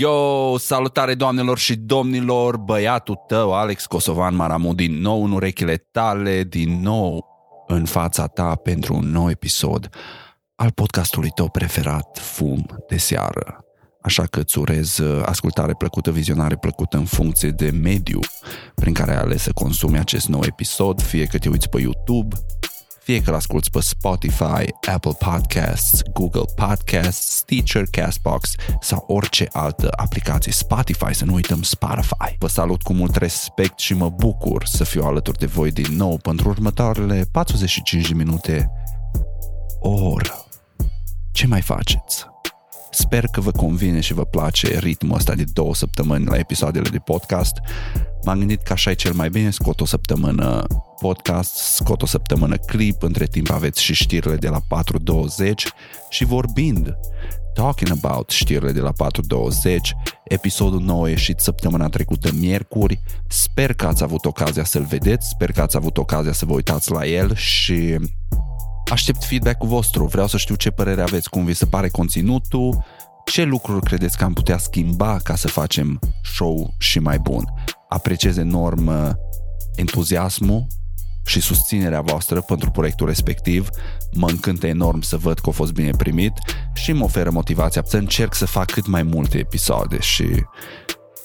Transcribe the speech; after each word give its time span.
Yo, 0.00 0.58
salutare 0.58 1.14
doamnelor 1.14 1.58
și 1.58 1.76
domnilor, 1.76 2.56
băiatul 2.56 3.14
tău, 3.26 3.54
Alex 3.54 3.86
Kosovan 3.86 4.34
Maramu, 4.34 4.74
din 4.74 5.00
nou 5.00 5.24
în 5.24 5.32
urechile 5.32 5.76
tale, 5.76 6.42
din 6.42 6.80
nou 6.80 7.26
în 7.66 7.84
fața 7.84 8.26
ta 8.26 8.54
pentru 8.54 8.94
un 8.94 9.10
nou 9.10 9.30
episod 9.30 9.88
al 10.54 10.70
podcastului 10.70 11.30
tău 11.30 11.48
preferat, 11.48 12.18
Fum 12.18 12.66
de 12.88 12.96
seară. 12.96 13.69
Așa 14.02 14.22
că 14.22 14.40
îți 14.40 14.58
urez 14.58 14.98
uh, 14.98 15.22
ascultare 15.24 15.74
plăcută, 15.74 16.10
vizionare 16.10 16.56
plăcută 16.56 16.96
în 16.96 17.04
funcție 17.04 17.50
de 17.50 17.70
mediu 17.70 18.18
prin 18.74 18.92
care 18.92 19.10
ai 19.10 19.20
ales 19.20 19.42
să 19.42 19.52
consumi 19.52 19.98
acest 19.98 20.28
nou 20.28 20.40
episod, 20.46 21.02
fie 21.02 21.24
că 21.24 21.38
te 21.38 21.48
uiți 21.48 21.68
pe 21.68 21.80
YouTube, 21.80 22.36
fie 23.02 23.22
că 23.22 23.30
l-asculti 23.30 23.70
pe 23.70 23.80
Spotify, 23.80 24.64
Apple 24.92 25.16
Podcasts, 25.18 26.02
Google 26.12 26.44
Podcasts, 26.54 27.36
Stitcher, 27.36 27.84
Castbox 27.90 28.52
sau 28.80 29.04
orice 29.06 29.48
altă 29.52 29.88
aplicație. 29.96 30.52
Spotify, 30.52 31.14
să 31.14 31.24
nu 31.24 31.34
uităm 31.34 31.62
Spotify. 31.62 32.36
Vă 32.38 32.48
salut 32.48 32.82
cu 32.82 32.92
mult 32.92 33.16
respect 33.16 33.78
și 33.78 33.94
mă 33.94 34.08
bucur 34.08 34.64
să 34.66 34.84
fiu 34.84 35.02
alături 35.02 35.38
de 35.38 35.46
voi 35.46 35.70
din 35.70 35.96
nou 35.96 36.16
pentru 36.16 36.48
următoarele 36.48 37.26
45 37.32 38.08
de 38.08 38.14
minute 38.14 38.70
o 39.80 39.90
oră. 39.90 40.46
Ce 41.32 41.46
mai 41.46 41.60
faceți? 41.60 42.29
Sper 42.90 43.26
că 43.26 43.40
vă 43.40 43.50
convine 43.50 44.00
și 44.00 44.14
vă 44.14 44.24
place 44.24 44.78
ritmul 44.78 45.16
ăsta 45.16 45.34
de 45.34 45.44
două 45.52 45.74
săptămâni 45.74 46.24
la 46.24 46.36
episoadele 46.36 46.88
de 46.88 46.98
podcast. 46.98 47.52
M-am 48.24 48.38
gândit 48.38 48.62
că 48.62 48.72
așa 48.72 48.90
e 48.90 48.94
cel 48.94 49.12
mai 49.12 49.28
bine, 49.28 49.50
scot 49.50 49.80
o 49.80 49.84
săptămână 49.84 50.66
podcast, 51.00 51.54
scot 51.54 52.02
o 52.02 52.06
săptămână 52.06 52.56
clip, 52.56 53.02
între 53.02 53.26
timp 53.26 53.50
aveți 53.50 53.82
și 53.82 53.94
știrile 53.94 54.36
de 54.36 54.48
la 54.48 54.58
4.20 54.58 55.52
și 56.08 56.24
vorbind, 56.24 56.96
talking 57.54 57.98
about 58.02 58.30
știrile 58.30 58.72
de 58.72 58.80
la 58.80 58.92
4.20, 58.92 58.94
episodul 60.24 60.80
nou 60.80 61.02
a 61.02 61.08
ieșit 61.08 61.40
săptămâna 61.40 61.88
trecută 61.88 62.30
miercuri, 62.32 63.00
sper 63.28 63.74
că 63.74 63.86
ați 63.86 64.02
avut 64.02 64.24
ocazia 64.24 64.64
să-l 64.64 64.84
vedeți, 64.84 65.28
sper 65.28 65.52
că 65.52 65.60
ați 65.60 65.76
avut 65.76 65.96
ocazia 65.96 66.32
să 66.32 66.44
vă 66.44 66.52
uitați 66.52 66.90
la 66.90 67.06
el 67.06 67.34
și 67.34 67.98
Aștept 68.90 69.24
feedback-ul 69.24 69.68
vostru, 69.68 70.04
vreau 70.04 70.26
să 70.26 70.36
știu 70.36 70.54
ce 70.54 70.70
părere 70.70 71.02
aveți, 71.02 71.28
cum 71.28 71.44
vi 71.44 71.54
se 71.54 71.66
pare 71.66 71.88
conținutul, 71.88 72.84
ce 73.24 73.42
lucruri 73.42 73.84
credeți 73.84 74.16
că 74.16 74.24
am 74.24 74.32
putea 74.32 74.58
schimba 74.58 75.18
ca 75.22 75.34
să 75.34 75.48
facem 75.48 75.98
show 76.22 76.74
și 76.78 76.98
mai 76.98 77.18
bun. 77.18 77.44
Apreciez 77.88 78.36
enorm 78.36 78.86
uh, 78.86 79.10
entuziasmul 79.74 80.66
și 81.24 81.40
susținerea 81.40 82.00
voastră 82.00 82.40
pentru 82.40 82.70
proiectul 82.70 83.06
respectiv. 83.06 83.68
Mă 84.12 84.28
încântă 84.28 84.66
enorm 84.66 85.00
să 85.00 85.16
văd 85.16 85.38
că 85.38 85.48
a 85.48 85.52
fost 85.52 85.72
bine 85.72 85.90
primit 85.90 86.32
și 86.74 86.92
mă 86.92 87.04
oferă 87.04 87.30
motivația 87.30 87.82
să 87.86 87.96
încerc 87.96 88.34
să 88.34 88.46
fac 88.46 88.70
cât 88.70 88.86
mai 88.86 89.02
multe 89.02 89.38
episoade 89.38 90.00
și 90.00 90.26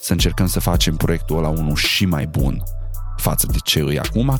să 0.02 0.12
încercăm 0.12 0.48
să 0.48 0.60
facem 0.60 0.96
proiectul 0.96 1.38
ăla 1.38 1.50
unul 1.50 1.76
și 1.76 2.06
mai 2.06 2.26
bun 2.26 2.64
față 3.18 3.48
de 3.52 3.58
ce 3.64 3.80
e 3.80 4.00
acum, 4.00 4.40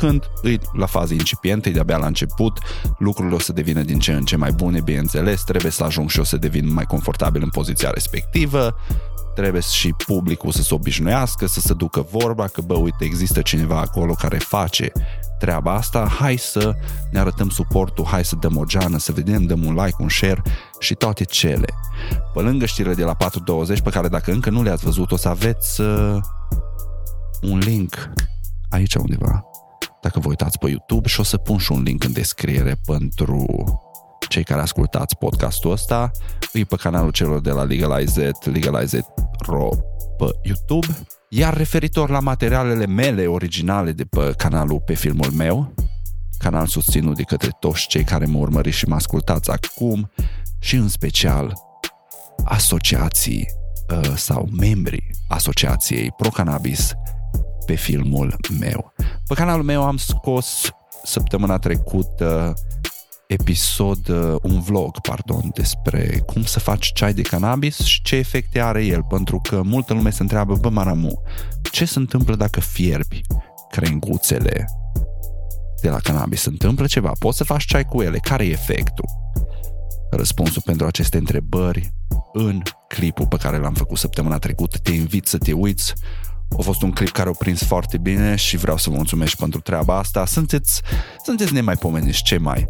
când 0.00 0.30
îi 0.42 0.60
la 0.72 0.86
fază 0.86 1.14
incipientă, 1.14 1.68
e 1.68 1.72
de-abia 1.72 1.96
la 1.96 2.06
început, 2.06 2.58
lucrurile 2.98 3.34
o 3.34 3.38
să 3.38 3.52
devină 3.52 3.82
din 3.82 3.98
ce 3.98 4.12
în 4.12 4.24
ce 4.24 4.36
mai 4.36 4.52
bune, 4.52 4.80
bineînțeles, 4.80 5.42
trebuie 5.42 5.72
să 5.72 5.84
ajung 5.84 6.10
și 6.10 6.20
o 6.20 6.24
să 6.24 6.36
devin 6.36 6.72
mai 6.72 6.84
confortabil 6.84 7.42
în 7.42 7.48
poziția 7.48 7.90
respectivă, 7.90 8.76
trebuie 9.34 9.60
și 9.60 9.92
publicul 10.06 10.52
să 10.52 10.62
se 10.62 10.74
obișnuiască, 10.74 11.46
să 11.46 11.60
se 11.60 11.74
ducă 11.74 12.06
vorba 12.10 12.46
că, 12.46 12.60
bă, 12.60 12.74
uite, 12.74 13.04
există 13.04 13.40
cineva 13.40 13.80
acolo 13.80 14.12
care 14.12 14.38
face 14.38 14.92
treaba 15.38 15.74
asta, 15.74 16.08
hai 16.18 16.36
să 16.36 16.76
ne 17.10 17.18
arătăm 17.18 17.48
suportul, 17.48 18.04
hai 18.04 18.24
să 18.24 18.36
dăm 18.36 18.56
o 18.56 18.64
geană, 18.64 18.98
să 18.98 19.12
vedem, 19.12 19.44
dăm 19.44 19.64
un 19.64 19.74
like, 19.74 19.96
un 19.98 20.08
share 20.08 20.42
și 20.78 20.94
toate 20.94 21.24
cele. 21.24 21.74
Pe 22.34 22.40
lângă 22.40 22.66
știrile 22.66 22.94
de 22.94 23.04
la 23.04 23.14
420, 23.14 23.80
pe 23.80 23.90
care 23.90 24.08
dacă 24.08 24.32
încă 24.32 24.50
nu 24.50 24.62
le-ați 24.62 24.84
văzut, 24.84 25.12
o 25.12 25.16
să 25.16 25.28
aveți 25.28 25.80
uh, 25.80 26.16
un 27.42 27.58
link 27.58 28.12
aici 28.68 28.94
undeva 28.94 29.44
dacă 30.02 30.20
vă 30.20 30.28
uitați 30.28 30.58
pe 30.58 30.68
YouTube 30.68 31.08
și 31.08 31.20
o 31.20 31.22
să 31.22 31.36
pun 31.36 31.58
și 31.58 31.72
un 31.72 31.82
link 31.82 32.04
în 32.04 32.12
descriere 32.12 32.76
pentru 32.86 33.44
cei 34.28 34.44
care 34.44 34.60
ascultați 34.60 35.16
podcastul 35.16 35.70
ăsta, 35.70 36.10
e 36.52 36.64
pe 36.64 36.76
canalul 36.76 37.10
celor 37.10 37.40
de 37.40 37.50
la 37.50 37.62
Legalize 37.62 38.28
It, 38.28 38.54
Legalize 38.54 38.96
It 38.96 39.06
Ro 39.38 39.68
pe 40.18 40.24
YouTube. 40.42 40.86
Iar 41.28 41.56
referitor 41.56 42.10
la 42.10 42.20
materialele 42.20 42.86
mele 42.86 43.26
originale 43.26 43.92
de 43.92 44.04
pe 44.04 44.32
canalul 44.36 44.80
pe 44.80 44.94
filmul 44.94 45.30
meu, 45.30 45.74
canal 46.38 46.66
susținut 46.66 47.16
de 47.16 47.22
către 47.22 47.50
toți 47.58 47.86
cei 47.86 48.04
care 48.04 48.24
mă 48.24 48.38
urmăriți 48.38 48.76
și 48.76 48.88
mă 48.88 48.94
ascultați 48.94 49.50
acum 49.50 50.10
și 50.58 50.76
în 50.76 50.88
special 50.88 51.52
asociații 52.44 53.48
uh, 53.90 54.12
sau 54.16 54.48
membrii 54.58 55.10
asociației 55.28 56.12
Pro 56.16 56.28
Cannabis 56.28 56.92
pe 57.66 57.74
filmul 57.74 58.36
meu. 58.58 58.92
Pe 59.26 59.34
canalul 59.34 59.64
meu 59.64 59.82
am 59.82 59.96
scos 59.96 60.70
săptămâna 61.04 61.58
trecută 61.58 62.54
episod, 63.26 64.08
uh, 64.08 64.36
un 64.42 64.60
vlog, 64.60 65.00
pardon, 65.00 65.50
despre 65.54 66.22
cum 66.26 66.44
să 66.44 66.60
faci 66.60 66.92
ceai 66.92 67.14
de 67.14 67.22
cannabis 67.22 67.78
și 67.78 68.02
ce 68.02 68.16
efecte 68.16 68.60
are 68.60 68.84
el, 68.84 69.02
pentru 69.02 69.40
că 69.48 69.62
multă 69.62 69.94
lume 69.94 70.10
se 70.10 70.22
întreabă, 70.22 70.54
bă, 70.54 70.68
Maramu, 70.68 71.22
ce 71.70 71.84
se 71.84 71.98
întâmplă 71.98 72.36
dacă 72.36 72.60
fierbi 72.60 73.20
crenguțele 73.70 74.64
de 75.80 75.88
la 75.88 75.98
cannabis? 75.98 76.40
Se 76.40 76.48
întâmplă 76.48 76.86
ceva? 76.86 77.12
Poți 77.18 77.36
să 77.36 77.44
faci 77.44 77.64
ceai 77.64 77.84
cu 77.84 78.02
ele? 78.02 78.18
Care 78.18 78.44
e 78.44 78.50
efectul? 78.50 79.04
Răspunsul 80.10 80.62
pentru 80.64 80.86
aceste 80.86 81.16
întrebări 81.16 81.92
în 82.32 82.62
clipul 82.88 83.26
pe 83.26 83.36
care 83.36 83.58
l-am 83.58 83.74
făcut 83.74 83.98
săptămâna 83.98 84.38
trecută. 84.38 84.78
Te 84.78 84.92
invit 84.92 85.26
să 85.26 85.38
te 85.38 85.52
uiți 85.52 85.94
a 86.58 86.62
fost 86.62 86.82
un 86.82 86.90
clip 86.90 87.10
care 87.10 87.28
a 87.28 87.32
prins 87.32 87.62
foarte 87.62 87.98
bine 87.98 88.34
și 88.34 88.56
vreau 88.56 88.76
să 88.76 88.90
vă 88.90 88.96
mulțumesc 88.96 89.36
pentru 89.36 89.60
treaba 89.60 89.98
asta. 89.98 90.26
Sunteți, 90.26 90.82
sunteți 91.24 91.52
nemaipomeniți, 91.52 92.22
ce 92.22 92.38
mai. 92.38 92.68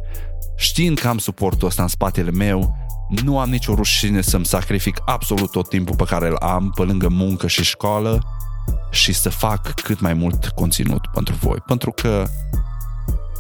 Știind 0.57 0.99
că 0.99 1.09
am 1.09 1.19
suportul 1.19 1.69
ăsta 1.69 1.83
în 1.83 1.89
spatele 1.89 2.31
meu, 2.31 2.77
nu 3.23 3.39
am 3.39 3.51
nicio 3.51 3.75
rușine 3.75 4.21
să-mi 4.21 4.47
sacrific 4.47 5.01
absolut 5.05 5.51
tot 5.51 5.69
timpul 5.69 5.97
pe 5.97 6.05
care 6.05 6.29
îl 6.29 6.37
am 6.37 6.73
pe 6.75 6.83
lângă 6.83 7.09
muncă 7.09 7.47
și 7.47 7.65
școală 7.65 8.23
și 8.91 9.13
să 9.13 9.29
fac 9.29 9.75
cât 9.75 10.01
mai 10.01 10.15
mult 10.15 10.49
conținut 10.49 11.07
pentru 11.07 11.35
voi. 11.35 11.59
Pentru 11.67 11.91
că 11.91 12.27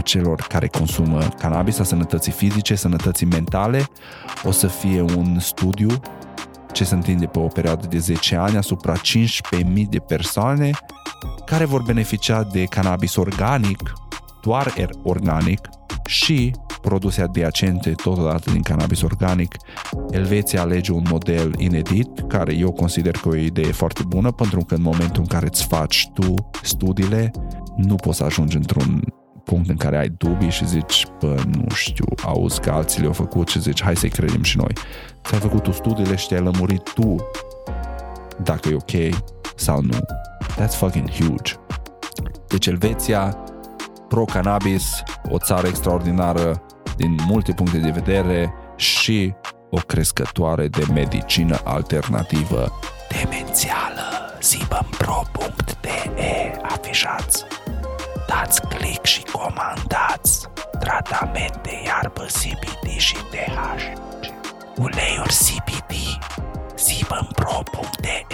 celor 0.00 0.40
care 0.48 0.66
consumă 0.66 1.28
cannabis, 1.38 1.78
a 1.78 1.84
sănătății 1.84 2.32
fizice, 2.32 2.74
sănătății 2.74 3.26
mentale. 3.26 3.88
O 4.44 4.50
să 4.50 4.66
fie 4.66 5.00
un 5.00 5.38
studiu 5.38 5.88
ce 6.72 6.84
se 6.84 6.94
întinde 6.94 7.26
pe 7.26 7.38
o 7.38 7.46
perioadă 7.46 7.86
de 7.86 7.98
10 7.98 8.36
ani 8.36 8.56
asupra 8.56 8.94
15.000 8.96 9.64
de 9.88 9.98
persoane 9.98 10.70
care 11.46 11.64
vor 11.64 11.82
beneficia 11.82 12.42
de 12.42 12.64
cannabis 12.64 13.16
organic, 13.16 13.92
doar 14.42 14.72
er 14.76 14.90
organic 15.02 15.68
și 16.06 16.50
produse 16.82 17.22
adiacente 17.22 17.90
totodată 17.90 18.50
din 18.50 18.62
cannabis 18.62 19.02
organic. 19.02 19.56
Elveția 20.10 20.60
alege 20.60 20.92
un 20.92 21.04
model 21.10 21.54
inedit, 21.58 22.08
care 22.28 22.54
eu 22.54 22.72
consider 22.72 23.16
că 23.16 23.28
e 23.28 23.30
o 23.30 23.34
idee 23.34 23.72
foarte 23.72 24.02
bună, 24.06 24.30
pentru 24.30 24.64
că 24.64 24.74
în 24.74 24.82
momentul 24.82 25.22
în 25.22 25.26
care 25.26 25.46
îți 25.46 25.64
faci 25.64 26.10
tu 26.14 26.34
studiile, 26.62 27.30
nu 27.76 27.94
poți 27.94 28.16
să 28.16 28.24
ajungi 28.24 28.56
într-un 28.56 29.02
punct 29.44 29.68
în 29.68 29.76
care 29.76 29.98
ai 29.98 30.08
dubii 30.08 30.50
și 30.50 30.66
zici, 30.66 31.06
bă, 31.20 31.42
nu 31.46 31.74
știu, 31.74 32.04
auzi 32.24 32.60
că 32.60 32.70
alții 32.70 33.00
le-au 33.00 33.12
făcut 33.12 33.48
și 33.48 33.60
zici, 33.60 33.82
hai 33.82 33.96
să-i 33.96 34.08
credem 34.08 34.42
și 34.42 34.56
noi. 34.56 34.72
Ți-ai 35.24 35.40
făcut 35.40 35.62
tu 35.62 35.72
studiile 35.72 36.16
și 36.16 36.28
te-ai 36.28 36.40
lămurit 36.40 36.92
tu 36.92 37.16
dacă 38.42 38.68
e 38.68 38.74
ok 38.74 39.22
sau 39.56 39.80
nu. 39.80 39.98
That's 40.60 40.76
fucking 40.76 41.10
huge. 41.10 41.52
Deci 42.48 42.66
Elveția, 42.66 43.36
pro-cannabis, 44.08 45.02
o 45.30 45.38
țară 45.38 45.66
extraordinară 45.66 46.62
din 46.96 47.16
multe 47.26 47.52
puncte 47.52 47.78
de 47.78 47.90
vedere 47.90 48.52
și 48.76 49.34
o 49.70 49.76
crescătoare 49.76 50.68
de 50.68 50.86
medicină 50.92 51.60
alternativă 51.64 52.78
demențială. 53.08 54.36
Sibămpro.de 54.38 55.90
afișați 56.62 57.44
dați 58.32 58.60
click 58.60 59.04
și 59.04 59.22
comandați 59.32 60.46
tratament 60.80 61.58
de 61.62 61.70
iarbă 61.84 62.26
CBD 62.26 62.88
și 62.98 63.14
THC, 63.14 63.98
uleiuri 64.76 65.34
CBD, 65.46 65.94
sipămpro.de 66.74 68.26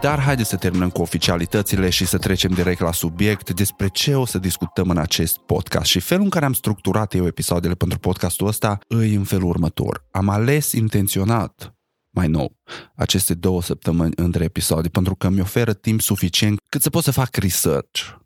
Dar 0.00 0.20
haideți 0.20 0.48
să 0.48 0.56
terminăm 0.56 0.90
cu 0.90 1.02
oficialitățile 1.02 1.90
și 1.90 2.06
să 2.06 2.18
trecem 2.18 2.50
direct 2.50 2.80
la 2.80 2.92
subiect 2.92 3.50
despre 3.50 3.88
ce 3.88 4.14
o 4.14 4.24
să 4.24 4.38
discutăm 4.38 4.90
în 4.90 4.98
acest 4.98 5.38
podcast. 5.38 5.90
Și 5.90 6.00
felul 6.00 6.24
în 6.24 6.30
care 6.30 6.44
am 6.44 6.52
structurat 6.52 7.14
eu 7.14 7.26
episoadele 7.26 7.74
pentru 7.74 7.98
podcastul 7.98 8.46
ăsta 8.46 8.78
îi 8.88 9.14
în 9.14 9.24
felul 9.24 9.48
următor. 9.48 10.06
Am 10.10 10.28
ales 10.28 10.72
intenționat 10.72 11.74
mai 12.10 12.28
nou 12.28 12.56
aceste 12.94 13.34
două 13.34 13.62
săptămâni 13.62 14.12
între 14.16 14.44
episoade 14.44 14.88
pentru 14.88 15.14
că 15.14 15.28
mi 15.28 15.40
oferă 15.40 15.72
timp 15.72 16.00
suficient 16.00 16.60
cât 16.68 16.82
să 16.82 16.90
pot 16.90 17.02
să 17.02 17.10
fac 17.10 17.36
research 17.36 18.24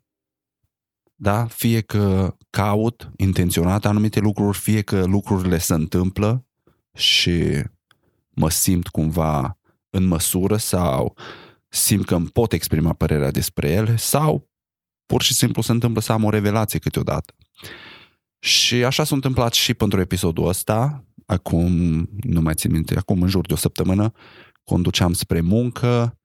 da? 1.21 1.45
Fie 1.45 1.81
că 1.81 2.35
caut 2.49 3.11
intenționat 3.17 3.85
anumite 3.85 4.19
lucruri, 4.19 4.57
fie 4.57 4.81
că 4.81 5.05
lucrurile 5.05 5.57
se 5.57 5.73
întâmplă 5.73 6.45
și 6.93 7.63
mă 8.29 8.49
simt 8.49 8.87
cumva 8.87 9.57
în 9.89 10.05
măsură 10.05 10.57
sau 10.57 11.17
simt 11.67 12.05
că 12.05 12.15
îmi 12.15 12.27
pot 12.27 12.53
exprima 12.53 12.93
părerea 12.93 13.31
despre 13.31 13.69
ele 13.69 13.95
sau 13.95 14.49
pur 15.05 15.21
și 15.21 15.33
simplu 15.33 15.61
se 15.61 15.71
întâmplă 15.71 16.01
să 16.01 16.11
am 16.11 16.23
o 16.23 16.29
revelație 16.29 16.79
câteodată. 16.79 17.33
Și 18.39 18.75
așa 18.83 19.03
s-a 19.03 19.15
întâmplat 19.15 19.53
și 19.53 19.73
pentru 19.73 19.99
episodul 19.99 20.47
ăsta, 20.47 21.05
acum, 21.25 21.71
nu 22.23 22.41
mai 22.41 22.53
țin 22.53 22.71
minte, 22.71 22.97
acum 22.97 23.21
în 23.21 23.27
jur 23.27 23.45
de 23.45 23.53
o 23.53 23.55
săptămână, 23.55 24.11
conduceam 24.63 25.13
spre 25.13 25.41
muncă 25.41 26.20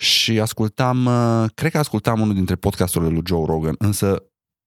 și 0.00 0.40
ascultam, 0.40 1.04
uh, 1.04 1.50
cred 1.54 1.70
că 1.70 1.78
ascultam 1.78 2.20
unul 2.20 2.34
dintre 2.34 2.56
podcasturile 2.56 3.10
lui 3.10 3.22
Joe 3.26 3.44
Rogan, 3.46 3.74
însă 3.78 4.22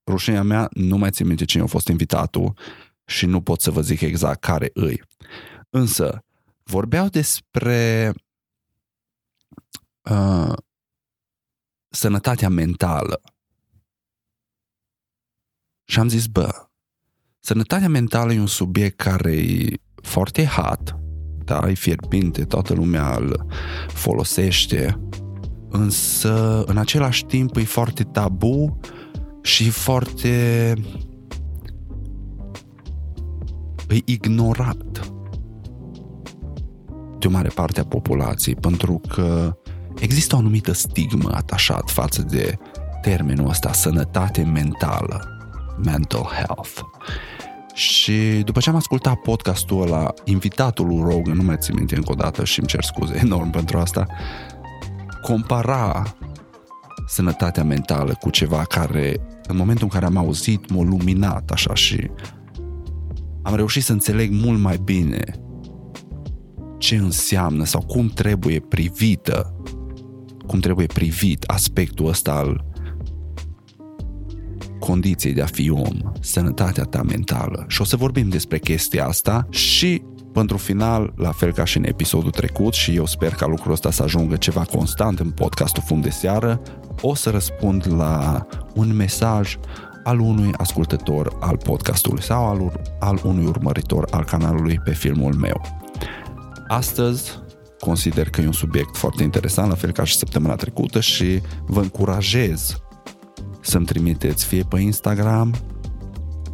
rușinea 0.07 0.43
mea 0.43 0.69
nu 0.71 0.97
mai 0.97 1.11
țin 1.11 1.27
minte 1.27 1.45
cine 1.45 1.63
a 1.63 1.65
fost 1.65 1.87
invitatul 1.87 2.57
și 3.05 3.25
nu 3.25 3.41
pot 3.41 3.61
să 3.61 3.71
vă 3.71 3.81
zic 3.81 4.01
exact 4.01 4.39
care 4.39 4.69
îi. 4.73 5.01
Însă, 5.69 6.23
vorbeau 6.63 7.07
despre 7.07 8.13
uh, 10.01 10.53
sănătatea 11.89 12.49
mentală. 12.49 13.21
Și 15.83 15.99
am 15.99 16.07
zis, 16.07 16.25
bă, 16.25 16.67
sănătatea 17.39 17.89
mentală 17.89 18.33
e 18.33 18.39
un 18.39 18.47
subiect 18.47 18.97
care 18.97 19.35
e 19.35 19.81
foarte 19.95 20.45
hot, 20.45 21.00
da, 21.45 21.69
e 21.69 21.73
fierbinte, 21.73 22.43
toată 22.43 22.73
lumea 22.73 23.15
îl 23.19 23.45
folosește, 23.88 24.99
însă 25.69 26.63
în 26.67 26.77
același 26.77 27.25
timp 27.25 27.55
e 27.55 27.63
foarte 27.63 28.03
tabu 28.03 28.79
și 29.41 29.69
foarte 29.69 30.73
îi 33.88 34.01
ignorat 34.05 35.11
de 37.19 37.27
o 37.27 37.29
mare 37.29 37.49
parte 37.53 37.79
a 37.79 37.85
populației 37.85 38.55
pentru 38.55 39.01
că 39.07 39.57
există 39.99 40.35
o 40.35 40.38
anumită 40.38 40.71
stigmă 40.71 41.29
atașat 41.33 41.89
față 41.89 42.21
de 42.21 42.57
termenul 43.01 43.49
ăsta, 43.49 43.71
sănătate 43.71 44.43
mentală, 44.43 45.27
mental 45.83 46.23
health. 46.23 46.79
Și 47.81 48.41
după 48.45 48.59
ce 48.59 48.69
am 48.69 48.75
ascultat 48.75 49.15
podcastul 49.15 49.81
ăla, 49.81 50.13
invitatul 50.23 50.87
lui 50.87 51.01
Rogan, 51.01 51.35
nu 51.35 51.43
mai 51.43 51.55
țin 51.59 51.75
minte 51.75 51.95
încă 51.95 52.11
o 52.11 52.15
dată 52.15 52.43
și 52.45 52.59
îmi 52.59 52.67
cer 52.67 52.83
scuze 52.83 53.19
enorm 53.23 53.49
pentru 53.59 53.77
asta, 53.77 54.07
compara 55.21 56.15
sănătatea 57.07 57.63
mentală 57.63 58.17
cu 58.19 58.29
ceva 58.29 58.63
care, 58.63 59.15
în 59.47 59.55
momentul 59.57 59.83
în 59.83 59.89
care 59.89 60.05
am 60.05 60.17
auzit, 60.17 60.69
m-a 60.69 60.83
luminat 60.83 61.51
așa 61.51 61.73
și 61.73 62.09
am 63.41 63.55
reușit 63.55 63.83
să 63.83 63.91
înțeleg 63.91 64.31
mult 64.31 64.59
mai 64.59 64.79
bine 64.83 65.23
ce 66.77 66.95
înseamnă 66.95 67.65
sau 67.65 67.81
cum 67.81 68.07
trebuie 68.07 68.59
privită, 68.59 69.55
cum 70.47 70.59
trebuie 70.59 70.85
privit 70.85 71.43
aspectul 71.43 72.07
ăsta 72.07 72.31
al 72.31 72.70
condiției 74.81 75.33
de 75.33 75.41
a 75.41 75.45
fi 75.45 75.69
om, 75.69 75.97
sănătatea 76.19 76.83
ta 76.83 77.01
mentală. 77.01 77.65
Și 77.67 77.81
o 77.81 77.83
să 77.83 77.95
vorbim 77.95 78.29
despre 78.29 78.59
chestia 78.59 79.05
asta 79.05 79.47
și 79.49 80.01
pentru 80.33 80.57
final, 80.57 81.13
la 81.15 81.31
fel 81.31 81.53
ca 81.53 81.65
și 81.65 81.77
în 81.77 81.83
episodul 81.83 82.31
trecut 82.31 82.73
și 82.73 82.95
eu 82.95 83.05
sper 83.05 83.33
ca 83.33 83.45
lucrul 83.45 83.71
ăsta 83.71 83.91
să 83.91 84.03
ajungă 84.03 84.35
ceva 84.35 84.63
constant 84.63 85.19
în 85.19 85.29
podcastul 85.29 85.83
Fum 85.85 86.01
de 86.01 86.09
Seară, 86.09 86.61
o 87.01 87.15
să 87.15 87.29
răspund 87.29 87.93
la 87.97 88.45
un 88.73 88.95
mesaj 88.95 89.57
al 90.03 90.19
unui 90.19 90.51
ascultător 90.57 91.37
al 91.39 91.57
podcastului 91.57 92.21
sau 92.21 92.45
al, 92.45 92.71
al 93.00 93.19
unui 93.23 93.45
urmăritor 93.45 94.07
al 94.11 94.23
canalului 94.23 94.79
pe 94.83 94.93
filmul 94.93 95.33
meu. 95.33 95.61
Astăzi 96.67 97.39
consider 97.79 98.29
că 98.29 98.41
e 98.41 98.45
un 98.45 98.51
subiect 98.51 98.97
foarte 98.97 99.23
interesant, 99.23 99.69
la 99.69 99.75
fel 99.75 99.91
ca 99.91 100.03
și 100.03 100.17
săptămâna 100.17 100.55
trecută 100.55 101.00
și 101.00 101.41
vă 101.65 101.79
încurajez 101.79 102.81
să-mi 103.62 103.86
trimiteți 103.86 104.46
fie 104.46 104.63
pe 104.63 104.80
Instagram 104.80 105.56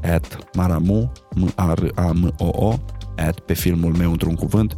at 0.03 0.37
maramu, 0.53 1.11
m 1.35 1.45
r 1.55 1.91
a 1.95 2.11
m 2.11 2.33
o 2.37 2.49
o 2.65 2.79
at 3.15 3.39
pe 3.39 3.53
filmul 3.53 3.95
meu 3.95 4.11
într-un 4.11 4.35
cuvânt, 4.35 4.75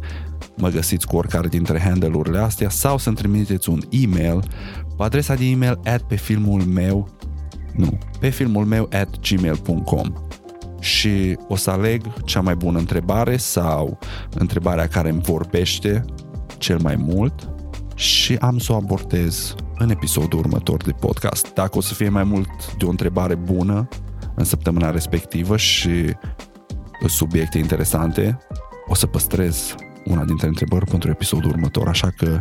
mă 0.56 0.68
găsiți 0.68 1.06
cu 1.06 1.16
oricare 1.16 1.48
dintre 1.48 1.80
handle-urile 1.80 2.38
astea 2.38 2.68
sau 2.68 2.98
să-mi 2.98 3.16
trimiteți 3.16 3.68
un 3.68 3.80
e-mail 3.90 4.40
pe 4.96 5.02
adresa 5.02 5.34
de 5.34 5.44
e-mail 5.44 5.80
at 5.84 6.02
pe 6.02 6.16
filmul 6.16 6.62
meu 6.62 7.08
nu, 7.74 7.98
pe 8.20 8.28
filmul 8.28 8.64
meu 8.64 8.88
at 8.92 9.20
gmail.com 9.20 10.12
și 10.80 11.38
o 11.48 11.56
să 11.56 11.70
aleg 11.70 12.24
cea 12.24 12.40
mai 12.40 12.54
bună 12.54 12.78
întrebare 12.78 13.36
sau 13.36 13.98
întrebarea 14.34 14.86
care 14.86 15.08
îmi 15.08 15.20
vorbește 15.20 16.04
cel 16.58 16.78
mai 16.82 16.96
mult 16.96 17.48
și 17.94 18.34
am 18.34 18.58
să 18.58 18.72
o 18.72 18.76
abordez 18.76 19.54
în 19.82 19.90
episodul 19.90 20.38
următor 20.38 20.82
de 20.82 20.92
podcast. 20.92 21.52
Dacă 21.52 21.78
o 21.78 21.80
să 21.80 21.94
fie 21.94 22.08
mai 22.08 22.24
mult 22.24 22.74
de 22.76 22.84
o 22.84 22.88
întrebare 22.88 23.34
bună 23.34 23.88
în 24.34 24.44
săptămâna 24.44 24.90
respectivă 24.90 25.56
și 25.56 26.14
subiecte 27.06 27.58
interesante, 27.58 28.38
o 28.86 28.94
să 28.94 29.06
păstrez 29.06 29.74
una 30.04 30.24
dintre 30.24 30.46
întrebări 30.46 30.84
pentru 30.84 31.10
episodul 31.10 31.50
următor, 31.50 31.88
așa 31.88 32.10
că 32.16 32.40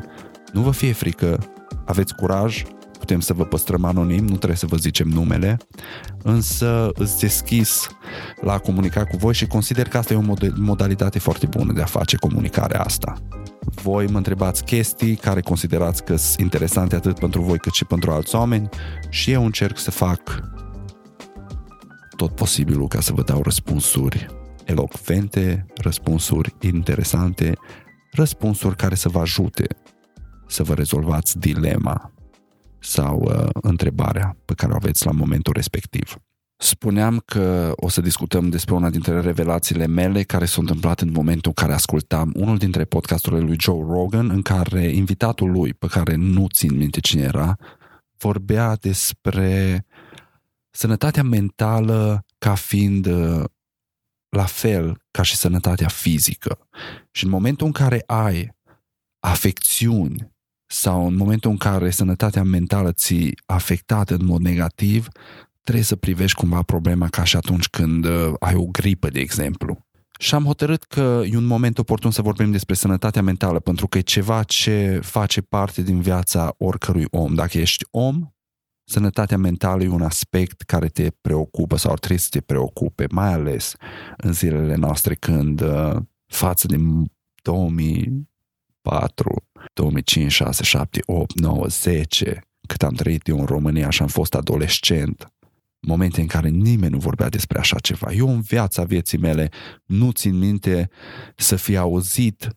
nu 0.53 0.62
vă 0.62 0.72
fie 0.72 0.93
frică, 0.93 1.39
aveți 1.86 2.15
curaj, 2.15 2.63
putem 3.00 3.19
să 3.19 3.34
vă 3.34 3.46
păstrăm 3.46 3.86
anonim, 3.86 4.24
nu 4.24 4.36
trebuie 4.36 4.58
să 4.58 4.65
vă 4.65 4.75
zicem 4.75 5.08
numele, 5.08 5.58
însă 6.24 6.89
îți 6.93 7.19
deschis 7.19 7.88
la 8.41 8.53
a 8.53 8.58
comunica 8.58 9.03
cu 9.03 9.17
voi 9.17 9.34
și 9.34 9.48
consider 9.48 9.88
că 9.88 9.98
asta 9.98 10.13
e 10.13 10.17
o 10.17 10.36
modalitate 10.55 11.19
foarte 11.19 11.46
bună 11.46 11.74
de 11.74 11.81
a 11.81 11.86
face 11.86 12.17
comunicarea 12.17 12.81
asta. 12.81 13.13
Voi 13.73 14.07
mă 14.07 14.17
întrebați 14.17 14.63
chestii 14.63 15.15
care 15.15 15.41
considerați 15.41 16.03
că 16.03 16.15
sunt 16.15 16.39
interesante 16.39 16.95
atât 16.95 17.19
pentru 17.19 17.41
voi 17.41 17.57
cât 17.57 17.73
și 17.73 17.85
pentru 17.85 18.11
alți 18.11 18.35
oameni 18.35 18.69
și 19.09 19.31
eu 19.31 19.45
încerc 19.45 19.77
să 19.77 19.91
fac 19.91 20.21
tot 22.15 22.35
posibilul 22.35 22.88
ca 22.88 22.99
să 22.99 23.13
vă 23.13 23.21
dau 23.21 23.41
răspunsuri 23.41 24.27
elocvente, 24.65 25.65
răspunsuri 25.75 26.55
interesante, 26.61 27.53
răspunsuri 28.11 28.75
care 28.75 28.95
să 28.95 29.09
vă 29.09 29.19
ajute 29.19 29.67
să 30.47 30.63
vă 30.63 30.73
rezolvați 30.73 31.39
dilema 31.39 32.11
sau 32.79 33.19
uh, 33.19 33.49
întrebarea 33.61 34.38
pe 34.45 34.53
care 34.53 34.71
o 34.71 34.75
aveți 34.75 35.05
la 35.05 35.11
momentul 35.11 35.53
respectiv. 35.53 36.15
Spuneam 36.61 37.21
că 37.25 37.73
o 37.75 37.89
să 37.89 38.01
discutăm 38.01 38.49
despre 38.49 38.73
una 38.73 38.89
dintre 38.89 39.19
revelațiile 39.19 39.85
mele 39.85 40.23
care 40.23 40.45
s-a 40.45 40.57
întâmplat 40.59 41.01
în 41.01 41.11
momentul 41.11 41.51
în 41.55 41.63
care 41.63 41.73
ascultam 41.73 42.31
unul 42.35 42.57
dintre 42.57 42.85
podcasturile 42.85 43.41
lui 43.41 43.57
Joe 43.59 43.83
Rogan 43.87 44.29
în 44.29 44.41
care 44.41 44.83
invitatul 44.87 45.51
lui, 45.51 45.73
pe 45.73 45.87
care 45.87 46.15
nu 46.15 46.47
țin 46.47 46.77
minte 46.77 46.99
cine 46.99 47.21
era, 47.21 47.55
vorbea 48.17 48.75
despre 48.75 49.85
sănătatea 50.69 51.23
mentală 51.23 52.25
ca 52.37 52.55
fiind 52.55 53.05
uh, 53.05 53.43
la 54.29 54.45
fel 54.45 55.01
ca 55.11 55.21
și 55.21 55.35
sănătatea 55.35 55.87
fizică. 55.87 56.67
Și 57.11 57.23
în 57.23 57.29
momentul 57.29 57.65
în 57.65 57.71
care 57.71 58.03
ai 58.05 58.57
afecțiuni 59.19 60.31
sau 60.65 61.07
în 61.07 61.15
momentul 61.15 61.51
în 61.51 61.57
care 61.57 61.89
sănătatea 61.89 62.43
mentală 62.43 62.91
ți 62.91 63.31
afectată 63.45 64.13
în 64.13 64.25
mod 64.25 64.41
negativ, 64.41 65.07
trebuie 65.69 65.89
să 65.89 65.95
privești 65.95 66.38
cumva 66.38 66.61
problema 66.61 67.07
ca 67.07 67.23
și 67.23 67.35
atunci 67.35 67.67
când 67.67 68.05
uh, 68.05 68.33
ai 68.39 68.55
o 68.55 68.65
gripă, 68.65 69.09
de 69.09 69.19
exemplu. 69.19 69.88
Și 70.19 70.35
am 70.35 70.43
hotărât 70.43 70.83
că 70.83 71.21
e 71.31 71.38
un 71.38 71.45
moment 71.45 71.77
oportun 71.77 72.11
să 72.11 72.21
vorbim 72.21 72.51
despre 72.51 72.75
sănătatea 72.75 73.21
mentală, 73.21 73.59
pentru 73.59 73.88
că 73.88 73.97
e 73.97 74.01
ceva 74.01 74.43
ce 74.43 74.99
face 75.03 75.41
parte 75.41 75.81
din 75.81 76.01
viața 76.01 76.55
oricărui 76.57 77.05
om. 77.11 77.33
Dacă 77.33 77.57
ești 77.57 77.85
om, 77.91 78.31
sănătatea 78.83 79.38
mentală 79.38 79.83
e 79.83 79.88
un 79.88 80.01
aspect 80.01 80.61
care 80.61 80.88
te 80.88 81.09
preocupă 81.21 81.77
sau 81.77 81.91
ar 81.91 81.99
trebui 81.99 82.17
să 82.17 82.27
te 82.29 82.41
preocupe, 82.41 83.05
mai 83.11 83.33
ales 83.33 83.75
în 84.17 84.33
zilele 84.33 84.75
noastre 84.75 85.15
când 85.15 85.61
uh, 85.61 85.95
față 86.25 86.67
din 86.67 87.11
2004, 87.41 89.45
2005, 89.73 90.31
6, 90.31 90.63
7, 90.63 90.99
8, 91.05 91.39
9, 91.39 91.65
10, 91.67 92.41
cât 92.67 92.83
am 92.83 92.93
trăit 92.93 93.27
eu 93.27 93.39
în 93.39 93.45
România 93.45 93.89
și 93.89 94.01
am 94.01 94.07
fost 94.07 94.35
adolescent, 94.35 95.33
momente 95.79 96.21
în 96.21 96.27
care 96.27 96.50
nimeni 96.50 96.91
nu 96.91 96.98
vorbea 96.98 97.29
despre 97.29 97.59
așa 97.59 97.79
ceva. 97.79 98.12
Eu 98.12 98.29
în 98.29 98.41
viața 98.41 98.83
vieții 98.83 99.17
mele 99.17 99.50
nu 99.86 100.12
țin 100.12 100.38
minte 100.38 100.89
să 101.36 101.55
fi 101.55 101.75
auzit 101.75 102.50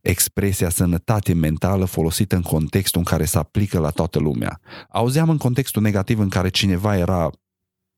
expresia 0.00 0.68
sănătate 0.68 1.32
mentală 1.32 1.84
folosită 1.84 2.36
în 2.36 2.42
contextul 2.42 3.00
în 3.00 3.06
care 3.06 3.24
se 3.24 3.38
aplică 3.38 3.78
la 3.78 3.90
toată 3.90 4.18
lumea. 4.18 4.60
Auzeam 4.88 5.28
în 5.28 5.36
contextul 5.36 5.82
negativ 5.82 6.18
în 6.18 6.28
care 6.28 6.48
cineva 6.48 6.96
era 6.96 7.30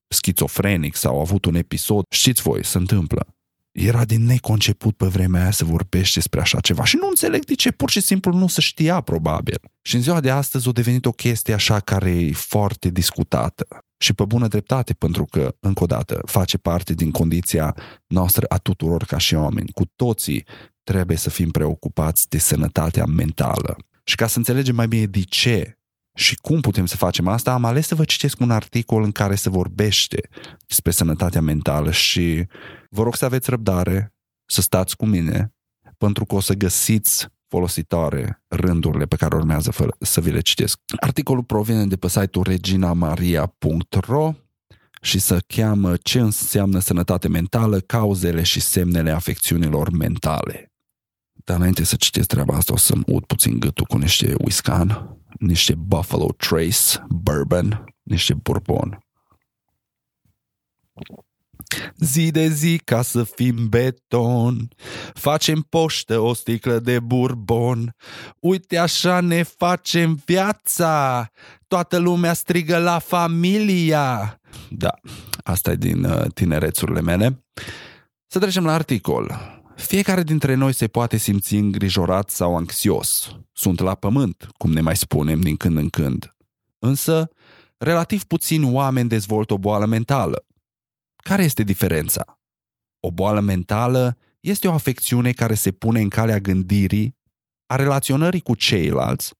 schizofrenic 0.09 0.95
sau 0.95 1.17
a 1.17 1.21
avut 1.21 1.45
un 1.45 1.55
episod. 1.55 2.05
Știți 2.09 2.43
voi, 2.43 2.65
se 2.65 2.79
întâmplă. 2.79 3.36
Era 3.77 4.05
din 4.05 4.25
neconceput 4.25 4.97
pe 4.97 5.07
vremea 5.07 5.43
aia 5.43 5.51
să 5.51 5.65
vorbești 5.65 6.15
despre 6.15 6.41
așa 6.41 6.61
ceva 6.61 6.85
și 6.85 6.97
nu 6.97 7.09
înțeleg 7.09 7.45
de 7.45 7.55
ce, 7.55 7.71
pur 7.71 7.91
și 7.91 8.01
simplu 8.01 8.33
nu 8.33 8.47
se 8.47 8.61
știa 8.61 9.01
probabil. 9.01 9.59
Și 9.83 9.95
în 9.95 10.03
ziua 10.03 10.21
de 10.21 10.31
astăzi 10.31 10.69
a 10.69 10.73
devenit 10.73 11.07
o 11.07 11.11
chestie 11.11 11.55
așa 11.55 11.81
care 11.81 12.11
e 12.11 12.33
foarte 12.33 12.89
discutată. 12.89 13.67
Și 13.99 14.13
pe 14.13 14.25
bună 14.25 14.49
dreptate, 14.49 14.93
pentru 14.93 15.25
că, 15.25 15.55
încă 15.61 15.83
o 15.83 15.87
dată, 15.87 16.21
face 16.27 16.59
parte 16.59 16.95
din 16.95 17.11
condiția 17.11 17.75
noastră 18.07 18.47
a 18.49 18.57
tuturor 18.57 19.05
ca 19.05 19.19
și 19.19 19.35
oameni. 19.35 19.71
Cu 19.71 19.85
toții 19.97 20.45
trebuie 20.83 21.17
să 21.17 21.31
fim 21.31 21.51
preocupați 21.51 22.29
de 22.29 22.39
sănătatea 22.39 23.05
mentală. 23.05 23.77
Și 24.05 24.17
ca 24.17 24.27
să 24.27 24.39
înțelegem 24.39 24.75
mai 24.75 24.89
bine 24.89 25.07
de 25.07 25.23
ce 25.23 25.79
și 26.15 26.35
cum 26.35 26.61
putem 26.61 26.87
să 26.87 26.97
facem 26.97 27.29
asta, 27.29 27.53
am 27.53 27.65
ales 27.65 27.87
să 27.87 27.95
vă 27.95 28.05
citesc 28.05 28.41
un 28.41 28.51
articol 28.51 29.03
în 29.03 29.13
care 29.13 29.35
se 29.35 29.51
vorbește 29.51 30.29
despre 30.67 30.91
sănătatea 30.91 31.41
mentală 31.41 31.91
și 31.91 32.47
vă 32.97 33.03
rog 33.03 33.15
să 33.15 33.25
aveți 33.25 33.51
răbdare, 33.51 34.15
să 34.47 34.61
stați 34.61 34.97
cu 34.97 35.07
mine, 35.07 35.55
pentru 35.99 36.25
că 36.25 36.35
o 36.35 36.41
să 36.41 36.55
găsiți 36.55 37.29
folositoare 37.49 38.43
rândurile 38.49 39.05
pe 39.07 39.17
care 39.17 39.37
urmează 39.37 39.73
să 40.01 40.21
vi 40.21 40.31
le 40.31 40.41
citesc. 40.41 40.81
Articolul 41.01 41.45
provine 41.45 41.87
de 41.87 41.97
pe 41.97 42.09
site-ul 42.09 42.45
reginamaria.ro 42.45 44.33
și 45.01 45.19
să 45.19 45.39
cheamă 45.47 45.97
ce 45.97 46.21
înseamnă 46.21 46.79
sănătate 46.79 47.29
mentală, 47.29 47.81
cauzele 47.81 48.43
și 48.43 48.61
semnele 48.61 49.11
afecțiunilor 49.11 49.91
mentale. 49.91 50.73
Dar 51.45 51.57
înainte 51.57 51.85
să 51.85 51.97
citesc 51.97 52.29
treaba 52.29 52.57
asta, 52.57 52.73
o 52.73 52.77
să-mi 52.77 53.05
ud 53.07 53.25
puțin 53.25 53.59
gâtul 53.59 53.85
cu 53.85 53.97
niște 53.97 54.35
whiskan, 54.39 55.19
niște 55.39 55.75
Buffalo 55.75 56.33
Trace, 56.37 57.07
bourbon, 57.09 57.85
niște 58.03 58.35
bourbon. 58.35 58.99
Zi 61.97 62.31
de 62.31 62.49
zi 62.49 62.81
ca 62.85 63.03
să 63.03 63.25
fim 63.25 63.69
beton 63.69 64.69
Facem 65.15 65.67
poștă 65.69 66.19
o 66.19 66.35
sticlă 66.35 66.79
de 66.79 67.01
bourbon 67.01 67.95
Uite 68.41 68.79
așa 68.79 69.21
ne 69.21 69.43
facem 69.43 70.23
viața 70.25 71.29
Toată 71.69 71.97
lumea 71.97 72.33
strigă 72.33 72.79
la 72.79 72.99
familia 72.99 74.41
Da, 74.71 74.95
asta 75.37 75.71
e 75.71 75.77
din 75.77 76.05
uh, 76.05 76.25
tinerețurile 76.35 77.01
mele 77.01 77.45
Să 78.27 78.39
trecem 78.39 78.65
la 78.65 78.73
articol 78.73 79.55
fiecare 79.77 80.23
dintre 80.23 80.55
noi 80.55 80.73
se 80.73 80.89
poate 80.89 81.17
simți 81.17 81.55
îngrijorat 81.55 82.31
sau 82.31 82.57
anxios. 82.57 83.37
Sunt 83.53 83.81
la 83.81 83.95
pământ, 83.95 84.49
cum 84.57 84.73
ne 84.73 84.81
mai 84.81 84.97
spunem 84.97 85.41
din 85.41 85.57
când 85.57 85.77
în 85.77 85.89
când. 85.89 86.35
Însă, 86.79 87.31
relativ 87.77 88.25
puțini 88.25 88.73
oameni 88.73 89.09
dezvoltă 89.09 89.53
o 89.53 89.59
boală 89.59 89.87
mentală. 89.87 90.45
Care 91.29 91.43
este 91.43 91.63
diferența? 91.63 92.41
O 93.01 93.11
boală 93.11 93.41
mentală 93.41 94.19
este 94.41 94.69
o 94.69 94.73
afecțiune 94.73 95.33
care 95.33 95.55
se 95.55 95.73
pune 95.73 96.01
în 96.01 96.09
calea 96.09 96.39
gândirii, 96.39 97.17
a 97.67 97.77
relaționării 97.77 98.41
cu 98.41 98.55
ceilalți 98.55 99.35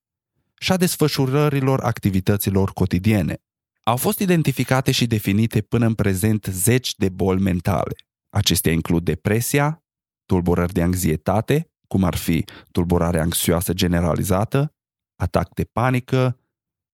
și 0.59 0.71
a 0.71 0.77
desfășurărilor 0.77 1.79
activităților 1.83 2.71
cotidiene. 2.71 3.37
Au 3.83 3.95
fost 3.95 4.19
identificate 4.19 4.91
și 4.91 5.07
definite 5.07 5.61
până 5.61 5.85
în 5.85 5.93
prezent 5.93 6.47
zeci 6.49 6.95
de 6.95 7.09
boli 7.09 7.41
mentale. 7.41 7.95
Acestea 8.29 8.71
includ 8.71 9.03
depresia, 9.03 9.83
tulburări 10.25 10.73
de 10.73 10.81
anxietate, 10.81 11.71
cum 11.87 12.03
ar 12.03 12.15
fi 12.15 12.45
tulburare 12.71 13.19
anxioasă 13.19 13.73
generalizată, 13.73 14.75
atac 15.15 15.53
de 15.53 15.63
panică, 15.63 16.39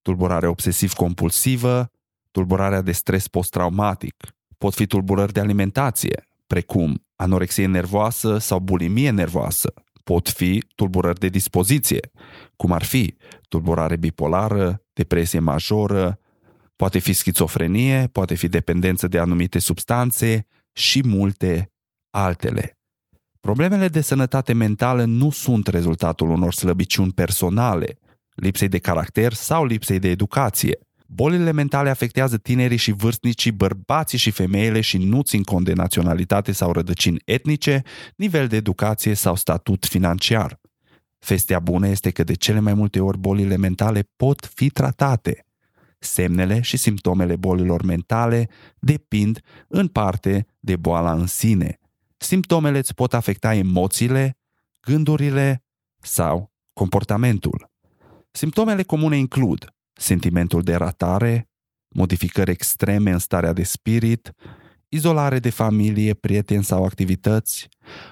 tulburare 0.01 0.47
obsesiv-compulsivă, 0.47 1.91
tulburarea 2.31 2.81
de 2.81 2.91
stres 2.91 3.27
post-traumatic. 3.27 4.33
Pot 4.63 4.73
fi 4.73 4.85
tulburări 4.85 5.33
de 5.33 5.39
alimentație, 5.39 6.27
precum 6.47 7.05
anorexie 7.15 7.65
nervoasă 7.65 8.37
sau 8.37 8.59
bulimie 8.59 9.09
nervoasă. 9.09 9.73
Pot 10.03 10.29
fi 10.29 10.63
tulburări 10.75 11.19
de 11.19 11.27
dispoziție, 11.27 12.11
cum 12.55 12.71
ar 12.71 12.83
fi 12.83 13.15
tulburare 13.47 13.95
bipolară, 13.95 14.83
depresie 14.93 15.39
majoră, 15.39 16.19
poate 16.75 16.99
fi 16.99 17.13
schizofrenie, 17.13 18.09
poate 18.11 18.35
fi 18.35 18.47
dependență 18.47 19.07
de 19.07 19.17
anumite 19.17 19.59
substanțe 19.59 20.47
și 20.73 21.07
multe 21.07 21.71
altele. 22.09 22.77
Problemele 23.39 23.87
de 23.87 24.01
sănătate 24.01 24.53
mentală 24.53 25.03
nu 25.03 25.29
sunt 25.29 25.67
rezultatul 25.67 26.29
unor 26.29 26.53
slăbiciuni 26.53 27.11
personale, 27.11 27.99
lipsei 28.35 28.67
de 28.67 28.79
caracter 28.79 29.33
sau 29.33 29.65
lipsei 29.65 29.99
de 29.99 30.09
educație. 30.09 30.79
Bolile 31.07 31.51
mentale 31.51 31.89
afectează 31.89 32.37
tinerii 32.37 32.77
și 32.77 32.91
vârstnicii, 32.91 33.51
bărbații 33.51 34.17
și 34.17 34.31
femeile 34.31 34.81
și 34.81 34.97
nu 34.97 35.21
țin 35.21 35.43
cont 35.43 35.65
de 35.65 35.73
naționalitate 35.73 36.51
sau 36.51 36.71
rădăcini 36.71 37.21
etnice, 37.25 37.81
nivel 38.15 38.47
de 38.47 38.55
educație 38.55 39.13
sau 39.13 39.35
statut 39.35 39.85
financiar. 39.85 40.59
Festea 41.19 41.59
bună 41.59 41.87
este 41.87 42.11
că 42.11 42.23
de 42.23 42.33
cele 42.33 42.59
mai 42.59 42.73
multe 42.73 42.99
ori 42.99 43.17
bolile 43.17 43.57
mentale 43.57 44.09
pot 44.15 44.51
fi 44.53 44.69
tratate. 44.69 45.45
Semnele 45.99 46.61
și 46.61 46.77
simptomele 46.77 47.35
bolilor 47.35 47.83
mentale 47.83 48.49
depind 48.79 49.41
în 49.67 49.87
parte 49.87 50.47
de 50.59 50.75
boala 50.75 51.13
în 51.13 51.27
sine– 51.27 51.77
Simptomele 52.23 52.77
îți 52.77 52.93
pot 52.93 53.13
afecta 53.13 53.53
emoțiile, 53.53 54.37
gândurile 54.81 55.63
sau 56.01 56.51
comportamentul. 56.73 57.71
Simptomele 58.31 58.83
comune 58.83 59.17
includ 59.17 59.73
sentimentul 59.93 60.61
de 60.61 60.75
ratare, 60.75 61.49
modificări 61.95 62.51
extreme 62.51 63.11
în 63.11 63.19
starea 63.19 63.53
de 63.53 63.63
spirit, 63.63 64.33
izolare 64.89 65.39
de 65.39 65.49
familie, 65.49 66.13
prieteni 66.13 66.63
sau 66.63 66.85
activități, 66.85 67.67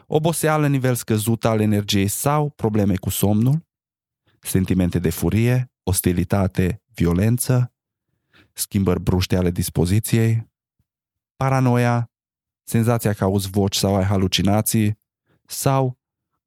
oboseală 0.07 0.67
nivel 0.67 0.95
scăzut 0.95 1.45
al 1.45 1.59
energiei 1.59 2.07
sau 2.07 2.49
probleme 2.49 2.95
cu 2.95 3.09
somnul, 3.09 3.65
sentimente 4.39 4.99
de 4.99 5.09
furie, 5.09 5.71
ostilitate, 5.83 6.83
violență, 6.93 7.73
schimbări 8.53 8.99
bruște 8.99 9.35
ale 9.35 9.51
dispoziției, 9.51 10.49
paranoia, 11.35 12.11
senzația 12.63 13.13
că 13.13 13.23
auzi 13.23 13.49
voci 13.49 13.75
sau 13.75 13.95
ai 13.95 14.03
halucinații 14.03 14.99
sau 15.45 15.99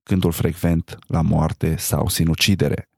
gândul 0.03 0.33
frecvent 0.33 0.99
la 1.07 1.21
moarte 1.21 1.77
sau 1.77 2.09
sinucidere. 2.09 2.89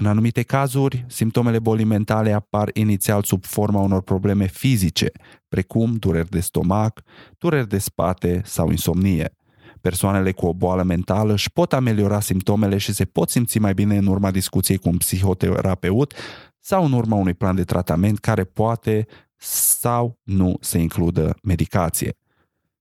În 0.00 0.06
anumite 0.06 0.42
cazuri, 0.42 1.04
simptomele 1.08 1.58
bolii 1.58 1.84
mentale 1.84 2.32
apar 2.32 2.70
inițial 2.72 3.22
sub 3.22 3.44
forma 3.44 3.80
unor 3.80 4.02
probleme 4.02 4.46
fizice, 4.46 5.10
precum 5.48 5.94
dureri 5.94 6.28
de 6.28 6.40
stomac, 6.40 7.02
dureri 7.38 7.68
de 7.68 7.78
spate 7.78 8.42
sau 8.44 8.70
insomnie. 8.70 9.36
Persoanele 9.80 10.32
cu 10.32 10.46
o 10.46 10.54
boală 10.54 10.82
mentală 10.82 11.32
își 11.32 11.50
pot 11.50 11.72
ameliora 11.72 12.20
simptomele 12.20 12.76
și 12.76 12.92
se 12.92 13.04
pot 13.04 13.30
simți 13.30 13.58
mai 13.58 13.74
bine 13.74 13.96
în 13.96 14.06
urma 14.06 14.30
discuției 14.30 14.78
cu 14.78 14.88
un 14.88 14.96
psihoterapeut 14.96 16.14
sau 16.58 16.84
în 16.84 16.92
urma 16.92 17.16
unui 17.16 17.34
plan 17.34 17.54
de 17.54 17.64
tratament 17.64 18.18
care 18.18 18.44
poate 18.44 19.06
sau 19.36 20.18
nu 20.22 20.56
se 20.60 20.78
includă 20.78 21.36
medicație. 21.42 22.16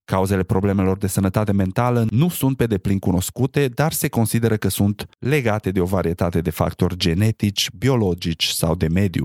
Cauzele 0.10 0.44
problemelor 0.44 0.98
de 0.98 1.08
sănătate 1.08 1.52
mentală 1.52 2.06
nu 2.10 2.30
sunt 2.30 2.58
pe 2.58 2.66
deplin 2.66 3.00
cunoscute, 3.00 3.68
dar 3.68 3.92
se 3.92 4.08
consideră 4.08 4.58
că 4.58 4.68
sunt 4.70 5.06
legate 5.20 5.72
de 5.72 5.80
o 5.80 5.86
varietate 5.86 6.42
de 6.42 6.50
factori 6.50 6.98
genetici, 6.98 7.70
biologici 7.78 8.46
sau 8.46 8.76
de 8.76 8.88
mediu. 8.88 9.24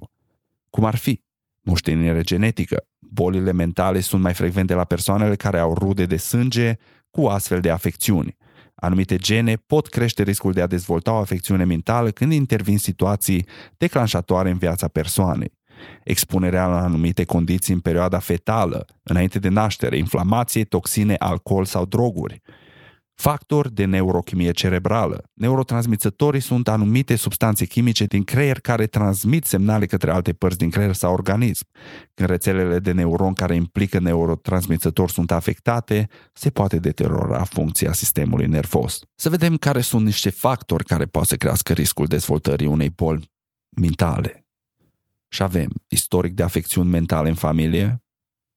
Cum 0.71 0.85
ar 0.85 0.97
fi 0.97 1.21
moștenire 1.63 2.21
genetică. 2.21 2.87
Bolile 2.99 3.53
mentale 3.53 4.01
sunt 4.01 4.23
mai 4.23 4.35
frecvente 4.35 4.75
la 4.75 4.85
persoanele 4.85 5.37
care 5.37 5.59
au 5.59 5.75
rude 5.75 6.07
de 6.07 6.17
sânge 6.17 6.77
cu 7.11 7.27
astfel 7.27 7.61
de 7.61 7.71
afecțiuni. 7.71 8.37
Anumite 8.75 9.17
gene 9.17 9.57
pot 9.57 9.89
crește 9.89 10.23
riscul 10.23 10.53
de 10.53 10.61
a 10.61 10.67
dezvolta 10.67 11.13
o 11.13 11.17
afecțiune 11.17 11.65
mentală 11.65 12.11
când 12.11 12.33
intervin 12.33 12.79
situații 12.79 13.47
declanșatoare 13.77 14.51
în 14.51 14.59
viața 14.59 14.89
persoanei 14.89 15.53
expunerea 16.05 16.67
la 16.67 16.83
anumite 16.83 17.25
condiții 17.25 17.75
în 17.75 17.81
perioada 17.81 18.19
fetală, 18.19 18.87
înainte 19.03 19.39
de 19.39 19.49
naștere, 19.49 19.97
inflamație, 19.97 20.65
toxine, 20.65 21.15
alcool 21.19 21.65
sau 21.65 21.85
droguri. 21.85 22.43
Factori 23.15 23.75
de 23.75 23.85
neurochimie 23.85 24.51
cerebrală. 24.51 25.25
Neurotransmițătorii 25.35 26.41
sunt 26.41 26.69
anumite 26.69 27.17
substanțe 27.17 27.65
chimice 27.65 28.05
din 28.05 28.25
creier 28.25 28.61
care 28.61 28.87
transmit 28.87 29.45
semnale 29.45 29.87
către 29.87 30.11
alte 30.11 30.33
părți 30.33 30.59
din 30.59 30.71
creier 30.71 30.95
sau 30.95 31.13
organism. 31.13 31.67
Când 32.15 32.29
rețelele 32.29 32.79
de 32.79 32.93
neuron 32.93 33.33
care 33.33 33.55
implică 33.55 33.99
neurotransmițători 33.99 35.13
sunt 35.13 35.31
afectate, 35.31 36.09
se 36.33 36.51
poate 36.51 36.79
deteriora 36.79 37.45
funcția 37.45 37.93
sistemului 37.93 38.47
nervos. 38.47 39.01
Să 39.15 39.29
vedem 39.29 39.57
care 39.57 39.81
sunt 39.81 40.05
niște 40.05 40.31
factori 40.31 40.85
care 40.85 41.05
pot 41.05 41.27
să 41.27 41.37
crească 41.37 41.73
riscul 41.73 42.07
dezvoltării 42.07 42.67
unei 42.67 42.91
boli 42.91 43.33
mentale 43.81 44.44
și 45.35 45.43
avem 45.43 45.71
istoric 45.89 46.33
de 46.33 46.43
afecțiuni 46.43 46.89
mentale 46.89 47.29
în 47.29 47.35
familie, 47.35 48.03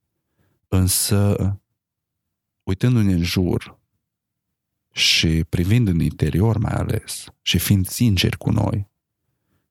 Însă, 0.68 1.36
uitându-ne 2.62 3.12
în 3.12 3.22
jur 3.22 3.80
și 4.92 5.44
privind 5.48 5.88
în 5.88 6.00
interior 6.00 6.58
mai 6.58 6.74
ales 6.74 7.24
și 7.42 7.58
fiind 7.58 7.86
sinceri 7.86 8.36
cu 8.36 8.50
noi, 8.50 8.90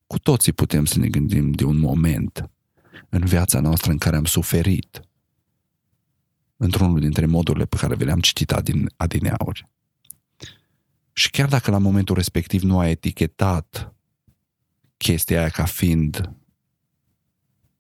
cu 0.07 0.19
toții 0.19 0.51
putem 0.51 0.85
să 0.85 0.99
ne 0.99 1.07
gândim 1.07 1.51
de 1.51 1.63
un 1.63 1.77
moment 1.77 2.49
în 3.09 3.25
viața 3.25 3.59
noastră 3.59 3.91
în 3.91 3.97
care 3.97 4.15
am 4.15 4.25
suferit 4.25 5.01
într-unul 6.57 6.99
dintre 6.99 7.25
modurile 7.25 7.65
pe 7.65 7.77
care 7.77 7.95
vi 7.95 8.05
le-am 8.05 8.19
citit 8.19 8.51
adin, 8.51 8.91
adineauri. 8.97 9.69
Și 11.13 11.29
chiar 11.29 11.49
dacă 11.49 11.71
la 11.71 11.77
momentul 11.77 12.15
respectiv 12.15 12.61
nu 12.61 12.79
ai 12.79 12.91
etichetat 12.91 13.93
chestia 14.97 15.39
aia 15.39 15.49
ca 15.49 15.65
fiind 15.65 16.35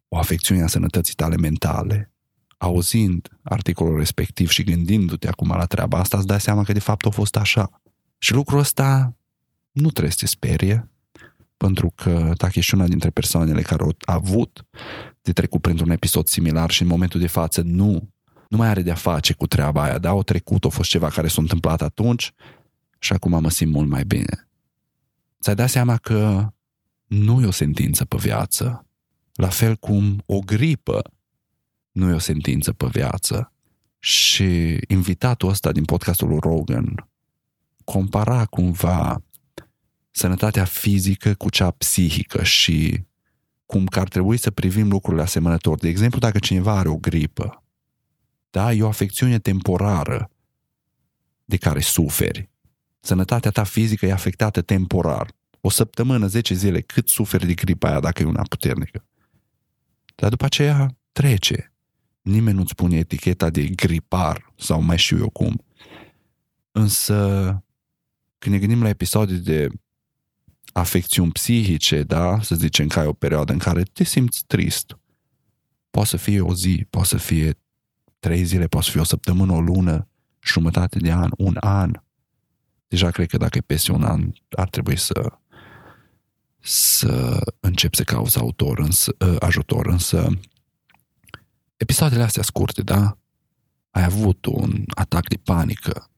o 0.07 0.17
afecțiune 0.17 0.63
a 0.63 0.67
sănătății 0.67 1.13
tale 1.13 1.37
mentale, 1.37 2.11
auzind 2.57 3.29
articolul 3.41 3.97
respectiv 3.97 4.49
și 4.49 4.63
gândindu-te 4.63 5.27
acum 5.27 5.47
la 5.47 5.65
treaba 5.65 5.99
asta, 5.99 6.17
îți 6.17 6.27
dai 6.27 6.41
seama 6.41 6.63
că 6.63 6.73
de 6.73 6.79
fapt 6.79 7.05
a 7.05 7.09
fost 7.09 7.35
așa. 7.35 7.81
Și 8.17 8.33
lucrul 8.33 8.59
ăsta 8.59 9.15
nu 9.71 9.89
trebuie 9.89 10.11
să 10.11 10.17
te 10.19 10.25
sperie, 10.25 10.89
pentru 11.57 11.93
că 11.95 12.33
dacă 12.37 12.53
ești 12.55 12.73
una 12.73 12.87
dintre 12.87 13.09
persoanele 13.09 13.61
care 13.61 13.83
au 13.83 13.95
avut 14.05 14.65
de 15.21 15.33
trecut 15.33 15.61
printr-un 15.61 15.89
episod 15.89 16.27
similar 16.27 16.71
și 16.71 16.81
în 16.81 16.87
momentul 16.87 17.19
de 17.19 17.27
față 17.27 17.61
nu 17.61 18.09
nu 18.49 18.57
mai 18.57 18.67
are 18.67 18.81
de-a 18.81 18.95
face 18.95 19.33
cu 19.33 19.47
treaba 19.47 19.83
aia, 19.83 19.97
da? 19.97 20.13
O 20.13 20.23
trecut, 20.23 20.65
a 20.65 20.69
fost 20.69 20.89
ceva 20.89 21.09
care 21.09 21.27
s-a 21.27 21.41
întâmplat 21.41 21.81
atunci 21.81 22.31
și 22.99 23.13
acum 23.13 23.41
mă 23.41 23.49
simt 23.49 23.71
mult 23.71 23.89
mai 23.89 24.03
bine. 24.03 24.47
Ți-ai 25.41 25.55
dat 25.55 25.69
seama 25.69 25.97
că 25.97 26.49
nu 27.05 27.41
e 27.41 27.45
o 27.45 27.51
sentință 27.51 28.05
pe 28.05 28.17
viață, 28.19 28.85
la 29.33 29.49
fel 29.49 29.75
cum 29.75 30.23
o 30.25 30.39
gripă 30.39 31.01
nu 31.91 32.09
e 32.09 32.13
o 32.13 32.19
sentință 32.19 32.73
pe 32.73 32.85
viață. 32.85 33.51
Și 33.99 34.79
invitatul 34.87 35.49
ăsta 35.49 35.71
din 35.71 35.85
podcastul 35.85 36.27
lui 36.27 36.39
Rogan 36.39 37.09
compara 37.83 38.45
cumva 38.45 39.23
sănătatea 40.11 40.65
fizică 40.65 41.33
cu 41.33 41.49
cea 41.49 41.71
psihică 41.71 42.43
și 42.43 43.03
cum 43.65 43.85
că 43.85 43.99
ar 43.99 44.07
trebui 44.07 44.37
să 44.37 44.51
privim 44.51 44.89
lucrurile 44.89 45.23
asemănător. 45.23 45.77
De 45.77 45.87
exemplu, 45.87 46.19
dacă 46.19 46.39
cineva 46.39 46.77
are 46.77 46.89
o 46.89 46.97
gripă, 46.97 47.63
da? 48.55 48.73
E 48.73 48.83
o 48.83 48.87
afecțiune 48.87 49.39
temporară 49.39 50.29
de 51.45 51.57
care 51.57 51.79
suferi. 51.79 52.49
Sănătatea 52.99 53.51
ta 53.51 53.63
fizică 53.63 54.05
e 54.05 54.11
afectată 54.11 54.61
temporar. 54.61 55.35
O 55.61 55.69
săptămână, 55.69 56.27
10 56.27 56.53
zile, 56.53 56.81
cât 56.81 57.07
suferi 57.07 57.45
de 57.45 57.53
gripa 57.53 57.89
aia 57.89 57.99
dacă 57.99 58.21
e 58.21 58.25
una 58.25 58.41
puternică. 58.49 59.05
Dar 60.15 60.29
după 60.29 60.45
aceea 60.45 60.97
trece. 61.11 61.73
Nimeni 62.21 62.57
nu-ți 62.57 62.75
pune 62.75 62.97
eticheta 62.97 63.49
de 63.49 63.67
gripar 63.67 64.53
sau 64.57 64.81
mai 64.81 64.97
știu 64.97 65.17
eu 65.17 65.29
cum. 65.29 65.63
Însă, 66.71 67.15
când 68.37 68.55
ne 68.55 68.61
gândim 68.61 68.81
la 68.81 68.89
episoade 68.89 69.35
de 69.35 69.67
afecțiuni 70.73 71.31
psihice, 71.31 72.03
da, 72.03 72.41
să 72.41 72.55
zicem 72.55 72.87
că 72.87 72.99
ai 72.99 73.07
o 73.07 73.13
perioadă 73.13 73.51
în 73.51 73.59
care 73.59 73.83
te 73.83 74.03
simți 74.03 74.43
trist. 74.47 74.97
Poate 75.89 76.09
să 76.09 76.17
fie 76.17 76.41
o 76.41 76.53
zi, 76.53 76.85
poate 76.89 77.07
să 77.07 77.17
fie 77.17 77.57
trei 78.25 78.43
zile, 78.43 78.67
poate 78.67 78.89
fi 78.89 78.97
o 78.97 79.03
săptămână, 79.03 79.53
o 79.53 79.61
lună, 79.61 80.07
jumătate 80.43 80.99
de 80.99 81.11
an, 81.11 81.29
un 81.37 81.57
an. 81.59 81.91
Deja 82.87 83.09
cred 83.11 83.27
că 83.27 83.37
dacă 83.37 83.57
e 83.57 83.61
peste 83.61 83.91
un 83.91 84.03
an, 84.03 84.33
ar 84.49 84.69
trebui 84.69 84.97
să 84.97 85.39
să 86.59 87.39
încep 87.59 87.93
să 87.93 88.03
cauți 88.03 88.37
autor, 88.37 88.79
însă, 88.79 89.15
ă, 89.21 89.35
ajutor, 89.39 89.85
însă 89.87 90.39
episoadele 91.77 92.23
astea 92.23 92.43
scurte, 92.43 92.81
da? 92.81 93.17
Ai 93.91 94.03
avut 94.03 94.45
un 94.45 94.83
atac 94.87 95.27
de 95.27 95.37
panică, 95.37 96.09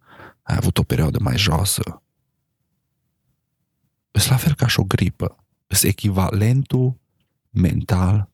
ai 0.42 0.56
avut 0.56 0.78
o 0.78 0.84
perioadă 0.84 1.20
mai 1.22 1.38
josă. 1.38 2.02
Îs 4.12 4.28
la 4.28 4.38
fel 4.38 4.56
ca 4.56 4.68
și 4.68 4.80
o 4.80 4.84
gripă. 4.84 5.36
Îs 5.68 5.84
echivalentul 5.84 7.00
mental 7.50 8.30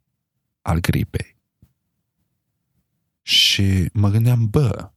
al 0.62 0.80
gripei. 0.80 1.33
Și 3.24 3.90
mă 3.94 4.10
gândeam, 4.10 4.48
bă, 4.50 4.92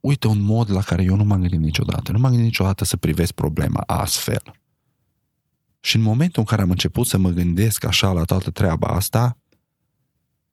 uite 0.00 0.26
un 0.26 0.40
mod 0.40 0.70
la 0.70 0.82
care 0.82 1.02
eu 1.02 1.16
nu 1.16 1.24
m-am 1.24 1.40
gândit 1.40 1.60
niciodată. 1.60 2.12
Nu 2.12 2.18
m-am 2.18 2.30
gândit 2.30 2.48
niciodată 2.48 2.84
să 2.84 2.96
privesc 2.96 3.32
problema 3.32 3.80
astfel. 3.86 4.60
Și 5.80 5.96
în 5.96 6.02
momentul 6.02 6.40
în 6.40 6.44
care 6.44 6.62
am 6.62 6.70
început 6.70 7.06
să 7.06 7.18
mă 7.18 7.30
gândesc 7.30 7.84
așa 7.84 8.12
la 8.12 8.24
toată 8.24 8.50
treaba 8.50 8.88
asta, 8.88 9.38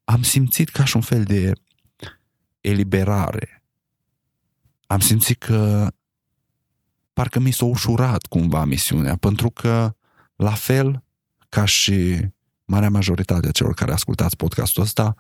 am 0.04 0.22
simțit 0.22 0.70
ca 0.70 0.86
și 0.86 0.96
un 0.96 1.02
fel 1.02 1.24
de 1.24 1.54
eliberare. 2.62 3.64
Am 4.86 5.00
simțit 5.00 5.38
că 5.38 5.92
parcă 7.14 7.40
mi 7.40 7.52
s-a 7.52 7.66
ușurat 7.66 8.26
cumva 8.26 8.66
misiunea, 8.66 9.16
pentru 9.16 9.50
că 9.50 9.96
la 10.36 10.52
fel 10.52 11.04
ca 11.50 11.66
și 11.66 12.28
marea 12.66 12.90
majoritate 12.90 13.48
a 13.48 13.52
celor 13.52 13.74
care 13.74 13.92
ascultați 13.92 14.36
podcastul 14.36 14.84
ăsta, 14.84 15.16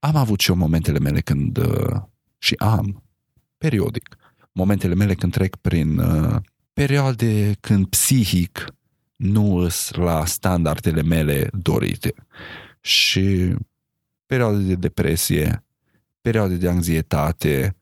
am 0.00 0.16
avut 0.16 0.40
și 0.40 0.50
eu 0.50 0.56
momentele 0.56 0.98
mele 0.98 1.20
când 1.20 1.56
uh, 1.56 2.02
și 2.38 2.54
am 2.58 3.02
periodic 3.58 4.16
momentele 4.52 4.94
mele 4.94 5.14
când 5.14 5.32
trec 5.32 5.56
prin 5.56 5.98
uh, 5.98 6.36
perioade 6.72 7.56
când 7.60 7.86
psihic 7.86 8.64
nu 9.16 9.56
îs 9.56 9.90
la 9.90 10.24
standardele 10.24 11.02
mele 11.02 11.48
dorite. 11.52 12.14
Și 12.80 13.54
perioade 14.26 14.62
de 14.62 14.74
depresie, 14.74 15.64
perioade 16.20 16.54
de 16.54 16.68
anxietate, 16.68 17.76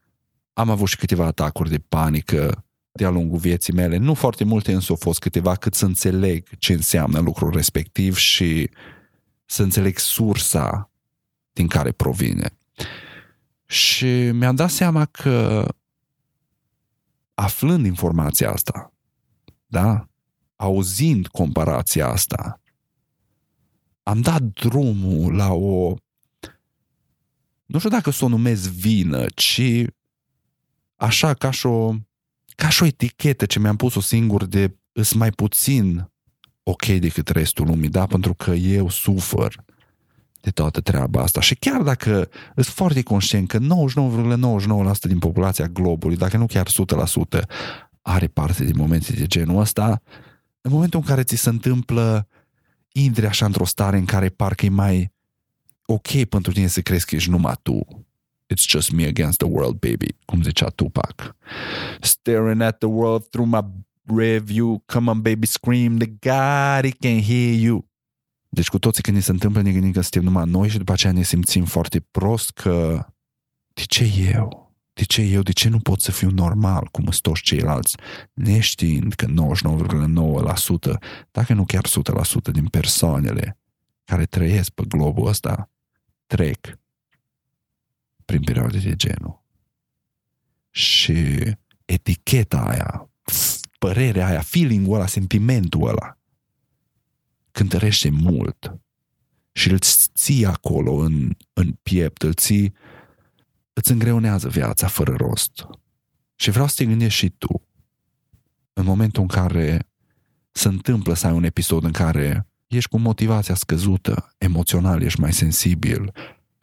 am 0.52 0.70
avut 0.70 0.88
și 0.88 0.96
câteva 0.96 1.26
atacuri 1.26 1.70
de 1.70 1.78
panică 1.88 2.64
de-a 2.92 3.10
lungul 3.10 3.38
vieții 3.38 3.72
mele. 3.72 3.96
Nu 3.96 4.14
foarte 4.14 4.44
multe, 4.44 4.72
însă 4.72 4.86
au 4.90 4.96
fost 4.96 5.18
câteva 5.18 5.54
cât 5.54 5.74
să 5.74 5.84
înțeleg 5.84 6.48
ce 6.58 6.72
înseamnă 6.72 7.18
lucrul 7.18 7.50
respectiv 7.50 8.16
și 8.16 8.70
să 9.44 9.62
înțeleg 9.62 9.98
sursa 9.98 10.90
din 11.58 11.66
care 11.66 11.92
provine. 11.92 12.50
Și 13.66 14.30
mi-am 14.30 14.54
dat 14.54 14.70
seama 14.70 15.04
că 15.04 15.68
aflând 17.34 17.86
informația 17.86 18.50
asta, 18.50 18.92
da? 19.66 20.08
auzind 20.56 21.26
comparația 21.26 22.08
asta, 22.08 22.60
am 24.02 24.20
dat 24.20 24.42
drumul 24.42 25.34
la 25.34 25.52
o 25.52 25.94
nu 27.66 27.78
știu 27.78 27.90
dacă 27.90 28.10
să 28.10 28.24
o 28.24 28.28
numesc 28.28 28.70
vină, 28.70 29.26
ci 29.34 29.84
așa 30.96 31.34
ca 31.34 31.50
și 31.50 31.66
o, 31.66 31.94
ca 32.56 32.68
și 32.68 32.82
o 32.82 32.86
etichetă 32.86 33.46
ce 33.46 33.58
mi-am 33.58 33.76
pus-o 33.76 34.00
singur 34.00 34.44
de 34.44 34.76
îs 34.92 35.12
mai 35.12 35.30
puțin 35.30 36.10
ok 36.62 36.86
decât 36.86 37.28
restul 37.28 37.66
lumii, 37.66 37.88
da? 37.88 38.06
Pentru 38.06 38.34
că 38.34 38.50
eu 38.50 38.88
sufăr 38.88 39.64
de 40.48 40.54
toată 40.54 40.80
treaba 40.80 41.22
asta. 41.22 41.40
Și 41.40 41.54
chiar 41.54 41.82
dacă 41.82 42.28
sunt 42.54 42.66
foarte 42.66 43.02
conștient 43.02 43.48
că 43.48 43.58
99,99% 43.58 43.62
din 45.00 45.18
populația 45.18 45.66
globului, 45.66 46.16
dacă 46.16 46.36
nu 46.36 46.46
chiar 46.46 46.68
100%, 47.38 47.40
are 48.02 48.26
parte 48.26 48.64
din 48.64 48.74
momente 48.76 49.12
de 49.12 49.26
genul 49.26 49.60
ăsta, 49.60 50.02
în 50.60 50.70
momentul 50.70 51.00
în 51.00 51.06
care 51.06 51.22
ți 51.22 51.36
se 51.36 51.48
întâmplă, 51.48 52.28
intri 52.92 53.26
așa 53.26 53.46
într-o 53.46 53.64
stare 53.64 53.96
în 53.96 54.04
care 54.04 54.28
parcă 54.28 54.64
e 54.64 54.68
mai 54.68 55.12
ok 55.86 56.24
pentru 56.24 56.52
tine 56.52 56.66
să 56.66 56.80
crezi 56.80 57.06
că 57.06 57.14
ești 57.14 57.30
numai 57.30 57.54
tu. 57.62 57.86
It's 58.54 58.66
just 58.68 58.90
me 58.90 59.04
against 59.06 59.38
the 59.38 59.46
world, 59.46 59.78
baby, 59.78 60.06
cum 60.24 60.42
zicea 60.42 60.68
Tupac. 60.68 61.36
Staring 62.00 62.60
at 62.60 62.78
the 62.78 62.88
world 62.88 63.28
through 63.28 63.48
my 63.48 63.64
review, 64.16 64.82
come 64.86 65.10
on 65.10 65.20
baby, 65.20 65.46
scream, 65.46 65.96
the 65.96 66.06
God, 66.06 66.84
he 66.84 66.96
can 67.00 67.20
hear 67.20 67.54
you. 67.60 67.87
Deci 68.58 68.68
cu 68.68 68.78
toții 68.78 69.02
când 69.02 69.16
ne 69.16 69.22
se 69.22 69.30
întâmplă 69.30 69.60
ne 69.60 69.72
gândim 69.72 69.92
că 69.92 70.00
suntem 70.00 70.22
numai 70.22 70.44
noi 70.46 70.68
și 70.68 70.78
după 70.78 70.92
aceea 70.92 71.12
ne 71.12 71.22
simțim 71.22 71.64
foarte 71.64 72.00
prost 72.00 72.50
că 72.50 73.06
de 73.72 73.82
ce 73.86 74.12
eu? 74.32 74.74
De 74.92 75.04
ce 75.04 75.22
eu? 75.22 75.42
De 75.42 75.52
ce 75.52 75.68
nu 75.68 75.78
pot 75.78 76.00
să 76.00 76.10
fiu 76.10 76.30
normal 76.30 76.88
cum 76.90 77.04
sunt 77.04 77.20
toți 77.20 77.42
ceilalți? 77.42 77.96
Neștiind 78.32 79.12
că 79.12 79.26
99,9%, 79.26 80.98
dacă 81.30 81.54
nu 81.54 81.64
chiar 81.64 81.84
100% 82.48 82.52
din 82.52 82.66
persoanele 82.66 83.58
care 84.04 84.26
trăiesc 84.26 84.70
pe 84.70 84.82
globul 84.88 85.26
ăsta 85.26 85.70
trec 86.26 86.78
prin 88.24 88.42
perioade 88.42 88.78
de 88.78 88.96
genul. 88.96 89.42
Și 90.70 91.42
eticheta 91.84 92.60
aia, 92.60 93.10
părerea 93.78 94.26
aia, 94.26 94.40
feeling-ul 94.40 94.94
ăla, 94.94 95.06
sentimentul 95.06 95.88
ăla, 95.88 96.17
cântărește 97.50 98.10
mult 98.10 98.80
și 99.52 99.70
îl 99.70 99.78
ții 100.14 100.46
acolo 100.46 100.92
în, 100.94 101.36
în 101.52 101.72
piept, 101.82 102.22
îl 102.22 102.34
ții, 102.34 102.72
îți 103.72 103.90
îngreunează 103.90 104.48
viața 104.48 104.86
fără 104.86 105.14
rost. 105.16 105.66
Și 106.34 106.50
vreau 106.50 106.66
să 106.66 106.74
te 106.76 106.84
gândești 106.84 107.18
și 107.18 107.28
tu, 107.28 107.68
în 108.72 108.84
momentul 108.84 109.22
în 109.22 109.28
care 109.28 109.90
se 110.50 110.68
întâmplă 110.68 111.14
să 111.14 111.26
ai 111.26 111.32
un 111.32 111.44
episod 111.44 111.84
în 111.84 111.92
care 111.92 112.46
ești 112.66 112.90
cu 112.90 112.98
motivația 112.98 113.54
scăzută, 113.54 114.34
emoțional 114.38 115.02
ești 115.02 115.20
mai 115.20 115.32
sensibil, 115.32 116.12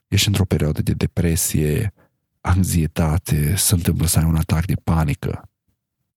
ești 0.07 0.27
într-o 0.27 0.45
perioadă 0.45 0.81
de 0.81 0.93
depresie, 0.93 1.93
anxietate, 2.41 3.55
se 3.55 3.73
întâmplă 3.73 4.05
să 4.05 4.19
ai 4.19 4.25
un 4.25 4.35
atac 4.35 4.65
de 4.65 4.75
panică. 4.75 5.49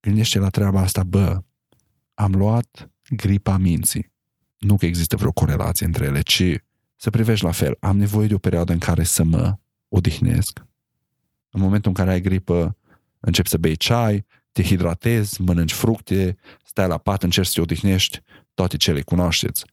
Gândește 0.01 0.39
la 0.39 0.49
treaba 0.49 0.81
asta, 0.81 1.03
bă, 1.03 1.43
am 2.15 2.33
luat 2.33 2.91
gripa 3.11 3.57
minții. 3.57 4.13
Nu 4.59 4.77
că 4.77 4.87
există 4.87 5.17
vreo 5.17 5.33
corelație 5.33 5.87
între 5.87 6.05
ele, 6.05 6.21
ci 6.21 6.43
să 6.97 7.11
privești 7.11 7.45
la 7.45 7.51
fel. 7.51 7.77
Am 7.81 7.97
nevoie 7.97 8.27
de 8.27 8.35
o 8.35 8.39
perioadă 8.39 8.73
în 8.73 8.79
care 8.79 9.03
să 9.03 9.23
mă 9.23 9.59
odihnesc. 9.89 10.67
În 11.51 11.61
momentul 11.61 11.91
în 11.91 11.97
care 11.97 12.11
ai 12.11 12.21
gripă, 12.21 12.77
începi 13.21 13.49
să 13.49 13.59
bei 13.59 13.77
ceai, 13.77 14.27
te 14.53 14.63
hidratezi, 14.63 15.43
mănânci 15.43 15.73
fructe, 15.73 16.37
stai 16.65 16.89
la 16.89 16.99
pat, 16.99 17.23
încerci 17.23 17.47
să 17.47 17.53
te 17.55 17.61
odihnești, 17.61 18.21
toate 18.55 18.77
cele 18.77 19.03
cunoașteți. 19.03 19.65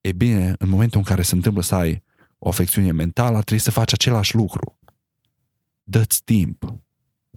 E 0.00 0.12
bine, 0.12 0.54
în 0.58 0.68
momentul 0.68 0.98
în 0.98 1.04
care 1.04 1.22
se 1.22 1.34
întâmplă 1.34 1.62
să 1.62 1.74
ai 1.74 2.02
o 2.38 2.48
afecțiune 2.48 2.92
mentală, 2.92 3.38
trebuie 3.38 3.58
să 3.58 3.70
faci 3.70 3.92
același 3.92 4.34
lucru. 4.34 4.78
Dă-ți 5.82 6.22
timp. 6.24 6.74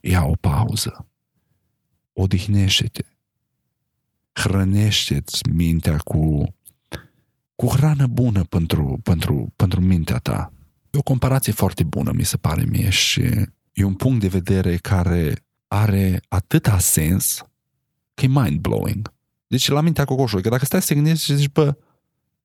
Ia 0.01 0.23
o 0.23 0.35
pauză. 0.35 1.07
Odihnește-te. 2.13 3.03
Hrănește-ți 4.31 5.49
mintea 5.49 5.97
cu, 5.97 6.55
cu 7.57 7.67
hrană 7.67 8.07
bună 8.07 8.43
pentru, 8.43 8.99
pentru, 9.03 9.53
pentru 9.55 9.81
mintea 9.81 10.17
ta. 10.17 10.53
E 10.91 10.97
o 10.97 11.01
comparație 11.01 11.53
foarte 11.53 11.83
bună, 11.83 12.11
mi 12.11 12.23
se 12.23 12.37
pare 12.37 12.63
mie, 12.63 12.89
și 12.89 13.21
e 13.73 13.83
un 13.83 13.93
punct 13.93 14.19
de 14.19 14.27
vedere 14.27 14.75
care 14.75 15.45
are 15.67 16.21
atâta 16.27 16.79
sens 16.79 17.43
că 18.13 18.25
e 18.25 18.27
mind-blowing. 18.27 19.13
Deci 19.47 19.67
la 19.67 19.81
mintea 19.81 20.05
cocoșului, 20.05 20.43
că 20.43 20.49
dacă 20.49 20.65
stai 20.65 20.81
să 20.81 20.87
te 20.87 20.93
gândești 20.93 21.25
și 21.25 21.35
zici, 21.35 21.51
bă, 21.51 21.75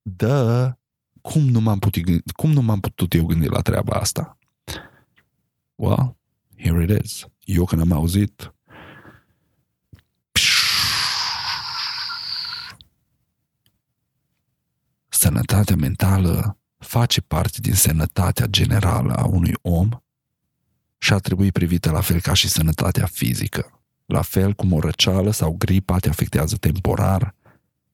dă, 0.01 0.73
cum 1.21 1.41
nu 1.41 1.59
m-am 1.59 1.79
putut, 1.79 2.03
gândi, 2.03 2.31
cum 2.31 2.51
nu 2.51 2.61
m-am 2.61 2.79
putut 2.79 3.13
eu 3.13 3.25
gândi 3.25 3.47
la 3.47 3.61
treaba 3.61 3.95
asta? 3.99 4.37
Well, 5.75 6.15
here 6.57 6.83
it 6.83 7.03
is. 7.03 7.25
Eu 7.43 7.65
când 7.65 7.81
am 7.81 7.91
auzit 7.91 8.52
sănătatea 15.23 15.75
mentală 15.75 16.57
face 16.77 17.21
parte 17.21 17.57
din 17.61 17.73
sănătatea 17.73 18.45
generală 18.45 19.13
a 19.13 19.25
unui 19.25 19.53
om 19.61 19.89
și 20.97 21.13
ar 21.13 21.19
trebui 21.19 21.51
privită 21.51 21.91
la 21.91 22.01
fel 22.01 22.21
ca 22.21 22.33
și 22.33 22.47
sănătatea 22.47 23.05
fizică. 23.05 23.83
La 24.05 24.21
fel 24.21 24.53
cum 24.53 24.71
o 24.71 24.79
răceală 24.79 25.31
sau 25.31 25.55
gripa 25.57 25.97
te 25.97 26.09
afectează 26.09 26.55
temporar, 26.55 27.35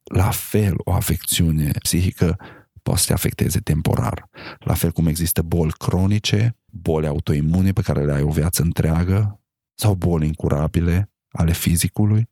la 0.03 0.29
fel 0.29 0.73
o 0.77 0.93
afecțiune 0.93 1.71
psihică 1.81 2.37
poate 2.83 2.99
să 2.99 3.05
te 3.05 3.13
afecteze 3.13 3.59
temporar. 3.59 4.29
La 4.59 4.73
fel 4.73 4.91
cum 4.91 5.07
există 5.07 5.41
boli 5.41 5.71
cronice, 5.71 6.57
boli 6.65 7.07
autoimune 7.07 7.71
pe 7.71 7.81
care 7.81 8.05
le 8.05 8.13
ai 8.13 8.21
o 8.21 8.31
viață 8.31 8.61
întreagă 8.61 9.39
sau 9.75 9.93
boli 9.93 10.25
incurabile 10.25 11.11
ale 11.31 11.51
fizicului, 11.51 12.29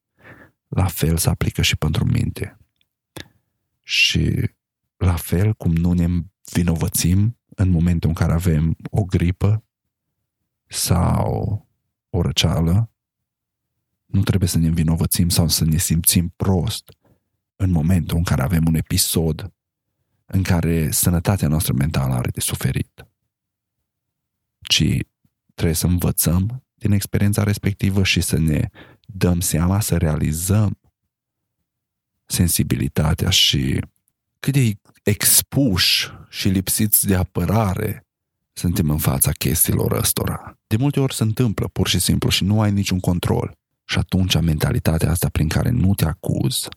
la 0.68 0.86
fel 0.86 1.18
se 1.18 1.30
aplică 1.30 1.62
și 1.62 1.76
pentru 1.76 2.06
minte. 2.06 2.58
Și 3.84 4.56
la 4.98 5.16
fel 5.16 5.54
cum 5.54 5.72
nu 5.72 5.92
ne 5.92 6.08
vinovățim 6.52 7.38
în 7.56 7.70
momentul 7.70 8.10
în 8.10 8.16
care 8.16 8.34
avem 8.34 8.78
o 8.90 9.04
gripă 9.04 9.64
sau 10.68 11.68
o 12.10 12.22
răceală, 12.22 12.90
nu 14.06 14.22
trebuie 14.22 14.50
să 14.50 14.58
ne 14.58 14.68
învinovățim 14.68 15.30
sau 15.30 15.48
să 15.48 15.66
ne 15.66 15.78
simțim 15.78 16.34
prost 16.36 16.92
în 17.56 17.70
momentul 17.70 18.18
în 18.18 18.24
care 18.24 18.42
avem 18.42 18.66
un 18.66 18.76
episod 18.76 19.54
în 20.26 20.44
care 20.44 20.92
sănătatea 20.92 21.48
noastră 21.48 21.74
mentală 21.74 22.14
are 22.14 22.30
de 22.30 22.40
suferit. 22.40 23.08
Ci 24.62 24.84
trebuie 25.54 25.76
să 25.76 25.88
învățăm 25.88 26.64
din 26.74 26.92
experiența 26.92 27.44
respectivă 27.44 28.04
și 28.04 28.22
să 28.22 28.38
ne 28.38 28.70
dăm 29.02 29.40
seama, 29.40 29.80
să 29.80 29.98
realizăm 29.98 30.80
sensibilitatea 32.26 33.30
și 33.30 33.80
cât 34.40 34.54
de 34.54 34.76
expuși 35.04 36.12
și 36.30 36.48
lipsiți 36.48 37.08
de 37.08 37.16
apărare 37.16 38.08
suntem 38.54 38.90
în 38.90 38.98
fața 38.98 39.32
chestiilor 39.32 39.92
ăstora. 39.92 40.58
De 40.68 40.76
multe 40.76 41.00
ori 41.00 41.14
se 41.14 41.24
întâmplă 41.24 41.68
pur 41.68 41.88
și 41.88 42.00
simplu 42.00 42.30
și 42.30 42.44
nu 42.44 42.62
ai 42.62 42.72
niciun 42.72 43.00
control. 43.00 43.58
Și 43.90 43.98
atunci 43.98 44.40
mentalitatea 44.40 45.10
asta 45.10 45.30
prin 45.30 45.48
care 45.48 45.70
nu 45.70 45.94
te 45.94 46.06
acuzi, 46.06 46.68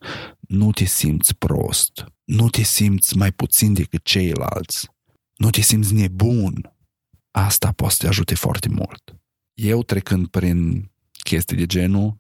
nu 0.41 0.71
te 0.71 0.85
simți 0.85 1.35
prost, 1.35 2.05
nu 2.25 2.49
te 2.49 2.63
simți 2.63 3.17
mai 3.17 3.33
puțin 3.33 3.73
decât 3.73 4.05
ceilalți, 4.05 4.89
nu 5.37 5.51
te 5.51 5.61
simți 5.61 5.95
nebun, 5.95 6.75
asta 7.31 7.73
poate 7.73 7.95
să 7.95 8.01
te 8.03 8.09
ajute 8.09 8.35
foarte 8.35 8.69
mult. 8.69 9.17
Eu 9.55 9.83
trecând 9.83 10.27
prin 10.27 10.91
chestii 11.23 11.57
de 11.57 11.67
genul, 11.67 12.19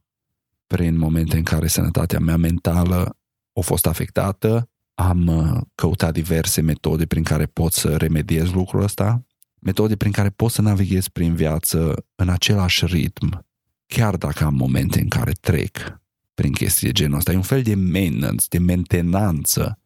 prin 0.66 0.96
momente 0.96 1.37
în 1.37 1.42
care 1.42 1.66
sănătatea 1.66 2.18
mea 2.18 2.37
mentală 2.37 3.18
a 3.53 3.61
fost 3.61 3.87
afectată, 3.87 4.69
am 5.00 5.26
uh, 5.26 5.60
căutat 5.74 6.12
diverse 6.12 6.60
metode 6.60 7.06
prin 7.06 7.22
care 7.22 7.46
pot 7.46 7.72
să 7.72 7.96
remediez 7.96 8.50
lucrul 8.50 8.82
ăsta, 8.82 9.24
metode 9.58 9.96
prin 9.96 10.12
care 10.12 10.28
pot 10.28 10.50
să 10.50 10.62
navighez 10.62 11.08
prin 11.08 11.34
viață 11.34 12.04
în 12.14 12.28
același 12.28 12.86
ritm, 12.86 13.46
chiar 13.86 14.16
dacă 14.16 14.44
am 14.44 14.54
momente 14.54 15.00
în 15.00 15.08
care 15.08 15.32
trec 15.32 16.00
prin 16.34 16.52
chestii 16.52 16.86
de 16.86 16.92
genul 16.92 17.16
ăsta. 17.16 17.32
E 17.32 17.36
un 17.36 17.42
fel 17.42 17.62
de 17.62 17.74
maintenance, 17.74 18.46
de 18.48 18.58
mentenanță 18.58 19.78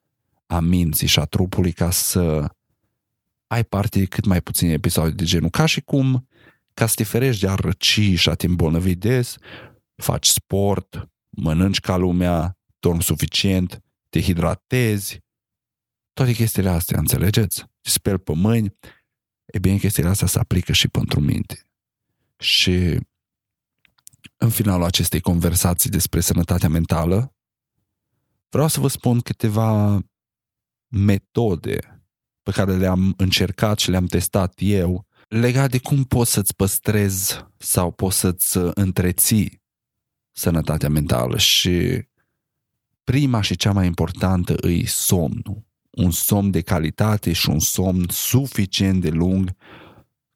a 0.47 0.61
minții 0.61 1.07
și 1.07 1.19
a 1.19 1.25
trupului 1.25 1.73
ca 1.73 1.91
să 1.91 2.51
ai 3.47 3.65
parte 3.65 3.99
de 3.99 4.05
cât 4.05 4.25
mai 4.25 4.41
puține 4.41 4.73
episoade 4.73 5.11
de 5.11 5.25
genul. 5.25 5.51
Ca 5.51 5.67
și 5.67 5.81
cum, 5.81 6.29
ca 6.75 6.87
să 6.87 6.95
te 6.97 7.05
ferești 7.05 7.41
de 7.41 7.49
a 7.49 7.55
răci 7.55 8.01
și 8.15 8.29
a 8.29 8.35
te 8.35 8.47
îmbolnăvi 8.47 8.95
des, 8.95 9.37
faci 9.97 10.27
sport, 10.27 11.09
mănânci 11.31 11.81
ca 11.81 11.97
lumea, 11.97 12.59
dormi 12.79 13.03
suficient, 13.03 13.84
te 14.15 14.21
hidratezi, 14.21 15.19
toate 16.13 16.33
chestiile 16.33 16.69
astea, 16.69 16.99
înțelegeți? 16.99 17.65
Te 17.81 17.91
speli 17.91 18.19
pe 18.19 18.33
mâini, 18.35 18.77
e 19.45 19.59
bine, 19.59 19.77
chestiile 19.77 20.09
astea 20.09 20.27
se 20.27 20.39
aplică 20.39 20.73
și 20.73 20.89
pentru 20.89 21.21
minte. 21.21 21.67
Și 22.39 22.99
în 24.37 24.51
finalul 24.51 24.85
acestei 24.85 25.21
conversații 25.21 25.91
despre 25.91 26.21
sănătatea 26.21 26.69
mentală, 26.69 27.35
vreau 28.49 28.69
să 28.69 28.81
vă 28.81 28.89
spun 28.89 29.21
câteva 29.21 30.01
metode 30.89 32.05
pe 32.43 32.51
care 32.51 32.77
le-am 32.77 33.15
încercat 33.17 33.79
și 33.79 33.91
le-am 33.91 34.07
testat 34.07 34.55
eu 34.57 35.07
legat 35.29 35.71
de 35.71 35.79
cum 35.79 36.05
poți 36.05 36.33
să-ți 36.33 36.55
păstrezi 36.55 37.47
sau 37.59 37.91
poți 37.91 38.19
să-ți 38.19 38.59
întreții 38.75 39.63
sănătatea 40.37 40.89
mentală 40.89 41.39
și 41.39 42.07
prima 43.05 43.41
și 43.41 43.57
cea 43.57 43.73
mai 43.73 43.87
importantă 43.87 44.55
îi 44.57 44.87
somnul. 44.87 45.65
Un 45.91 46.11
somn 46.11 46.51
de 46.51 46.61
calitate 46.61 47.33
și 47.33 47.49
un 47.49 47.59
somn 47.59 48.07
suficient 48.11 49.01
de 49.01 49.11
lung 49.11 49.57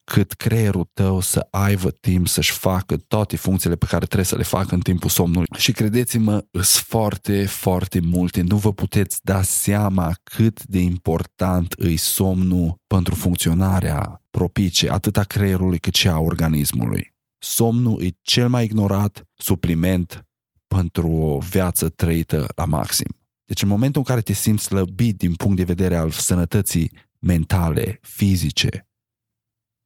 cât 0.09 0.33
creierul 0.33 0.89
tău 0.93 1.19
să 1.19 1.47
aibă 1.51 1.91
timp 1.91 2.27
să-și 2.27 2.51
facă 2.51 2.97
toate 2.97 3.35
funcțiile 3.35 3.75
pe 3.75 3.85
care 3.85 4.05
trebuie 4.05 4.25
să 4.25 4.35
le 4.35 4.43
facă 4.43 4.75
în 4.75 4.79
timpul 4.79 5.09
somnului. 5.09 5.47
Și 5.57 5.71
credeți-mă, 5.71 6.45
sunt 6.51 6.65
foarte, 6.65 7.45
foarte 7.45 7.99
multe. 7.99 8.41
Nu 8.41 8.55
vă 8.55 8.73
puteți 8.73 9.19
da 9.23 9.41
seama 9.41 10.13
cât 10.23 10.63
de 10.63 10.79
important 10.79 11.73
îi 11.77 11.97
somnul 11.97 12.75
pentru 12.87 13.15
funcționarea 13.15 14.23
propice, 14.29 14.89
atât 14.89 15.17
a 15.17 15.23
creierului 15.23 15.79
cât 15.79 15.93
și 15.93 16.07
a 16.07 16.19
organismului. 16.19 17.13
Somnul 17.37 18.03
e 18.03 18.09
cel 18.21 18.49
mai 18.49 18.63
ignorat 18.63 19.23
supliment 19.33 20.28
pentru 20.75 21.11
o 21.11 21.39
viață 21.39 21.89
trăită 21.89 22.47
la 22.55 22.65
maxim. 22.65 23.17
Deci 23.45 23.61
în 23.61 23.67
momentul 23.67 24.01
în 24.01 24.07
care 24.07 24.21
te 24.21 24.33
simți 24.33 24.63
slăbit 24.63 25.17
din 25.17 25.33
punct 25.33 25.57
de 25.57 25.63
vedere 25.63 25.95
al 25.95 26.11
sănătății 26.11 26.91
mentale, 27.19 27.99
fizice, 28.01 28.87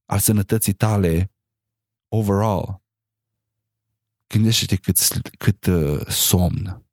al 0.05 0.19
sănătății 0.19 0.73
tale 0.73 1.31
overall, 2.07 2.81
gândește-te 4.27 4.75
cât, 4.75 4.97
cât 5.37 5.65
uh, 5.65 6.07
somn, 6.07 6.85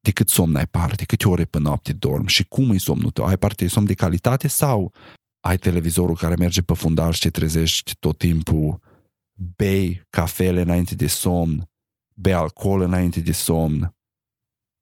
de 0.00 0.10
cât 0.10 0.28
somn 0.28 0.56
ai 0.56 0.66
parte, 0.66 0.94
de 0.94 1.04
câte 1.04 1.28
ore 1.28 1.44
pe 1.44 1.58
noapte 1.58 1.92
dormi 1.92 2.28
și 2.28 2.44
cum 2.44 2.70
e 2.70 2.78
somnul 2.78 3.10
tău. 3.10 3.24
Ai 3.24 3.38
parte 3.38 3.64
de 3.64 3.70
somn 3.70 3.86
de 3.86 3.94
calitate 3.94 4.48
sau 4.48 4.92
ai 5.40 5.58
televizorul 5.58 6.16
care 6.16 6.34
merge 6.34 6.62
pe 6.62 6.74
fundal 6.74 7.12
și 7.12 7.20
te 7.20 7.30
trezești 7.30 7.94
tot 7.98 8.18
timpul, 8.18 8.80
bei 9.56 10.02
cafele 10.10 10.60
înainte 10.60 10.94
de 10.94 11.06
somn, 11.06 11.68
bei 12.14 12.32
alcool 12.32 12.80
înainte 12.80 13.20
de 13.20 13.32
somn, 13.32 13.96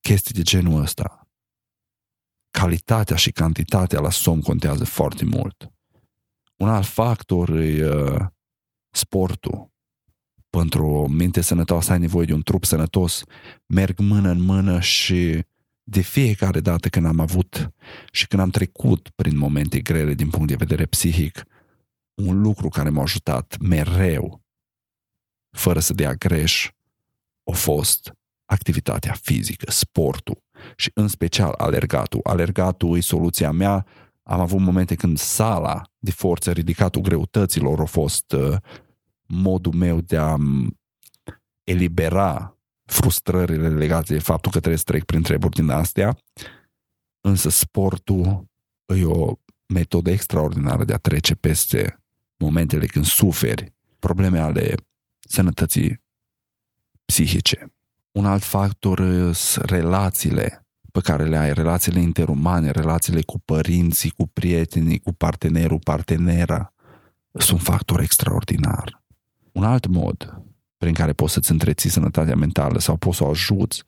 chestii 0.00 0.34
de 0.34 0.42
genul 0.42 0.80
ăsta. 0.80 1.28
Calitatea 2.50 3.16
și 3.16 3.32
cantitatea 3.32 4.00
la 4.00 4.10
somn 4.10 4.40
contează 4.40 4.84
foarte 4.84 5.24
mult. 5.24 5.72
Un 6.56 6.68
alt 6.68 6.86
factor 6.86 7.48
e 7.48 7.90
uh, 7.90 8.26
sportul. 8.90 9.70
Pentru 10.50 10.86
o 10.86 11.06
minte 11.06 11.40
sănătoasă 11.40 11.92
ai 11.92 11.98
nevoie 11.98 12.26
de 12.26 12.32
un 12.32 12.42
trup 12.42 12.64
sănătos. 12.64 13.24
Merg 13.66 13.98
mână 13.98 14.30
în 14.30 14.40
mână 14.40 14.80
și 14.80 15.44
de 15.82 16.00
fiecare 16.00 16.60
dată 16.60 16.88
când 16.88 17.06
am 17.06 17.20
avut 17.20 17.72
și 18.12 18.26
când 18.26 18.42
am 18.42 18.50
trecut 18.50 19.08
prin 19.08 19.36
momente 19.36 19.80
grele 19.80 20.14
din 20.14 20.30
punct 20.30 20.48
de 20.48 20.56
vedere 20.56 20.86
psihic, 20.86 21.44
un 22.14 22.40
lucru 22.40 22.68
care 22.68 22.88
m-a 22.88 23.02
ajutat 23.02 23.56
mereu, 23.58 24.42
fără 25.50 25.80
să 25.80 25.94
dea 25.94 26.14
greș, 26.14 26.70
a 27.44 27.54
fost 27.54 28.12
activitatea 28.44 29.12
fizică, 29.22 29.70
sportul 29.70 30.42
și 30.76 30.90
în 30.94 31.08
special 31.08 31.54
alergatul. 31.56 32.20
Alergatul 32.22 32.96
e 32.96 33.00
soluția 33.00 33.50
mea 33.50 33.86
am 34.22 34.40
avut 34.40 34.60
momente 34.60 34.94
când 34.94 35.18
sala 35.18 35.82
de 35.98 36.10
forță, 36.10 36.52
ridicatul 36.52 37.02
greutăților 37.02 37.80
a 37.80 37.84
fost 37.84 38.32
uh, 38.32 38.56
modul 39.26 39.72
meu 39.72 40.00
de 40.00 40.16
a 40.16 40.36
elibera 41.64 42.56
frustrările 42.84 43.68
legate 43.68 44.12
de 44.12 44.18
faptul 44.18 44.50
că 44.50 44.58
trebuie 44.58 44.78
să 44.78 44.84
trec 44.84 45.04
prin 45.04 45.22
treburi 45.22 45.54
din 45.54 45.70
astea, 45.70 46.18
însă 47.20 47.48
sportul 47.48 48.44
e 48.96 49.04
o 49.04 49.32
metodă 49.66 50.10
extraordinară 50.10 50.84
de 50.84 50.92
a 50.92 50.98
trece 50.98 51.34
peste 51.34 52.02
momentele 52.36 52.86
când 52.86 53.04
suferi 53.04 53.72
probleme 53.98 54.38
ale 54.38 54.74
sănătății 55.18 56.01
psihice. 57.12 57.72
Un 58.12 58.26
alt 58.26 58.42
factor 58.42 58.98
sunt 59.32 59.64
relațiile 59.64 60.66
pe 60.92 61.00
care 61.00 61.24
le 61.24 61.36
ai, 61.36 61.52
relațiile 61.52 62.00
interumane, 62.00 62.70
relațiile 62.70 63.22
cu 63.22 63.38
părinții, 63.38 64.10
cu 64.10 64.26
prietenii, 64.26 64.98
cu 64.98 65.12
partenerul, 65.12 65.78
partenera, 65.84 66.72
sunt 67.32 67.60
factor 67.60 68.00
extraordinar. 68.00 69.02
Un 69.52 69.64
alt 69.64 69.86
mod 69.86 70.42
prin 70.76 70.94
care 70.94 71.12
poți 71.12 71.32
să-ți 71.32 71.50
întreții 71.50 71.90
sănătatea 71.90 72.36
mentală 72.36 72.78
sau 72.78 72.96
poți 72.96 73.16
să 73.16 73.24
o 73.24 73.28
ajuți 73.28 73.82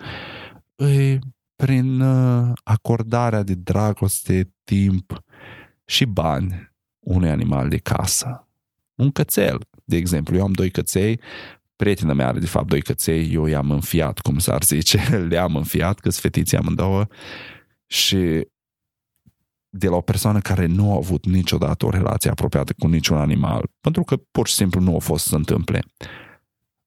e 0.76 1.18
prin 1.56 2.00
uh, 2.00 2.52
acordarea 2.64 3.42
de 3.42 3.54
dragoste, 3.54 4.52
timp 4.64 5.22
și 5.84 6.04
bani 6.04 6.72
unui 6.98 7.30
animal 7.30 7.68
de 7.68 7.78
casă. 7.78 8.48
Un 8.94 9.10
cățel, 9.10 9.58
de 9.84 9.96
exemplu. 9.96 10.36
Eu 10.36 10.42
am 10.42 10.52
doi 10.52 10.70
căței, 10.70 11.20
prietena 11.76 12.12
mea 12.12 12.28
are 12.28 12.38
de 12.38 12.46
fapt 12.46 12.68
doi 12.68 12.82
căței, 12.82 13.32
eu 13.32 13.46
i-am 13.46 13.70
înfiat, 13.70 14.18
cum 14.18 14.38
s-ar 14.38 14.62
zice, 14.62 14.98
le-am 15.30 15.56
înfiat, 15.56 15.98
că 15.98 16.10
fetiții 16.10 16.56
amândouă 16.56 17.06
și 17.86 18.46
de 19.68 19.88
la 19.88 19.96
o 19.96 20.00
persoană 20.00 20.40
care 20.40 20.66
nu 20.66 20.92
a 20.92 20.96
avut 20.96 21.26
niciodată 21.26 21.86
o 21.86 21.90
relație 21.90 22.30
apropiată 22.30 22.74
cu 22.78 22.86
niciun 22.86 23.16
animal, 23.16 23.70
pentru 23.80 24.02
că 24.02 24.16
pur 24.16 24.48
și 24.48 24.54
simplu 24.54 24.80
nu 24.80 24.96
a 24.96 24.98
fost 24.98 25.22
să 25.22 25.28
se 25.28 25.34
întâmple. 25.34 25.82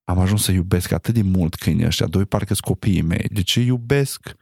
Am 0.04 0.20
ajuns 0.20 0.44
să 0.44 0.52
iubesc 0.52 0.92
atât 0.92 1.14
de 1.14 1.22
mult 1.22 1.56
câinii 1.56 1.86
ăștia, 1.86 2.06
doi 2.06 2.26
parcă 2.26 2.54
copiii 2.60 3.02
mei. 3.02 3.28
Deci 3.32 3.56
iubesc... 3.56 4.36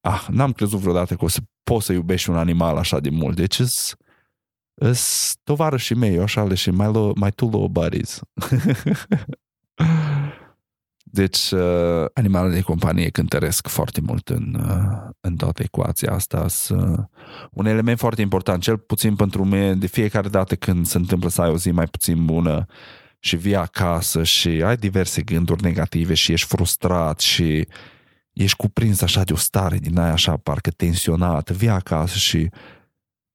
Ah, 0.00 0.26
n-am 0.30 0.52
crezut 0.52 0.78
vreodată 0.78 1.14
că 1.14 1.24
o 1.24 1.28
să 1.28 1.40
poți 1.62 1.86
să 1.86 1.92
iubești 1.92 2.30
un 2.30 2.36
animal 2.36 2.76
așa 2.76 3.00
de 3.00 3.10
mult. 3.10 3.36
Deci 3.36 3.60
Îs 4.74 5.32
tovarășii 5.44 5.96
mei, 5.96 6.14
eu 6.14 6.22
așa 6.22 6.44
le 6.44 6.54
și 6.54 6.70
mai, 6.70 6.92
lo, 6.92 7.12
mai 7.14 7.30
two 7.30 7.48
little 7.48 7.68
buddies. 7.68 8.20
deci, 11.12 11.50
uh, 11.50 12.04
animalele 12.12 12.54
de 12.54 12.60
companie 12.60 13.08
cântăresc 13.08 13.68
foarte 13.68 14.00
mult 14.00 14.28
în, 14.28 14.64
uh, 14.68 15.10
în 15.20 15.36
toată 15.36 15.62
ecuația 15.62 16.12
asta. 16.12 16.48
Sunt 16.48 17.08
un 17.50 17.66
element 17.66 17.98
foarte 17.98 18.20
important, 18.20 18.62
cel 18.62 18.78
puțin 18.78 19.16
pentru 19.16 19.44
mine, 19.44 19.74
de 19.74 19.86
fiecare 19.86 20.28
dată 20.28 20.54
când 20.54 20.86
se 20.86 20.96
întâmplă 20.96 21.28
să 21.28 21.42
ai 21.42 21.50
o 21.50 21.56
zi 21.56 21.70
mai 21.70 21.86
puțin 21.86 22.24
bună 22.24 22.66
și 23.18 23.36
vii 23.36 23.56
acasă 23.56 24.22
și 24.22 24.48
ai 24.48 24.76
diverse 24.76 25.22
gânduri 25.22 25.62
negative 25.62 26.14
și 26.14 26.32
ești 26.32 26.46
frustrat 26.46 27.20
și 27.20 27.66
ești 28.32 28.56
cuprins 28.56 29.00
așa 29.00 29.22
de 29.22 29.32
o 29.32 29.36
stare 29.36 29.78
din 29.78 29.98
aia 29.98 30.12
așa 30.12 30.36
parcă 30.36 30.70
tensionată, 30.70 31.52
vii 31.52 31.68
acasă 31.68 32.16
și 32.16 32.50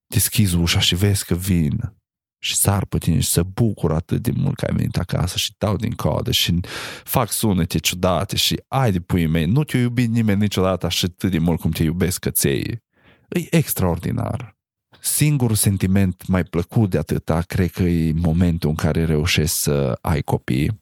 deschizi 0.07 0.55
ușa 0.55 0.79
și 0.79 0.95
vezi 0.95 1.25
că 1.25 1.35
vin 1.35 1.97
și 2.39 2.55
sar 2.55 2.85
pe 2.85 2.97
tine 2.97 3.19
și 3.19 3.29
se 3.29 3.41
bucură 3.43 3.95
atât 3.95 4.21
de 4.21 4.31
mult 4.35 4.55
că 4.55 4.65
ai 4.65 4.75
venit 4.75 4.97
acasă 4.97 5.37
și 5.37 5.53
dau 5.57 5.75
din 5.75 5.91
coadă 5.91 6.31
și 6.31 6.59
fac 7.03 7.31
sunete 7.31 7.77
ciudate 7.77 8.35
și 8.35 8.61
ai 8.67 8.91
de 8.91 8.99
pui 8.99 9.25
mei, 9.25 9.45
nu 9.45 9.63
te-a 9.63 9.79
iubit 9.79 10.09
nimeni 10.09 10.39
niciodată 10.39 10.85
așa 10.85 11.07
atât 11.09 11.31
de 11.31 11.39
mult 11.39 11.59
cum 11.59 11.71
te 11.71 11.83
iubesc 11.83 12.19
căței. 12.19 12.83
E 13.29 13.55
extraordinar. 13.55 14.55
singurul 14.99 15.55
sentiment 15.55 16.27
mai 16.27 16.43
plăcut 16.43 16.89
de 16.89 16.97
atâta, 16.97 17.41
cred 17.41 17.71
că 17.71 17.83
e 17.83 18.13
momentul 18.13 18.69
în 18.69 18.75
care 18.75 19.05
reușești 19.05 19.55
să 19.55 19.97
ai 20.01 20.21
copii 20.21 20.81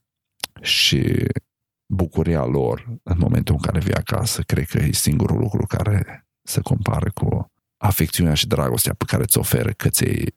și 0.61 1.27
bucuria 1.93 2.45
lor 2.45 2.99
în 3.03 3.17
momentul 3.19 3.55
în 3.55 3.61
care 3.61 3.79
vii 3.79 3.93
acasă, 3.93 4.41
cred 4.41 4.65
că 4.67 4.77
e 4.77 4.91
singurul 4.91 5.37
lucru 5.39 5.65
care 5.65 6.27
se 6.41 6.61
compară 6.61 7.11
cu 7.13 7.51
afecțiunea 7.85 8.33
și 8.33 8.47
dragostea 8.47 8.93
pe 8.93 9.05
care 9.07 9.23
ți 9.23 9.37
oferă 9.37 9.71
căței. 9.71 10.35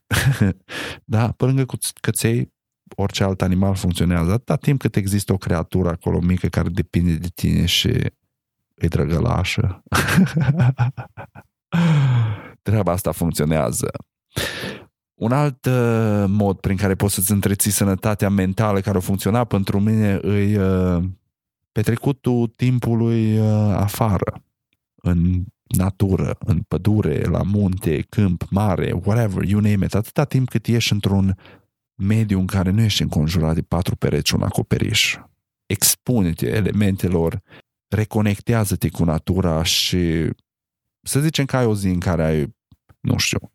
da, 1.05 1.31
pe 1.31 1.45
lângă 1.45 1.65
căței, 2.01 2.53
orice 2.95 3.23
alt 3.23 3.41
animal 3.41 3.75
funcționează 3.75 4.31
atâta 4.31 4.55
timp 4.55 4.79
cât 4.79 4.95
există 4.95 5.33
o 5.33 5.37
creatură 5.37 5.89
acolo 5.89 6.19
mică 6.19 6.47
care 6.47 6.69
depinde 6.69 7.13
de 7.13 7.27
tine 7.35 7.65
și 7.65 7.87
e 8.75 8.87
drăgălașă. 8.87 9.83
Treaba 12.61 12.91
asta 12.91 13.11
funcționează. 13.11 13.91
Un 15.13 15.31
alt 15.31 15.65
uh, 15.65 16.25
mod 16.27 16.59
prin 16.59 16.77
care 16.77 16.95
poți 16.95 17.13
să-ți 17.13 17.31
întreții 17.31 17.71
sănătatea 17.71 18.29
mentală 18.29 18.79
care 18.79 18.97
a 18.97 19.01
funcționat 19.01 19.47
pentru 19.47 19.79
mine 19.79 20.19
e 20.23 20.61
uh, 20.61 21.03
petrecutul 21.71 22.47
timpului 22.47 23.39
uh, 23.39 23.73
afară, 23.75 24.43
în 24.95 25.43
natură, 25.77 26.37
în 26.39 26.61
pădure, 26.67 27.23
la 27.23 27.41
munte, 27.43 28.01
câmp, 28.09 28.43
mare, 28.49 28.91
whatever, 28.91 29.43
you 29.43 29.59
name 29.59 29.85
it, 29.85 29.93
atâta 29.93 30.23
timp 30.23 30.49
cât 30.49 30.67
ești 30.67 30.93
într-un 30.93 31.37
mediu 31.95 32.39
în 32.39 32.45
care 32.45 32.69
nu 32.69 32.81
ești 32.81 33.01
înconjurat 33.01 33.53
de 33.53 33.61
patru 33.61 33.95
pereți 33.95 34.27
și 34.27 34.35
un 34.35 34.41
acoperiș. 34.41 35.17
Expune-te 35.65 36.47
elementelor, 36.47 37.41
reconectează-te 37.87 38.89
cu 38.89 39.03
natura 39.03 39.63
și 39.63 40.29
să 41.01 41.19
zicem 41.19 41.45
că 41.45 41.57
ai 41.57 41.65
o 41.65 41.75
zi 41.75 41.87
în 41.87 41.99
care 41.99 42.23
ai 42.23 42.57
nu 42.99 43.17
știu, 43.17 43.51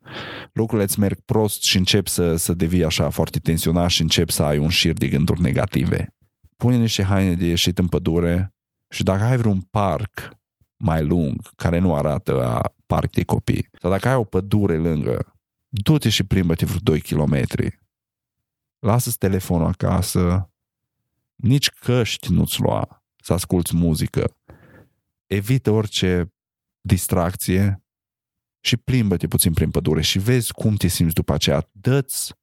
lucrurile 0.53 0.87
îți 0.87 0.98
merg 0.98 1.20
prost 1.20 1.62
și 1.62 1.77
încep 1.77 2.07
să, 2.07 2.37
să 2.37 2.55
devii 2.55 2.85
așa 2.85 3.11
foarte 3.11 3.38
tensionat 3.38 3.90
și 3.90 4.03
încep 4.03 4.31
să 4.31 4.42
ai 4.42 4.59
un 4.59 4.68
șir 4.68 4.92
de 4.92 5.09
gânduri 5.09 5.40
negative. 5.40 6.14
Pune 6.57 6.77
niște 6.77 7.03
haine 7.03 7.35
de 7.35 7.46
ieșit 7.46 7.79
în 7.79 7.88
pădure 7.88 8.55
și 8.88 9.03
dacă 9.03 9.24
ai 9.24 9.37
vreun 9.37 9.61
parc 9.61 10.31
mai 10.85 11.05
lung, 11.05 11.55
care 11.57 11.79
nu 11.79 11.94
arată 11.94 12.44
a 12.44 12.75
parc 12.87 13.11
de 13.11 13.25
copii, 13.25 13.68
sau 13.81 13.90
dacă 13.90 14.09
ai 14.09 14.14
o 14.14 14.25
pădure 14.25 14.77
lângă, 14.77 15.35
du-te 15.68 16.09
și 16.09 16.25
plimbă-te 16.25 16.64
vreo 16.64 16.79
2 16.83 17.01
km. 17.01 17.47
Lasă-ți 18.79 19.18
telefonul 19.18 19.66
acasă, 19.66 20.51
nici 21.35 21.70
căști 21.70 22.33
nu-ți 22.33 22.61
lua 22.61 23.05
să 23.23 23.33
asculți 23.33 23.77
muzică. 23.77 24.37
Evită 25.27 25.70
orice 25.70 26.35
distracție 26.81 27.85
și 28.61 28.77
plimbă-te 28.77 29.27
puțin 29.27 29.53
prin 29.53 29.70
pădure 29.70 30.01
și 30.01 30.18
vezi 30.18 30.53
cum 30.53 30.75
te 30.75 30.87
simți 30.87 31.14
după 31.14 31.33
aceea. 31.33 31.68
Dă-ți 31.73 32.35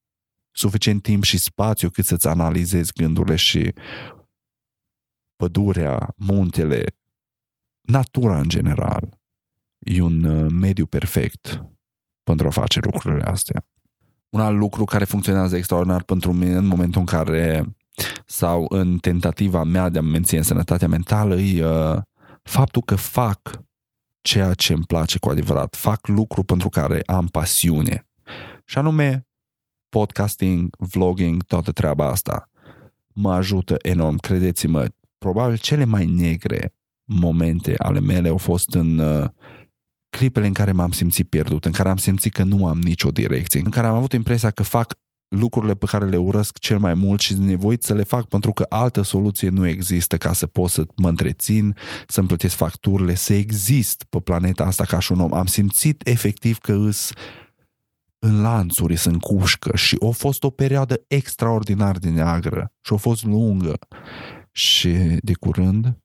suficient 0.51 1.01
timp 1.01 1.23
și 1.23 1.37
spațiu 1.37 1.89
cât 1.89 2.05
să-ți 2.05 2.27
analizezi 2.27 2.93
gândurile 2.93 3.35
și 3.35 3.73
pădurea, 5.35 6.13
muntele, 6.15 6.85
natura 7.81 8.39
în 8.39 8.49
general. 8.49 9.19
E 9.79 10.01
un 10.01 10.23
uh, 10.23 10.51
mediu 10.51 10.85
perfect 10.85 11.65
pentru 12.23 12.47
a 12.47 12.49
face 12.49 12.79
lucrurile 12.83 13.23
astea. 13.23 13.65
Un 14.29 14.39
alt 14.39 14.57
lucru 14.57 14.83
care 14.83 15.03
funcționează 15.03 15.57
extraordinar 15.57 16.03
pentru 16.03 16.33
mine 16.33 16.55
în 16.55 16.65
momentul 16.65 16.99
în 16.99 17.05
care 17.05 17.75
sau 18.25 18.65
în 18.69 18.97
tentativa 18.97 19.63
mea 19.63 19.89
de 19.89 19.97
a 19.97 20.01
menține 20.01 20.41
sănătatea 20.41 20.87
mentală 20.87 21.35
e 21.35 21.65
uh, 21.65 22.01
faptul 22.43 22.81
că 22.81 22.95
fac 22.95 23.61
ceea 24.21 24.53
ce 24.53 24.73
îmi 24.73 24.83
place 24.83 25.19
cu 25.19 25.29
adevărat. 25.29 25.75
Fac 25.75 26.07
lucru 26.07 26.43
pentru 26.43 26.69
care 26.69 27.01
am 27.05 27.27
pasiune. 27.27 28.07
Și 28.65 28.77
anume 28.77 29.27
podcasting, 29.89 30.75
vlogging, 30.79 31.43
toată 31.43 31.71
treaba 31.71 32.07
asta. 32.07 32.49
Mă 33.07 33.33
ajută 33.33 33.75
enorm, 33.81 34.17
credeți-mă. 34.17 34.87
Probabil 35.17 35.57
cele 35.57 35.85
mai 35.85 36.05
negre 36.05 36.73
momente 37.19 37.73
ale 37.77 37.99
mele 37.99 38.29
au 38.29 38.37
fost 38.37 38.73
în 38.73 38.97
uh, 38.97 39.29
clipele 40.09 40.47
în 40.47 40.53
care 40.53 40.71
m-am 40.71 40.91
simțit 40.91 41.29
pierdut, 41.29 41.65
în 41.65 41.71
care 41.71 41.89
am 41.89 41.97
simțit 41.97 42.33
că 42.33 42.43
nu 42.43 42.67
am 42.67 42.79
nicio 42.79 43.11
direcție, 43.11 43.61
în 43.63 43.69
care 43.69 43.87
am 43.87 43.95
avut 43.95 44.13
impresia 44.13 44.49
că 44.49 44.63
fac 44.63 44.93
lucrurile 45.35 45.75
pe 45.75 45.85
care 45.85 46.05
le 46.05 46.17
urăsc 46.17 46.59
cel 46.59 46.79
mai 46.79 46.93
mult 46.93 47.19
și 47.19 47.33
nevoit 47.33 47.83
să 47.83 47.93
le 47.93 48.03
fac 48.03 48.27
pentru 48.27 48.51
că 48.51 48.65
altă 48.69 49.01
soluție 49.01 49.49
nu 49.49 49.67
există 49.67 50.17
ca 50.17 50.33
să 50.33 50.47
pot 50.47 50.69
să 50.69 50.85
mă 50.95 51.09
întrețin, 51.09 51.75
să-mi 52.07 52.27
plătesc 52.27 52.55
facturile, 52.55 53.15
să 53.15 53.33
exist 53.33 54.03
pe 54.09 54.19
planeta 54.19 54.63
asta 54.63 54.83
ca 54.83 54.99
și 54.99 55.11
un 55.11 55.19
om. 55.19 55.33
Am 55.33 55.45
simțit 55.45 56.07
efectiv 56.07 56.57
că 56.57 56.73
îs 56.73 57.11
în 58.19 58.41
lanțuri, 58.41 58.95
sunt 58.95 59.21
cușcă 59.21 59.75
și 59.75 59.97
a 60.09 60.09
fost 60.09 60.43
o 60.43 60.49
perioadă 60.49 61.03
extraordinar 61.07 61.97
de 61.97 62.09
neagră 62.09 62.73
și 62.81 62.93
a 62.93 62.95
fost 62.95 63.23
lungă. 63.23 63.79
Și 64.51 64.89
de 65.21 65.33
curând 65.39 66.00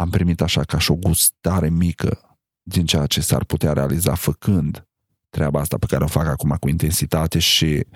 am 0.00 0.10
primit 0.10 0.40
așa 0.40 0.64
ca 0.64 0.78
și 0.78 0.90
o 0.90 0.94
gustare 0.94 1.68
mică 1.68 2.38
din 2.62 2.86
ceea 2.86 3.06
ce 3.06 3.20
s-ar 3.20 3.44
putea 3.44 3.72
realiza 3.72 4.14
făcând 4.14 4.88
treaba 5.28 5.60
asta 5.60 5.78
pe 5.78 5.86
care 5.86 6.04
o 6.04 6.06
fac 6.06 6.26
acum 6.26 6.56
cu 6.60 6.68
intensitate 6.68 7.38
și 7.38 7.86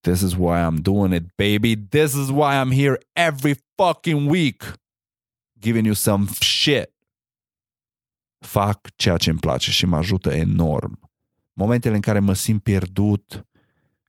This 0.00 0.20
is 0.20 0.32
why 0.32 0.58
I'm 0.58 0.80
doing 0.80 1.14
it, 1.14 1.34
baby. 1.34 1.76
This 1.76 2.12
is 2.12 2.28
why 2.28 2.54
I'm 2.54 2.72
here 2.72 2.98
every 3.12 3.64
fucking 3.74 4.30
week 4.30 4.72
giving 5.58 5.84
you 5.84 5.94
some 5.94 6.26
shit. 6.40 6.90
Fac 8.38 8.88
ceea 8.96 9.16
ce 9.16 9.30
îmi 9.30 9.38
place 9.38 9.70
și 9.70 9.86
mă 9.86 9.96
ajută 9.96 10.32
enorm. 10.32 11.10
Momentele 11.52 11.94
în 11.94 12.00
care 12.00 12.18
mă 12.18 12.32
simt 12.32 12.62
pierdut 12.62 13.46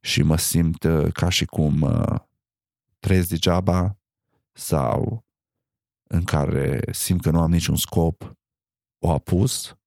și 0.01 0.23
mă 0.23 0.37
simt 0.37 0.83
uh, 0.83 1.11
ca 1.13 1.29
și 1.29 1.45
cum 1.45 1.81
uh, 1.81 2.15
trăiesc 2.99 3.29
degeaba 3.29 3.97
sau 4.51 5.26
în 6.07 6.23
care 6.23 6.81
simt 6.91 7.21
că 7.21 7.31
nu 7.31 7.41
am 7.41 7.51
niciun 7.51 7.75
scop, 7.75 8.37
o 8.99 9.11
apus 9.11 9.77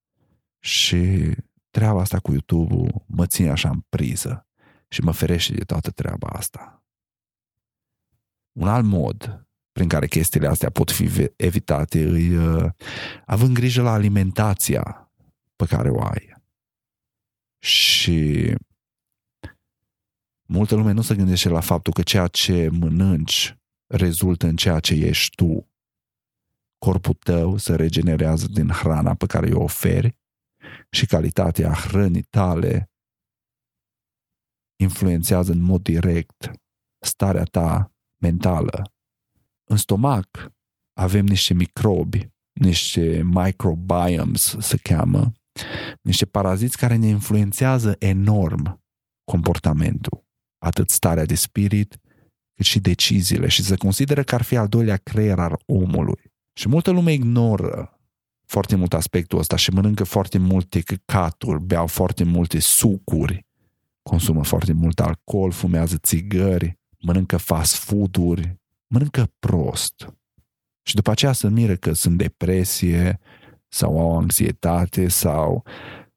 și 0.59 1.35
treaba 1.71 2.01
asta 2.01 2.19
cu 2.19 2.31
YouTube-ul 2.31 3.05
mă 3.07 3.27
ține 3.27 3.51
așa 3.51 3.69
în 3.69 3.81
priză 3.89 4.47
și 4.89 5.01
mă 5.01 5.13
ferește 5.13 5.55
de 5.55 5.65
toată 5.65 5.91
treaba 5.91 6.29
asta. 6.29 6.85
Un 8.53 8.69
alt 8.69 8.85
mod 8.85 9.45
prin 9.73 9.89
care 9.89 10.07
chestiile 10.07 10.47
astea 10.47 10.71
pot 10.71 10.91
fi 10.91 11.31
evitate 11.37 12.03
îi 12.03 12.37
uh, 12.37 12.71
având 13.27 13.55
grijă 13.55 13.83
la 13.83 13.93
alimentația 13.93 15.13
pe 15.57 15.65
care 15.67 15.91
o 15.91 16.03
ai. 16.03 16.35
Și 17.59 18.55
multă 20.43 20.75
lume 20.75 20.93
nu 20.93 21.03
se 21.03 21.15
gândește 21.15 21.49
la 21.49 21.61
faptul 21.61 21.93
că 21.93 22.03
ceea 22.03 22.27
ce 22.27 22.69
mănânci 22.69 23.57
rezultă 23.87 24.47
în 24.47 24.57
ceea 24.57 24.81
ce 24.81 24.95
ești 24.95 25.35
tu. 25.35 25.70
Corpul 26.85 27.15
tău 27.15 27.57
se 27.57 27.75
regenerează 27.75 28.47
din 28.47 28.69
hrana 28.69 29.15
pe 29.15 29.27
care 29.27 29.53
o 29.53 29.63
oferi 29.63 30.19
și 30.91 31.07
calitatea 31.07 31.73
hrănii 31.73 32.23
tale 32.23 32.91
influențează 34.83 35.53
în 35.53 35.61
mod 35.61 35.83
direct 35.83 36.51
starea 37.05 37.45
ta 37.45 37.93
mentală. 38.23 38.93
În 39.71 39.77
stomac 39.77 40.53
avem 40.93 41.25
niște 41.25 41.55
microbi, 41.55 42.29
niște 42.61 43.23
microbiomes 43.25 44.57
se 44.59 44.77
cheamă, 44.77 45.33
niște 46.03 46.27
paraziți 46.27 46.77
care 46.77 46.97
ne 46.97 47.07
influențează 47.07 47.97
enorm 47.99 48.83
comportamentul, 49.25 50.25
atât 50.59 50.91
starea 50.91 51.25
de 51.25 51.35
spirit, 51.35 52.01
cât 52.55 52.65
și 52.65 52.81
deciziile 52.81 53.49
și 53.49 53.63
se 53.63 53.77
consideră 53.77 54.23
că 54.23 54.35
ar 54.35 54.43
fi 54.43 54.57
al 54.57 54.69
doilea 54.69 54.97
creier 54.97 55.39
al 55.39 55.63
omului. 55.67 56.30
Și 56.61 56.69
multă 56.69 56.91
lume 56.91 57.13
ignoră 57.13 58.01
foarte 58.47 58.77
mult 58.77 58.95
aspectul 58.95 59.39
ăsta 59.39 59.57
și 59.57 59.71
mănâncă 59.71 60.05
foarte 60.05 60.39
multe 60.39 60.81
căcaturi, 60.81 61.63
beau 61.63 61.87
foarte 61.87 62.25
multe 62.25 62.59
sucuri, 62.59 63.47
consumă 64.03 64.45
foarte 64.45 64.73
mult 64.73 65.01
alcool, 65.01 65.51
fumează 65.51 65.97
țigări, 65.97 66.79
mănâncă 66.99 67.37
fast 67.37 67.75
food-uri, 67.75 68.57
mănâncă 68.87 69.33
prost. 69.39 70.15
Și 70.83 70.95
după 70.95 71.11
aceea 71.11 71.33
se 71.33 71.49
miră 71.49 71.77
că 71.77 71.93
sunt 71.93 72.19
depresie 72.19 73.21
sau 73.69 73.99
au 73.99 74.19
anxietate 74.19 75.09
sau 75.09 75.65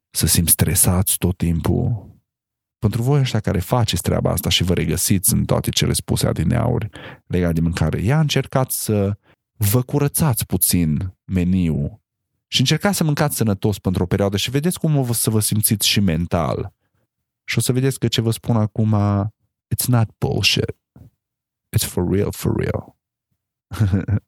să 0.09 0.27
simt 0.27 0.49
stresați 0.49 1.17
tot 1.17 1.37
timpul. 1.37 2.11
Pentru 2.79 3.01
voi 3.01 3.19
ăștia 3.19 3.39
care 3.39 3.59
faceți 3.59 4.01
treaba 4.01 4.31
asta 4.31 4.49
și 4.49 4.63
vă 4.63 4.73
regăsiți 4.73 5.33
în 5.33 5.45
toate 5.45 5.69
cele 5.69 5.93
spuse 5.93 6.27
adineauri 6.27 6.89
legate 7.25 7.53
de 7.53 7.61
mâncare, 7.61 8.01
ia 8.01 8.19
încercați 8.19 8.83
să 8.83 9.17
vă 9.57 9.81
curățați 9.81 10.45
puțin 10.45 11.17
meniul 11.23 12.01
și 12.47 12.59
încercați 12.59 12.97
să 12.97 13.03
mâncați 13.03 13.35
sănătos 13.35 13.79
pentru 13.79 14.03
o 14.03 14.05
perioadă 14.05 14.37
și 14.37 14.49
vedeți 14.49 14.79
cum 14.79 14.95
o 14.95 15.13
să 15.13 15.29
vă 15.29 15.39
simțiți 15.39 15.87
și 15.87 15.99
mental. 15.99 16.73
Și 17.43 17.57
o 17.57 17.61
să 17.61 17.71
vedeți 17.71 17.99
că 17.99 18.07
ce 18.07 18.21
vă 18.21 18.31
spun 18.31 18.55
acum, 18.55 18.95
it's 19.75 19.85
not 19.87 20.09
bullshit. 20.17 20.75
It's 21.77 21.87
for 21.87 22.09
real, 22.09 22.31
for 22.31 22.55
real. 22.55 22.95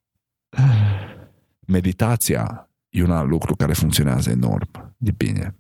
Meditația 1.67 2.69
e 2.89 3.03
un 3.03 3.11
alt 3.11 3.29
lucru 3.29 3.55
care 3.55 3.73
funcționează 3.73 4.29
enorm 4.29 4.95
de 4.97 5.11
bine. 5.11 5.55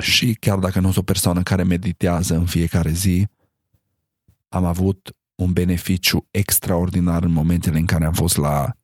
Și 0.00 0.34
chiar 0.34 0.58
dacă 0.58 0.78
nu 0.78 0.84
sunt 0.84 0.96
o 0.96 1.02
persoană 1.02 1.42
care 1.42 1.62
meditează 1.62 2.34
în 2.34 2.46
fiecare 2.46 2.90
zi, 2.90 3.28
am 4.48 4.64
avut 4.64 5.16
un 5.40 5.52
beneficiu 5.52 6.26
extraordinar 6.30 7.22
în 7.22 7.32
momentele 7.32 7.78
în 7.78 7.86
care 7.86 8.04
am 8.04 8.12
fost 8.12 8.36
la 8.36 8.76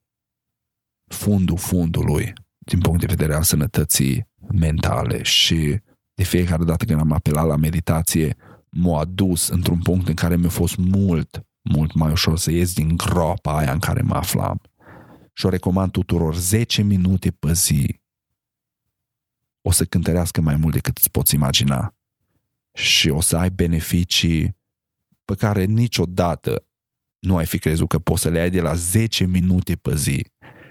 fundul 1.07 1.57
fundului 1.57 2.33
din 2.57 2.79
punct 2.79 2.99
de 2.99 3.05
vedere 3.05 3.33
al 3.33 3.43
sănătății 3.43 4.27
mentale 4.51 5.23
și 5.23 5.81
de 6.13 6.23
fiecare 6.23 6.63
dată 6.63 6.85
când 6.85 6.99
am 6.99 7.11
apelat 7.11 7.47
la 7.47 7.55
meditație, 7.55 8.35
m-a 8.69 8.99
adus 8.99 9.47
într-un 9.47 9.79
punct 9.79 10.07
în 10.07 10.13
care 10.13 10.35
mi-a 10.35 10.49
fost 10.49 10.77
mult, 10.77 11.45
mult 11.61 11.93
mai 11.93 12.11
ușor 12.11 12.37
să 12.37 12.51
ies 12.51 12.73
din 12.73 12.95
groapa 12.95 13.57
aia 13.57 13.71
în 13.71 13.79
care 13.79 14.01
mă 14.01 14.15
aflam. 14.15 14.61
Și 15.33 15.45
o 15.45 15.49
recomand 15.49 15.91
tuturor 15.91 16.35
10 16.35 16.81
minute 16.81 17.31
pe 17.31 17.53
zi. 17.53 18.01
O 19.61 19.71
să 19.71 19.85
cântărească 19.85 20.41
mai 20.41 20.55
mult 20.55 20.73
decât 20.73 20.97
îți 20.97 21.11
poți 21.11 21.35
imagina. 21.35 21.95
Și 22.73 23.09
o 23.09 23.21
să 23.21 23.37
ai 23.37 23.49
beneficii 23.49 24.56
pe 25.27 25.35
care 25.35 25.63
niciodată 25.63 26.65
nu 27.19 27.37
ai 27.37 27.45
fi 27.45 27.57
crezut 27.57 27.87
că 27.87 27.99
poți 27.99 28.21
să 28.21 28.29
le 28.29 28.39
ai 28.39 28.49
de 28.49 28.61
la 28.61 28.73
10 28.73 29.25
minute 29.25 29.75
pe 29.75 29.95
zi. 29.95 30.25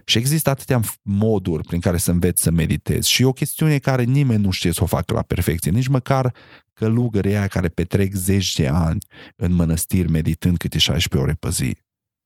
Și 0.04 0.18
există 0.18 0.50
atâtea 0.50 0.80
moduri 1.02 1.66
prin 1.66 1.80
care 1.80 1.96
să 1.96 2.10
înveți 2.10 2.42
să 2.42 2.50
meditezi. 2.50 3.10
Și 3.10 3.22
e 3.22 3.24
o 3.24 3.32
chestiune 3.32 3.78
care 3.78 4.02
nimeni 4.02 4.42
nu 4.42 4.50
știe 4.50 4.72
să 4.72 4.82
o 4.82 4.86
facă 4.86 5.14
la 5.14 5.22
perfecție, 5.22 5.70
nici 5.70 5.86
măcar 5.86 6.34
călugării 6.72 7.36
aia 7.36 7.46
care 7.46 7.68
petrec 7.68 8.12
zeci 8.12 8.54
de 8.54 8.68
ani 8.68 8.98
în 9.36 9.52
mănăstiri 9.52 10.08
meditând 10.08 10.56
câte 10.56 10.78
16 10.78 11.22
ore 11.22 11.34
pe 11.34 11.50
zi. 11.50 11.76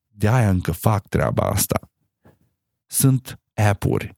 De 0.07 0.27
aia 0.27 0.49
încă 0.49 0.71
fac 0.71 1.07
treaba 1.07 1.43
asta. 1.43 1.91
Sunt 2.85 3.39
app-uri, 3.53 4.17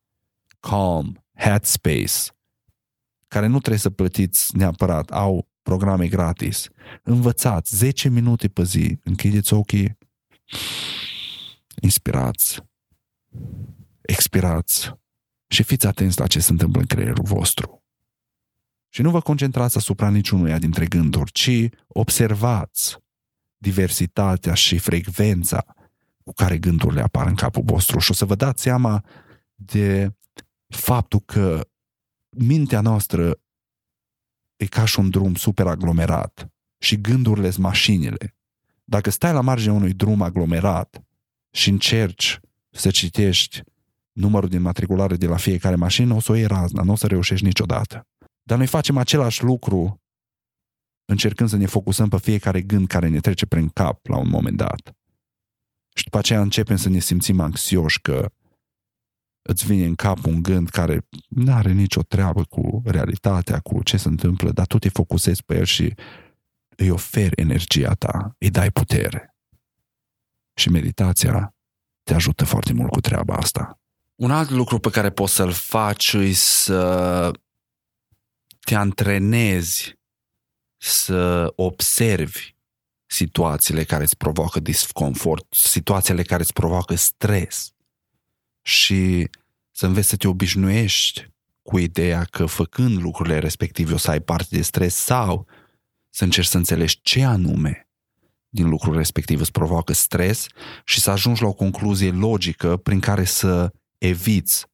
Calm, 0.60 1.26
Headspace, 1.34 2.22
care 3.28 3.48
nu 3.48 3.58
trebuie 3.58 3.80
să 3.80 3.90
plătiți 3.90 4.58
neapărat, 4.58 5.12
au 5.12 5.48
programe 5.64 6.08
gratis. 6.08 6.68
Învățați 7.04 7.76
10 7.76 8.10
minute 8.10 8.48
pe 8.48 8.64
zi, 8.64 8.98
închideți 9.04 9.54
ochii, 9.54 9.98
inspirați, 11.82 12.62
expirați. 14.02 14.92
Și 15.48 15.64
fiți 15.64 15.88
atenți 15.88 16.20
la 16.20 16.28
ce 16.28 16.40
se 16.40 16.52
întâmplă 16.52 16.80
în 16.80 16.88
creierul 16.88 17.24
vostru. 17.24 17.84
Și 18.90 19.02
nu 19.02 19.10
vă 19.10 19.22
concentrați 19.22 19.78
asupra 19.78 20.10
niciunuia 20.10 20.60
dintre 20.60 20.86
gânduri, 20.86 21.32
ci 21.32 21.70
observați 21.88 22.98
diversitatea 23.58 24.54
și 24.54 24.78
frecvența 24.78 25.66
cu 26.24 26.34
care 26.34 26.58
gândurile 26.58 27.02
apar 27.02 27.28
în 27.28 27.36
capul 27.36 27.64
vostru. 27.66 28.00
Și 28.00 28.12
o 28.12 28.14
să 28.14 28.26
vă 28.26 28.36
dați 28.36 28.62
seama 28.62 29.04
de 29.56 30.16
faptul 30.68 31.20
că 31.20 31.68
mintea 32.30 32.82
noastră 32.82 33.40
e 34.64 34.66
ca 34.66 34.86
și 34.86 35.00
un 35.00 35.10
drum 35.10 35.36
super 35.36 35.68
aglomerat 35.68 36.48
și 36.78 37.02
gândurile 37.02 37.50
sunt 37.50 37.64
mașinile. 37.64 38.36
Dacă 38.84 39.10
stai 39.10 39.34
la 39.34 39.42
marginea 39.42 39.74
unui 39.74 39.94
drum 39.94 40.22
aglomerat 40.22 41.04
și 41.52 41.70
încerci 41.70 42.40
să 42.70 42.90
citești 42.90 43.62
numărul 44.12 44.50
din 44.50 44.62
matriculare 44.62 45.16
de 45.16 45.28
la 45.28 45.38
fiecare 45.38 45.76
mașină, 45.76 46.14
o 46.14 46.20
să 46.20 46.32
o 46.32 46.36
iei 46.36 46.46
razna, 46.46 46.84
nu 46.84 46.92
o 46.92 46.96
să 46.96 47.08
reușești 47.08 47.46
niciodată. 47.46 48.08
Dar 48.44 48.58
noi 48.58 48.68
facem 48.68 48.98
același 48.98 49.44
lucru 49.44 50.02
încercând 51.06 51.50
să 51.50 51.58
ne 51.58 51.66
focusăm 51.66 52.10
pe 52.10 52.20
fiecare 52.20 52.62
gând 52.62 52.88
care 52.88 53.08
ne 53.08 53.20
trece 53.20 53.46
prin 53.46 53.70
cap 53.70 54.06
la 54.06 54.18
un 54.18 54.30
moment 54.30 54.58
dat. 54.58 54.96
Și 55.96 56.04
după 56.04 56.18
aceea 56.18 56.42
începem 56.42 56.76
să 56.76 56.90
ne 56.90 57.00
simțim 57.00 57.40
anxioși 57.40 58.02
că 58.02 58.32
îți 59.44 59.66
vine 59.66 59.86
în 59.86 59.96
cap 59.96 60.26
un 60.26 60.42
gând 60.42 60.70
care 60.70 61.08
nu 61.28 61.54
are 61.54 61.72
nicio 61.72 62.02
treabă 62.02 62.44
cu 62.44 62.82
realitatea, 62.86 63.60
cu 63.60 63.84
ce 63.84 63.98
se 63.98 64.08
întâmplă, 64.08 64.52
dar 64.52 64.66
tu 64.66 64.80
te 64.80 64.90
focusezi 64.90 65.44
pe 65.44 65.56
el 65.56 65.66
și 65.66 65.94
îi 66.76 66.90
oferi 66.90 67.42
energia 67.42 67.94
ta, 67.94 68.36
îi 68.38 68.50
dai 68.50 68.72
putere. 68.72 69.36
Și 70.54 70.70
meditația 70.70 71.56
te 72.04 72.14
ajută 72.14 72.46
foarte 72.46 72.74
mult 72.74 72.92
cu 72.92 73.00
treaba 73.00 73.36
asta. 73.36 73.80
Un 74.16 74.32
alt 74.32 74.50
lucru 74.50 74.80
pe 74.80 74.90
care 74.90 75.10
poți 75.10 75.34
să-l 75.34 75.52
faci 75.52 76.14
e 76.14 76.34
să 76.34 77.32
te 78.60 78.76
antrenezi 78.76 80.00
să 80.78 81.54
observi 81.56 82.56
situațiile 83.06 83.84
care 83.84 84.04
îți 84.04 84.18
provoacă 84.18 84.60
disconfort, 84.60 85.46
situațiile 85.50 86.24
care 86.24 86.42
îți 86.42 86.54
provoacă 86.54 86.96
stres 86.96 87.73
și 88.64 89.30
să 89.72 89.86
înveți 89.86 90.10
să 90.10 90.16
te 90.16 90.28
obișnuiești 90.28 91.32
cu 91.62 91.78
ideea 91.78 92.24
că 92.24 92.46
făcând 92.46 93.02
lucrurile 93.02 93.40
respective 93.40 93.94
o 93.94 93.98
să 93.98 94.12
ai 94.12 94.22
parte 94.22 94.56
de 94.56 94.62
stres 94.62 94.96
sau 94.96 95.48
să 96.10 96.24
încerci 96.24 96.48
să 96.48 96.58
înțelegi 96.58 97.00
ce 97.02 97.24
anume 97.24 97.88
din 98.54 98.70
lucrul 98.70 98.96
respectiv 98.96 99.40
îți 99.40 99.52
provoacă 99.52 99.94
stres 99.94 100.48
și 100.86 101.00
să 101.00 101.12
ajungi 101.12 101.42
la 101.42 101.48
o 101.48 101.54
concluzie 101.54 102.12
logică 102.12 102.78
prin 102.78 103.00
care 103.00 103.24
să 103.24 103.72
eviți 103.98 104.66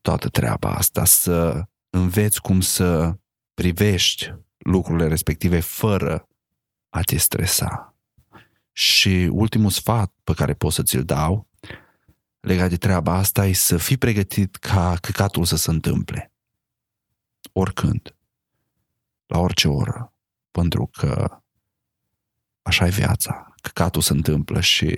toată 0.00 0.28
treaba 0.28 0.74
asta, 0.74 1.04
să 1.04 1.62
înveți 1.90 2.40
cum 2.40 2.60
să 2.60 3.16
privești 3.54 4.34
lucrurile 4.58 5.08
respective 5.08 5.60
fără 5.60 6.28
a 6.88 7.00
te 7.00 7.16
stresa. 7.16 7.96
Și 8.72 9.28
ultimul 9.32 9.70
sfat 9.70 10.14
pe 10.24 10.32
care 10.32 10.54
pot 10.54 10.72
să 10.72 10.82
ți-l 10.82 11.04
dau 11.04 11.47
legat 12.48 12.68
de 12.68 12.76
treaba 12.76 13.14
asta 13.14 13.46
e 13.46 13.52
să 13.52 13.76
fii 13.76 13.96
pregătit 13.96 14.56
ca 14.56 14.96
căcatul 15.00 15.44
să 15.44 15.56
se 15.56 15.70
întâmple. 15.70 16.32
Oricând. 17.52 18.16
La 19.26 19.38
orice 19.38 19.68
oră. 19.68 20.14
Pentru 20.50 20.86
că 20.86 21.42
așa 22.62 22.86
e 22.86 22.90
viața. 22.90 23.54
Căcatul 23.62 24.02
se 24.02 24.12
întâmplă 24.12 24.60
și 24.60 24.94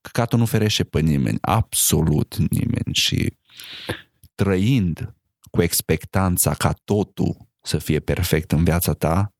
căcatul 0.00 0.38
nu 0.38 0.46
ferește 0.46 0.84
pe 0.84 1.00
nimeni, 1.00 1.38
absolut 1.40 2.36
nimeni 2.36 2.94
și 2.94 3.36
trăind 4.34 5.14
cu 5.50 5.62
expectanța 5.62 6.54
ca 6.54 6.72
totul 6.72 7.48
să 7.62 7.78
fie 7.78 8.00
perfect 8.00 8.52
în 8.52 8.64
viața 8.64 8.92
ta, 8.92 9.34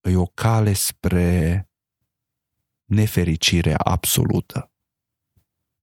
e 0.00 0.16
o 0.16 0.26
cale 0.26 0.72
spre 0.72 1.68
nefericire 2.84 3.74
absolută. 3.74 4.71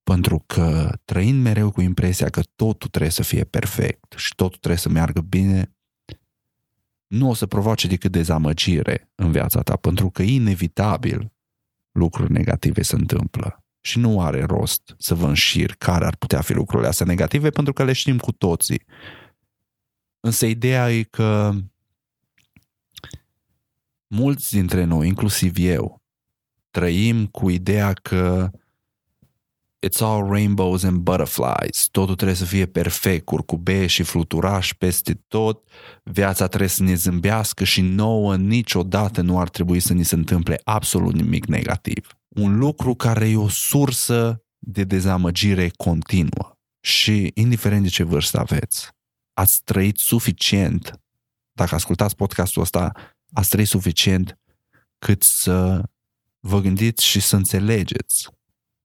Pentru 0.09 0.43
că 0.45 0.91
trăind 1.05 1.41
mereu 1.43 1.71
cu 1.71 1.81
impresia 1.81 2.29
că 2.29 2.41
totul 2.55 2.89
trebuie 2.89 3.11
să 3.11 3.23
fie 3.23 3.43
perfect 3.43 4.13
și 4.17 4.35
totul 4.35 4.57
trebuie 4.57 4.79
să 4.79 4.89
meargă 4.89 5.21
bine, 5.21 5.73
nu 7.07 7.29
o 7.29 7.33
să 7.33 7.45
provoace 7.45 7.87
decât 7.87 8.11
dezamăgire 8.11 9.11
în 9.15 9.31
viața 9.31 9.61
ta, 9.61 9.75
pentru 9.75 10.09
că 10.09 10.21
inevitabil 10.21 11.31
lucruri 11.91 12.31
negative 12.31 12.81
se 12.81 12.95
întâmplă. 12.95 13.63
Și 13.81 13.99
nu 13.99 14.21
are 14.21 14.43
rost 14.43 14.95
să 14.97 15.15
vă 15.15 15.27
înșir 15.27 15.75
care 15.77 16.05
ar 16.05 16.15
putea 16.15 16.41
fi 16.41 16.53
lucrurile 16.53 16.87
astea 16.87 17.05
negative, 17.05 17.49
pentru 17.49 17.73
că 17.73 17.83
le 17.83 17.93
știm 17.93 18.17
cu 18.17 18.31
toții. 18.31 18.81
Însă 20.19 20.45
ideea 20.45 20.91
e 20.91 21.03
că 21.03 21.51
mulți 24.07 24.51
dintre 24.51 24.83
noi, 24.83 25.07
inclusiv 25.07 25.57
eu, 25.57 26.01
trăim 26.69 27.27
cu 27.27 27.49
ideea 27.49 27.93
că 27.93 28.51
it's 29.87 30.01
all 30.01 30.29
rainbows 30.29 30.83
and 30.83 30.97
butterflies. 30.97 31.87
Totul 31.91 32.15
trebuie 32.15 32.37
să 32.37 32.45
fie 32.45 32.65
perfect, 32.65 33.25
curcube 33.25 33.87
și 33.87 34.03
fluturaș 34.03 34.73
peste 34.73 35.23
tot. 35.27 35.63
Viața 36.03 36.47
trebuie 36.47 36.69
să 36.69 36.83
ne 36.83 36.93
zâmbească 36.93 37.63
și 37.63 37.81
nouă 37.81 38.35
niciodată 38.35 39.21
nu 39.21 39.39
ar 39.39 39.49
trebui 39.49 39.79
să 39.79 39.93
ni 39.93 40.03
se 40.03 40.15
întâmple 40.15 40.61
absolut 40.63 41.13
nimic 41.13 41.45
negativ. 41.45 42.07
Un 42.27 42.57
lucru 42.57 42.95
care 42.95 43.29
e 43.29 43.37
o 43.37 43.49
sursă 43.49 44.43
de 44.57 44.83
dezamăgire 44.83 45.71
continuă. 45.77 46.57
Și 46.81 47.31
indiferent 47.33 47.83
de 47.83 47.89
ce 47.89 48.03
vârstă 48.03 48.39
aveți, 48.39 48.87
ați 49.33 49.61
trăit 49.63 49.97
suficient, 49.97 50.99
dacă 51.51 51.75
ascultați 51.75 52.15
podcastul 52.15 52.61
ăsta, 52.61 52.91
ați 53.33 53.49
trăit 53.49 53.67
suficient 53.67 54.39
cât 54.99 55.23
să 55.23 55.83
vă 56.39 56.59
gândiți 56.59 57.05
și 57.05 57.19
să 57.19 57.35
înțelegeți 57.35 58.29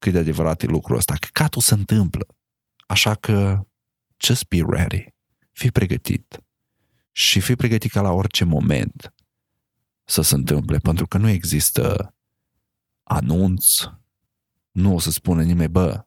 cât 0.05 0.13
de 0.13 0.19
adevărat 0.19 0.63
e 0.63 0.67
lucrul 0.67 0.97
ăsta. 0.97 1.15
Căcatul 1.15 1.63
se 1.63 1.75
întâmplă. 1.75 2.27
Așa 2.87 3.15
că 3.15 3.67
just 4.21 4.49
be 4.49 4.63
ready. 4.67 5.07
Fii 5.53 5.71
pregătit. 5.71 6.41
Și 7.13 7.41
fii 7.41 7.57
pregătit 7.57 7.91
ca 7.91 8.01
la 8.01 8.11
orice 8.11 8.45
moment 8.45 9.15
să 10.05 10.23
se 10.23 10.35
întâmple, 10.35 10.79
pentru 10.79 11.07
că 11.07 11.19
nu 11.19 11.29
există 11.29 12.15
anunț, 13.03 13.83
nu 14.71 14.95
o 14.95 14.99
să 14.99 15.11
spună 15.11 15.43
nimeni, 15.43 15.71
bă, 15.71 16.05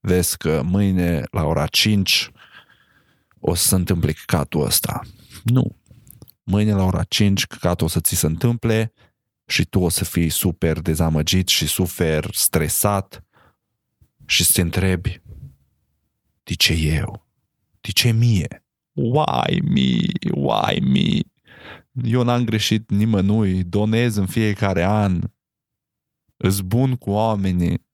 vezi 0.00 0.36
că 0.36 0.62
mâine 0.62 1.22
la 1.30 1.44
ora 1.44 1.66
5 1.66 2.30
o 3.38 3.54
să 3.54 3.66
se 3.66 3.74
întâmple 3.74 4.12
căcatul 4.12 4.64
ăsta. 4.64 5.00
Nu. 5.44 5.76
Mâine 6.42 6.72
la 6.72 6.82
ora 6.84 7.04
5 7.04 7.46
căcatul 7.46 7.86
o 7.86 7.88
să 7.88 8.00
ți 8.00 8.14
se 8.14 8.26
întâmple 8.26 8.92
și 9.46 9.64
tu 9.64 9.80
o 9.80 9.88
să 9.88 10.04
fii 10.04 10.28
super 10.28 10.80
dezamăgit 10.80 11.48
și 11.48 11.66
super 11.66 12.28
stresat 12.32 13.24
și 14.26 14.44
să 14.44 14.50
te 14.54 14.60
întrebi 14.60 15.22
de 16.42 16.54
ce 16.54 16.72
eu? 16.72 17.26
De 17.80 17.90
ce 17.90 18.10
mie? 18.10 18.64
Why 18.92 19.60
me? 19.60 19.96
Why 20.34 20.80
me? 20.80 21.20
Eu 22.02 22.22
n-am 22.22 22.44
greșit 22.44 22.90
nimănui, 22.90 23.64
donez 23.64 24.16
în 24.16 24.26
fiecare 24.26 24.84
an, 24.84 25.20
îs 26.36 26.60
bun 26.60 26.96
cu 26.96 27.10
oamenii. 27.10 27.86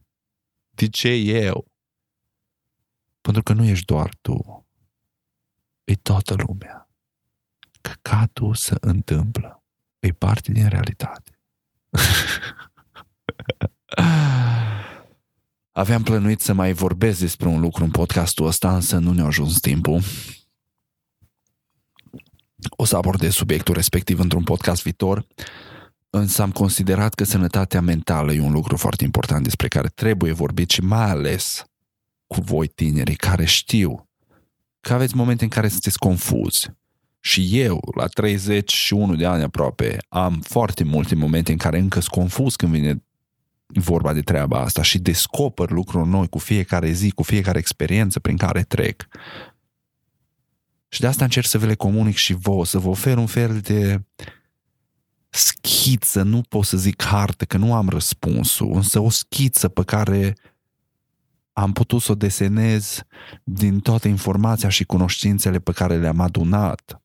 De 0.70 0.88
ce 0.88 1.08
eu? 1.12 1.72
Pentru 3.20 3.42
că 3.42 3.52
nu 3.52 3.64
ești 3.64 3.84
doar 3.84 4.14
tu. 4.20 4.66
E 5.84 5.94
toată 5.94 6.34
lumea. 6.34 6.88
Căcatul 7.80 8.54
se 8.54 8.76
întâmplă. 8.80 9.62
E 9.98 10.12
parte 10.12 10.52
din 10.52 10.68
realitate. 10.68 11.39
Aveam 15.72 16.02
plănuit 16.02 16.40
să 16.40 16.52
mai 16.52 16.72
vorbesc 16.72 17.20
despre 17.20 17.48
un 17.48 17.60
lucru 17.60 17.84
în 17.84 17.90
podcastul 17.90 18.46
ăsta, 18.46 18.74
însă 18.74 18.98
nu 18.98 19.12
ne-a 19.12 19.24
ajuns 19.24 19.60
timpul. 19.60 20.02
O 22.70 22.84
să 22.84 22.96
abordez 22.96 23.32
subiectul 23.32 23.74
respectiv 23.74 24.18
într-un 24.18 24.44
podcast 24.44 24.82
viitor, 24.82 25.26
însă 26.10 26.42
am 26.42 26.52
considerat 26.52 27.14
că 27.14 27.24
sănătatea 27.24 27.80
mentală 27.80 28.32
e 28.32 28.40
un 28.40 28.52
lucru 28.52 28.76
foarte 28.76 29.04
important 29.04 29.42
despre 29.42 29.68
care 29.68 29.88
trebuie 29.88 30.32
vorbit 30.32 30.70
și 30.70 30.80
mai 30.80 31.10
ales 31.10 31.64
cu 32.26 32.40
voi 32.40 32.66
tinerii 32.66 33.16
care 33.16 33.44
știu 33.44 34.08
că 34.80 34.92
aveți 34.92 35.16
momente 35.16 35.44
în 35.44 35.50
care 35.50 35.68
sunteți 35.68 35.98
confuzi. 35.98 36.70
Și 37.20 37.60
eu, 37.60 37.92
la 37.96 38.06
31 38.06 39.16
de 39.16 39.26
ani 39.26 39.42
aproape, 39.42 39.98
am 40.08 40.40
foarte 40.40 40.84
multe 40.84 41.14
momente 41.14 41.52
în 41.52 41.58
care 41.58 41.78
încă 41.78 42.00
sunt 42.00 42.14
confuz 42.14 42.56
când 42.56 42.72
vine 42.72 43.02
vorba 43.66 44.12
de 44.12 44.20
treaba 44.20 44.60
asta 44.60 44.82
și 44.82 44.98
descoper 44.98 45.70
lucruri 45.70 46.08
noi 46.08 46.28
cu 46.28 46.38
fiecare 46.38 46.90
zi, 46.90 47.10
cu 47.10 47.22
fiecare 47.22 47.58
experiență 47.58 48.20
prin 48.20 48.36
care 48.36 48.62
trec. 48.62 49.08
Și 50.88 51.00
de 51.00 51.06
asta 51.06 51.24
încerc 51.24 51.46
să 51.46 51.58
vi 51.58 51.66
le 51.66 51.74
comunic 51.74 52.16
și 52.16 52.32
vouă, 52.32 52.64
să 52.64 52.78
vă 52.78 52.88
ofer 52.88 53.16
un 53.16 53.26
fel 53.26 53.58
de 53.58 54.02
schiță, 55.28 56.22
nu 56.22 56.40
pot 56.48 56.64
să 56.64 56.76
zic 56.76 57.02
hartă, 57.02 57.44
că 57.44 57.56
nu 57.56 57.74
am 57.74 57.88
răspunsul, 57.88 58.72
însă 58.74 58.98
o 58.98 59.10
schiță 59.10 59.68
pe 59.68 59.82
care 59.82 60.36
am 61.52 61.72
putut 61.72 62.02
să 62.02 62.12
o 62.12 62.14
desenez 62.14 63.02
din 63.44 63.80
toată 63.80 64.08
informația 64.08 64.68
și 64.68 64.84
cunoștințele 64.84 65.58
pe 65.58 65.72
care 65.72 65.98
le-am 65.98 66.20
adunat 66.20 66.99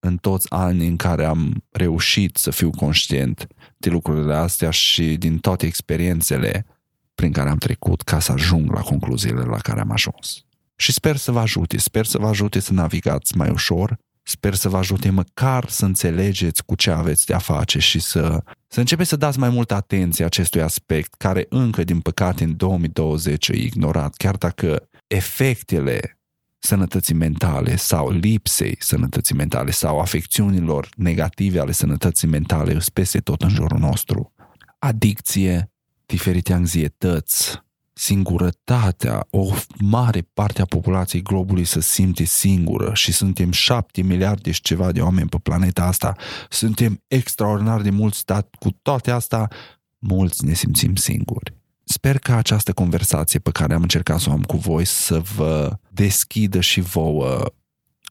în 0.00 0.16
toți 0.16 0.50
anii 0.50 0.88
în 0.88 0.96
care 0.96 1.24
am 1.24 1.64
reușit 1.70 2.36
să 2.36 2.50
fiu 2.50 2.70
conștient 2.70 3.46
de 3.76 3.90
lucrurile 3.90 4.34
astea 4.34 4.70
și 4.70 5.16
din 5.16 5.38
toate 5.38 5.66
experiențele 5.66 6.66
prin 7.14 7.32
care 7.32 7.48
am 7.48 7.58
trecut 7.58 8.02
ca 8.02 8.18
să 8.18 8.32
ajung 8.32 8.72
la 8.72 8.80
concluziile 8.80 9.42
la 9.42 9.58
care 9.58 9.80
am 9.80 9.90
ajuns. 9.90 10.44
Și 10.76 10.92
sper 10.92 11.16
să 11.16 11.32
vă 11.32 11.38
ajute, 11.38 11.78
sper 11.78 12.06
să 12.06 12.18
vă 12.18 12.26
ajute 12.26 12.60
să 12.60 12.72
navigați 12.72 13.36
mai 13.36 13.50
ușor, 13.50 13.98
sper 14.22 14.54
să 14.54 14.68
vă 14.68 14.76
ajute 14.76 15.10
măcar 15.10 15.68
să 15.68 15.84
înțelegeți 15.84 16.64
cu 16.64 16.74
ce 16.74 16.90
aveți 16.90 17.26
de 17.26 17.34
a 17.34 17.38
face 17.38 17.78
și 17.78 17.98
să, 17.98 18.42
să 18.68 18.80
începeți 18.80 19.08
să 19.08 19.16
dați 19.16 19.38
mai 19.38 19.48
multă 19.48 19.74
atenție 19.74 20.24
acestui 20.24 20.62
aspect 20.62 21.14
care 21.14 21.46
încă, 21.48 21.84
din 21.84 22.00
păcate, 22.00 22.44
în 22.44 22.56
2020 22.56 23.48
e 23.48 23.56
ignorat, 23.56 24.14
chiar 24.14 24.36
dacă 24.36 24.88
efectele 25.06 26.19
sănătății 26.60 27.14
mentale 27.14 27.76
sau 27.76 28.10
lipsei 28.10 28.76
sănătății 28.78 29.34
mentale 29.34 29.70
sau 29.70 30.00
afecțiunilor 30.00 30.88
negative 30.96 31.60
ale 31.60 31.72
sănătății 31.72 32.28
mentale 32.28 32.78
peste 32.92 33.18
tot 33.18 33.42
în 33.42 33.48
jurul 33.48 33.78
nostru. 33.78 34.32
Adicție, 34.78 35.72
diferite 36.06 36.52
anxietăți, 36.52 37.62
singurătatea, 37.92 39.26
o 39.30 39.54
mare 39.78 40.28
parte 40.34 40.60
a 40.60 40.64
populației 40.64 41.22
globului 41.22 41.64
să 41.64 41.80
simte 41.80 42.24
singură 42.24 42.94
și 42.94 43.12
suntem 43.12 43.50
șapte 43.50 44.02
miliarde 44.02 44.50
și 44.50 44.60
ceva 44.60 44.92
de 44.92 45.00
oameni 45.00 45.28
pe 45.28 45.38
planeta 45.42 45.84
asta, 45.84 46.16
suntem 46.48 47.02
extraordinar 47.06 47.80
de 47.80 47.90
mulți, 47.90 48.24
dar 48.24 48.48
cu 48.58 48.70
toate 48.82 49.10
astea, 49.10 49.50
mulți 49.98 50.44
ne 50.44 50.52
simțim 50.52 50.94
singuri. 50.94 51.59
Sper 52.02 52.18
că 52.18 52.32
această 52.32 52.72
conversație 52.72 53.38
pe 53.38 53.50
care 53.50 53.74
am 53.74 53.82
încercat 53.82 54.20
să 54.20 54.30
o 54.30 54.32
am 54.32 54.42
cu 54.42 54.56
voi 54.56 54.84
să 54.84 55.18
vă 55.18 55.78
deschidă 55.88 56.60
și 56.60 56.80
vouă 56.80 57.52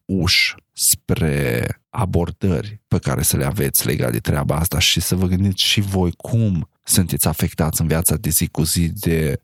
uși 0.05 0.55
spre 0.73 1.67
abordări 1.89 2.81
pe 2.87 2.99
care 2.99 3.21
să 3.21 3.37
le 3.37 3.45
aveți 3.45 3.85
legat 3.85 4.11
de 4.11 4.19
treaba 4.19 4.55
asta 4.55 4.79
și 4.79 4.99
să 5.01 5.15
vă 5.15 5.25
gândiți 5.25 5.63
și 5.63 5.81
voi 5.81 6.11
cum 6.11 6.69
sunteți 6.83 7.27
afectați 7.27 7.81
în 7.81 7.87
viața 7.87 8.15
de 8.15 8.29
zi 8.29 8.47
cu 8.47 8.63
zi 8.63 8.89
de 8.89 9.41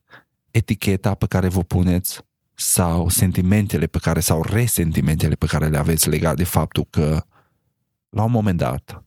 eticheta 0.51 1.13
pe 1.13 1.25
care 1.25 1.47
vă 1.47 1.63
puneți 1.63 2.21
sau 2.53 3.09
sentimentele 3.09 3.85
pe 3.85 3.97
care 3.97 4.19
sau 4.19 4.43
resentimentele 4.43 5.35
pe 5.35 5.45
care 5.45 5.67
le 5.67 5.77
aveți 5.77 6.09
legat 6.09 6.35
de 6.35 6.43
faptul 6.43 6.87
că 6.89 7.23
la 8.09 8.23
un 8.23 8.31
moment 8.31 8.57
dat 8.57 9.03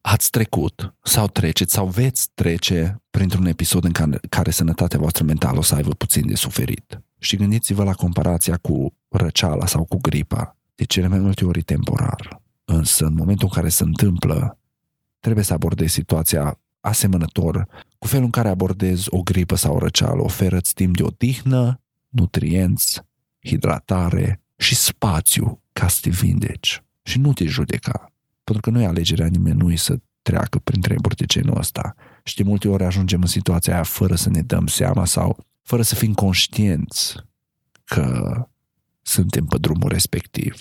ați 0.00 0.30
trecut 0.30 0.94
sau 1.02 1.26
treceți 1.26 1.72
sau 1.72 1.86
veți 1.86 2.28
trece 2.34 3.01
printr-un 3.12 3.46
episod 3.46 3.84
în 3.84 3.92
care, 3.92 4.20
care 4.28 4.50
sănătatea 4.50 4.98
voastră 4.98 5.24
mentală 5.24 5.58
o 5.58 5.62
să 5.62 5.74
aibă 5.74 5.90
puțin 5.90 6.26
de 6.26 6.34
suferit. 6.34 7.00
Și 7.18 7.36
gândiți-vă 7.36 7.84
la 7.84 7.92
comparația 7.92 8.56
cu 8.56 8.94
răceala 9.08 9.66
sau 9.66 9.84
cu 9.84 9.98
gripa. 10.00 10.56
De 10.74 10.84
cele 10.84 11.06
mai 11.06 11.18
multe 11.18 11.44
ori 11.44 11.62
temporar. 11.62 12.42
Însă, 12.64 13.06
în 13.06 13.14
momentul 13.14 13.48
în 13.50 13.54
care 13.54 13.68
se 13.68 13.82
întâmplă, 13.82 14.58
trebuie 15.20 15.44
să 15.44 15.52
abordezi 15.52 15.92
situația 15.92 16.60
asemănător 16.80 17.66
cu 17.98 18.06
felul 18.06 18.24
în 18.24 18.30
care 18.30 18.48
abordezi 18.48 19.06
o 19.10 19.22
gripă 19.22 19.54
sau 19.54 19.74
o 19.74 19.78
răceală. 19.78 20.22
Oferă-ți 20.22 20.74
timp 20.74 20.96
de 20.96 21.02
odihnă, 21.02 21.80
nutrienți, 22.08 23.00
hidratare 23.44 24.40
și 24.56 24.74
spațiu 24.74 25.62
ca 25.72 25.88
să 25.88 25.98
te 26.02 26.10
vindeci. 26.10 26.82
Și 27.02 27.18
nu 27.18 27.32
te 27.32 27.44
judeca. 27.44 28.12
Pentru 28.44 28.62
că 28.62 28.70
nu 28.70 28.82
e 28.82 28.86
alegerea 28.86 29.26
nimănui 29.26 29.76
să 29.76 29.98
treacă 30.22 30.58
prin 30.58 30.80
treburi 30.80 31.16
de 31.16 31.24
genul 31.24 31.58
ăsta. 31.58 31.94
Și 32.22 32.36
de 32.36 32.42
multe 32.42 32.68
ori 32.68 32.84
ajungem 32.84 33.20
în 33.20 33.26
situația 33.26 33.74
aia 33.74 33.82
fără 33.82 34.14
să 34.14 34.30
ne 34.30 34.42
dăm 34.42 34.66
seama 34.66 35.04
sau 35.04 35.38
fără 35.62 35.82
să 35.82 35.94
fim 35.94 36.14
conștienți 36.14 37.16
că 37.84 38.34
suntem 39.02 39.44
pe 39.44 39.58
drumul 39.58 39.88
respectiv. 39.88 40.54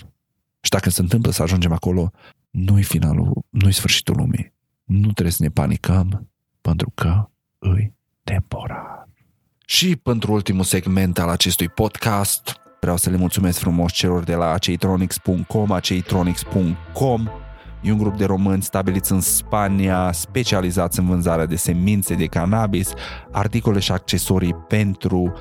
Și 0.62 0.70
dacă 0.70 0.90
se 0.90 1.02
întâmplă 1.02 1.32
să 1.32 1.42
ajungem 1.42 1.72
acolo, 1.72 2.12
nu-i 2.50 2.84
finalul, 2.84 3.46
nu-i 3.50 3.72
sfârșitul 3.72 4.16
lumii. 4.16 4.54
Nu 4.84 5.12
trebuie 5.12 5.34
să 5.34 5.44
ne 5.44 5.50
panicăm, 5.50 6.30
pentru 6.62 6.92
că 6.96 7.30
îi 7.60 7.94
temporar. 8.24 9.10
Și 9.66 9.96
pentru 9.96 10.32
ultimul 10.32 10.64
segment 10.64 11.20
al 11.20 11.30
acestui 11.30 11.70
podcast, 11.70 12.56
vreau 12.80 12.98
să 12.98 13.10
le 13.10 13.18
mulțumesc 13.18 13.60
frumos 13.60 13.92
celor 13.92 14.24
de 14.24 14.36
la 14.36 14.46
aceitronics.com, 14.46 15.72
aceitronics.com 15.72 17.30
E 17.82 17.92
un 17.92 17.98
grup 17.98 18.18
de 18.18 18.26
români 18.26 18.62
stabiliți 18.62 19.12
în 19.12 19.22
Spania, 19.22 20.12
specializați 20.12 21.00
în 21.00 21.06
vânzarea 21.06 21.46
de 21.46 21.56
semințe 21.56 22.14
de 22.14 22.26
cannabis, 22.26 22.94
articole 23.32 23.80
și 23.80 23.92
accesorii 23.92 24.54
pentru 24.54 25.34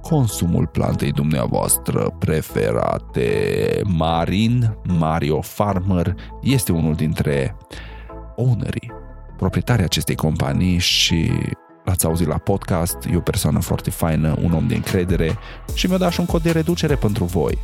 consumul 0.00 0.66
plantei 0.66 1.12
dumneavoastră 1.12 2.14
preferate. 2.18 3.80
Marin, 3.84 4.76
Mario 4.98 5.40
Farmer, 5.40 6.14
este 6.42 6.72
unul 6.72 6.94
dintre 6.94 7.56
ownerii, 8.36 8.92
proprietarii 9.36 9.84
acestei 9.84 10.14
companii 10.14 10.78
și 10.78 11.30
l-ați 11.84 12.06
auzit 12.06 12.26
la 12.26 12.38
podcast, 12.38 12.96
e 13.12 13.16
o 13.16 13.20
persoană 13.20 13.60
foarte 13.60 13.90
faină, 13.90 14.36
un 14.42 14.52
om 14.52 14.66
de 14.66 14.74
încredere 14.74 15.38
și 15.74 15.86
mi-a 15.86 15.98
dat 15.98 16.12
și 16.12 16.20
un 16.20 16.26
cod 16.26 16.42
de 16.42 16.50
reducere 16.50 16.94
pentru 16.94 17.24
voi. 17.24 17.58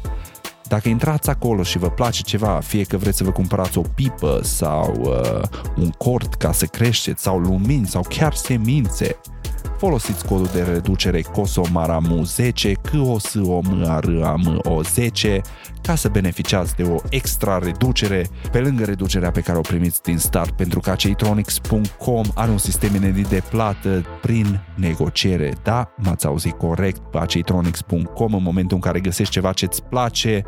Dacă 0.71 0.89
intrați 0.89 1.31
acolo 1.31 1.62
și 1.62 1.79
vă 1.79 1.91
place 1.91 2.23
ceva, 2.23 2.61
fie 2.62 2.83
că 2.83 2.97
vreți 2.97 3.16
să 3.16 3.25
vă 3.25 3.31
cumpărați 3.31 3.79
o 3.79 3.83
pipă 3.95 4.41
sau 4.43 4.95
uh, 5.01 5.43
un 5.77 5.91
cort 5.91 6.35
ca 6.35 6.53
să 6.53 6.66
creșteți 6.66 7.23
sau 7.23 7.39
lumini 7.39 7.87
sau 7.87 8.05
chiar 8.09 8.35
semințe, 8.35 9.16
folosiți 9.81 10.26
codul 10.26 10.49
de 10.53 10.62
reducere 10.62 11.20
COSOMARAMU10 11.20 12.72
c 12.83 12.91
o 12.95 13.18
s 13.18 13.35
o 13.35 13.61
m 13.62 13.85
a 13.87 13.99
r 13.99 14.22
a 14.22 14.35
m 14.35 14.61
o 14.62 14.83
10 14.83 15.41
ca 15.83 15.95
să 15.95 16.09
beneficiați 16.09 16.74
de 16.74 16.83
o 16.83 16.97
extra 17.09 17.59
reducere 17.59 18.26
pe 18.53 18.61
lângă 18.61 18.85
reducerea 18.85 19.31
pe 19.31 19.41
care 19.41 19.59
o 19.59 19.61
primiți 19.61 20.03
din 20.03 20.18
start 20.18 20.51
pentru 20.51 20.81
că 20.81 20.91
aceitronics.com 20.91 22.24
are 22.35 22.51
un 22.51 22.59
sistem 22.59 22.95
inedit 22.95 23.26
de 23.26 23.43
plată 23.51 24.05
prin 24.20 24.61
negociere. 24.74 25.53
Da, 25.62 25.95
m-ați 25.97 26.26
auzit 26.26 26.53
corect 26.53 26.99
pe 27.11 27.18
aceitronics.com 27.18 28.35
în 28.35 28.43
momentul 28.43 28.76
în 28.76 28.83
care 28.83 29.01
găsești 29.01 29.33
ceva 29.33 29.53
ce 29.53 29.64
îți 29.64 29.83
place 29.83 30.45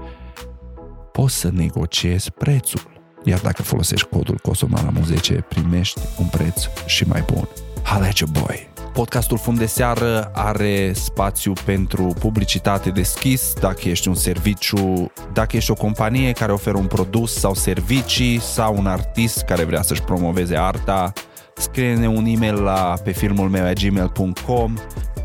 poți 1.12 1.35
să 1.35 1.51
negociezi 1.53 2.30
prețul. 2.30 2.91
Iar 3.24 3.39
dacă 3.39 3.62
folosești 3.62 4.09
codul 4.09 4.41
COSOMARAMU10 4.49 5.49
primești 5.49 6.01
un 6.18 6.26
preț 6.26 6.64
și 6.87 7.05
mai 7.05 7.24
bun. 7.33 7.49
Halege 7.83 8.24
boy! 8.24 8.72
Podcastul 8.93 9.38
Fum 9.38 9.55
de 9.55 9.66
Seară 9.66 10.30
are 10.34 10.93
spațiu 10.93 11.53
pentru 11.64 12.14
publicitate 12.18 12.90
deschis, 12.90 13.53
dacă 13.61 13.88
ești 13.88 14.09
un 14.09 14.14
serviciu, 14.14 15.12
dacă 15.32 15.57
ești 15.57 15.70
o 15.70 15.74
companie 15.74 16.32
care 16.32 16.53
oferă 16.53 16.76
un 16.76 16.86
produs 16.86 17.32
sau 17.32 17.55
servicii 17.55 18.40
sau 18.40 18.76
un 18.76 18.86
artist 18.86 19.43
care 19.43 19.64
vrea 19.64 19.82
să-și 19.82 20.03
promoveze 20.03 20.57
arta, 20.57 21.12
scrie-ne 21.57 22.09
un 22.09 22.24
e-mail 22.24 22.62
la 22.62 22.95
pe 23.05 23.11
filmul 23.11 23.49
meu 23.49 23.72
gmail.com 23.72 24.74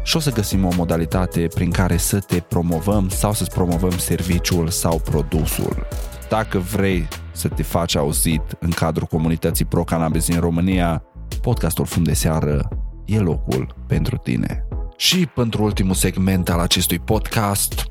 și 0.03 0.15
o 0.15 0.20
să 0.20 0.32
găsim 0.32 0.65
o 0.65 0.72
modalitate 0.76 1.47
prin 1.53 1.72
care 1.72 1.97
să 1.97 2.20
te 2.20 2.39
promovăm 2.39 3.09
sau 3.09 3.34
să-ți 3.34 3.51
promovăm 3.51 3.97
serviciul 3.97 4.68
sau 4.68 4.99
produsul. 4.99 5.88
dacă 6.30 6.57
vrei 6.57 7.07
să 7.32 7.47
te 7.47 7.63
faci 7.63 7.95
auzit 7.95 8.41
în 8.59 8.70
cadrul 8.70 9.07
comunității 9.07 9.65
pro-cannabis 9.65 10.26
din 10.26 10.39
România, 10.39 11.03
podcastul 11.41 11.86
Fum 11.86 12.03
de 12.03 12.13
Seară 12.13 12.70
e 13.08 13.20
locul 13.20 13.76
pentru 13.88 14.18
tine. 14.18 14.68
Și 14.97 15.26
pentru 15.26 15.64
ultimul 15.64 15.95
segment 15.95 16.49
al 16.49 16.60
acestui 16.60 16.99
podcast, 16.99 17.88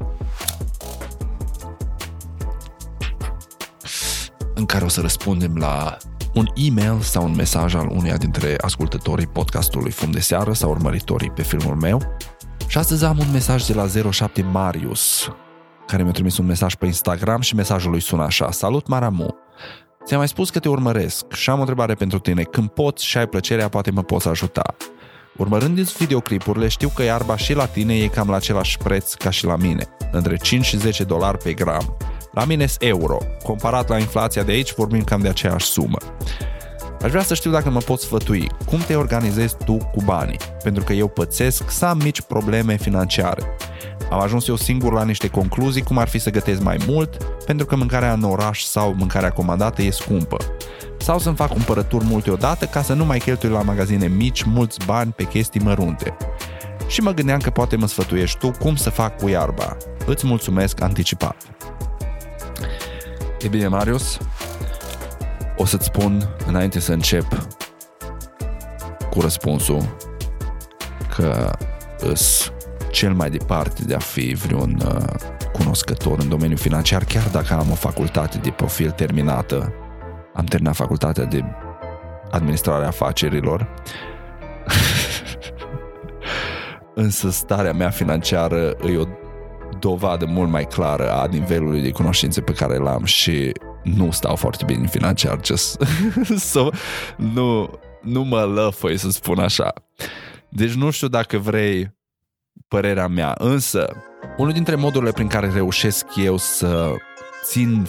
în 4.55 4.67
care 4.67 4.85
o 4.85 4.89
să 4.89 5.01
răspundem 5.01 5.57
la 5.57 5.97
un 6.35 6.47
e-mail 6.55 7.01
sau 7.01 7.25
un 7.25 7.35
mesaj 7.35 7.75
al 7.75 7.89
uneia 7.91 8.17
dintre 8.17 8.57
ascultătorii 8.61 9.27
podcastului 9.27 9.91
Fum 9.91 10.11
de 10.11 10.21
Seară 10.21 10.53
sau 10.53 10.71
urmăritorii 10.71 11.31
pe 11.31 11.43
filmul 11.43 11.75
meu. 11.75 12.17
Și 12.67 12.79
astăzi 12.79 13.05
am 13.05 13.19
un 13.19 13.31
mesaj 13.33 13.65
de 13.65 13.75
la 13.75 14.11
07 14.11 14.43
Marius, 14.43 15.31
care 15.87 16.03
mi-a 16.03 16.13
trimis 16.13 16.39
un 16.39 16.47
mesaj 16.47 16.75
pe 16.75 16.87
Instagram 16.87 17.41
și 17.41 17.55
mesajul 17.55 17.91
lui 17.91 18.01
sună 18.01 18.23
așa. 18.23 18.51
Salut 18.51 18.87
Maramu! 18.87 19.37
Ți-am 20.05 20.19
mai 20.19 20.29
spus 20.29 20.51
că 20.51 20.59
te 20.59 20.69
urmăresc 20.69 21.33
și 21.33 21.51
am 21.51 21.57
o 21.57 21.61
întrebare 21.61 21.95
pentru 21.95 22.19
tine. 22.19 22.43
Când 22.43 22.69
poți 22.69 23.05
și 23.05 23.19
ai 23.19 23.27
plăcerea, 23.27 23.69
poate 23.69 23.91
mă 23.91 24.03
poți 24.03 24.29
ajuta. 24.29 24.75
Urmărând 25.37 25.79
videoclipurile, 25.79 26.69
știu 26.69 26.89
că 26.89 27.03
iarba 27.03 27.37
și 27.37 27.53
la 27.53 27.67
tine 27.67 27.95
e 27.95 28.07
cam 28.07 28.29
la 28.31 28.37
același 28.37 28.79
preț 28.79 29.15
ca 29.15 29.31
și 29.31 29.45
la 29.45 29.57
mine, 29.57 29.85
între 30.13 30.37
5 30.37 30.65
și 30.65 30.77
10 30.77 31.05
dolari 31.05 31.39
pe 31.39 31.53
gram. 31.53 31.97
La 32.33 32.45
mine 32.45 32.67
euro. 32.79 33.19
Comparat 33.43 33.89
la 33.89 33.99
inflația 33.99 34.43
de 34.43 34.53
aici, 34.53 34.75
vorbim 34.75 35.05
cam 35.05 35.21
de 35.21 35.29
aceeași 35.29 35.67
sumă. 35.67 35.99
Aș 37.03 37.11
vrea 37.11 37.23
să 37.23 37.35
știu 37.35 37.51
dacă 37.51 37.71
mă 37.71 37.79
poți 37.79 38.05
sfătui. 38.05 38.51
Cum 38.67 38.79
te 38.79 38.95
organizezi 38.95 39.57
tu 39.65 39.77
cu 39.77 40.03
banii? 40.05 40.39
Pentru 40.63 40.85
că 40.85 40.93
eu 40.93 41.09
pățesc 41.09 41.71
să 41.71 41.85
am 41.85 41.99
mici 42.03 42.21
probleme 42.21 42.77
financiare. 42.77 43.57
Am 44.11 44.21
ajuns 44.21 44.49
eu 44.49 44.57
singur 44.57 44.93
la 44.93 45.05
niște 45.05 45.29
concluzii 45.29 45.83
cum 45.83 45.99
ar 45.99 46.09
fi 46.09 46.19
să 46.19 46.31
gătesc 46.31 46.63
mai 46.63 46.79
mult, 46.87 47.25
pentru 47.47 47.67
că 47.67 47.77
mâncarea 47.77 48.13
în 48.13 48.23
oraș 48.23 48.63
sau 48.63 48.95
mâncarea 48.95 49.31
comandată 49.31 49.83
e 49.83 49.91
scumpă. 49.91 50.37
Sau 50.99 51.19
să-mi 51.19 51.37
fac 51.37 51.49
cumpărături 51.49 52.05
multe 52.05 52.31
odată 52.31 52.65
ca 52.65 52.83
să 52.83 52.93
nu 52.93 53.05
mai 53.05 53.19
cheltui 53.19 53.49
la 53.49 53.63
magazine 53.63 54.07
mici 54.07 54.43
mulți 54.43 54.79
bani 54.87 55.13
pe 55.13 55.25
chestii 55.25 55.61
mărunte. 55.61 56.17
Și 56.87 57.01
mă 57.01 57.11
gândeam 57.11 57.41
că 57.41 57.51
poate 57.51 57.77
mă 57.77 57.87
sfătuiești 57.87 58.39
tu 58.39 58.51
cum 58.51 58.77
să 58.77 58.91
fac 58.91 59.17
cu 59.17 59.29
iarba. 59.29 59.77
Îți 60.07 60.27
mulțumesc 60.27 60.81
anticipat. 60.81 61.37
E 63.41 63.49
bine, 63.49 63.69
Marius, 63.69 64.19
o 65.57 65.65
să-ți 65.65 65.85
spun 65.85 66.29
înainte 66.47 66.81
să 66.81 66.93
încep 66.93 67.27
cu 69.11 69.21
răspunsul 69.21 69.97
că 71.17 71.51
îs 71.99 72.53
cel 72.97 73.15
mai 73.15 73.31
departe 73.31 73.85
de 73.85 73.95
a 73.95 73.99
fi 73.99 74.35
vreun 74.35 74.81
uh, 74.85 75.05
cunoscător 75.53 76.19
în 76.19 76.29
domeniul 76.29 76.59
financiar, 76.59 77.05
chiar 77.05 77.29
dacă 77.29 77.55
am 77.55 77.71
o 77.71 77.75
facultate 77.75 78.39
de 78.39 78.51
profil 78.51 78.91
terminată. 78.91 79.73
Am 80.35 80.45
terminat 80.45 80.75
facultatea 80.75 81.25
de 81.25 81.45
administrare 82.31 82.87
afacerilor. 82.87 83.69
Însă 86.95 87.31
starea 87.31 87.73
mea 87.73 87.91
financiară 87.91 88.77
e 88.93 88.97
o 88.97 89.05
dovadă 89.79 90.27
mult 90.27 90.51
mai 90.51 90.65
clară 90.65 91.13
a 91.13 91.27
nivelului 91.27 91.81
de 91.81 91.91
cunoștințe 91.91 92.41
pe 92.41 92.53
care 92.53 92.77
l-am 92.77 93.05
și 93.05 93.53
nu 93.83 94.11
stau 94.11 94.37
foarte 94.37 94.65
bine 94.65 94.81
în 94.81 94.89
financiar, 94.89 95.41
just 95.45 95.83
so, 96.53 96.69
nu, 97.17 97.71
nu 98.03 98.23
mă 98.23 98.41
lăfăi 98.41 98.97
să 98.97 99.11
spun 99.11 99.39
așa. 99.39 99.73
Deci 100.49 100.73
nu 100.73 100.91
știu 100.91 101.09
dacă 101.09 101.39
vrei 101.39 101.95
părerea 102.69 103.07
mea, 103.07 103.35
însă 103.39 103.87
unul 104.37 104.53
dintre 104.53 104.75
modurile 104.75 105.13
prin 105.13 105.27
care 105.27 105.51
reușesc 105.51 106.05
eu 106.17 106.37
să 106.37 106.95
țin 107.45 107.87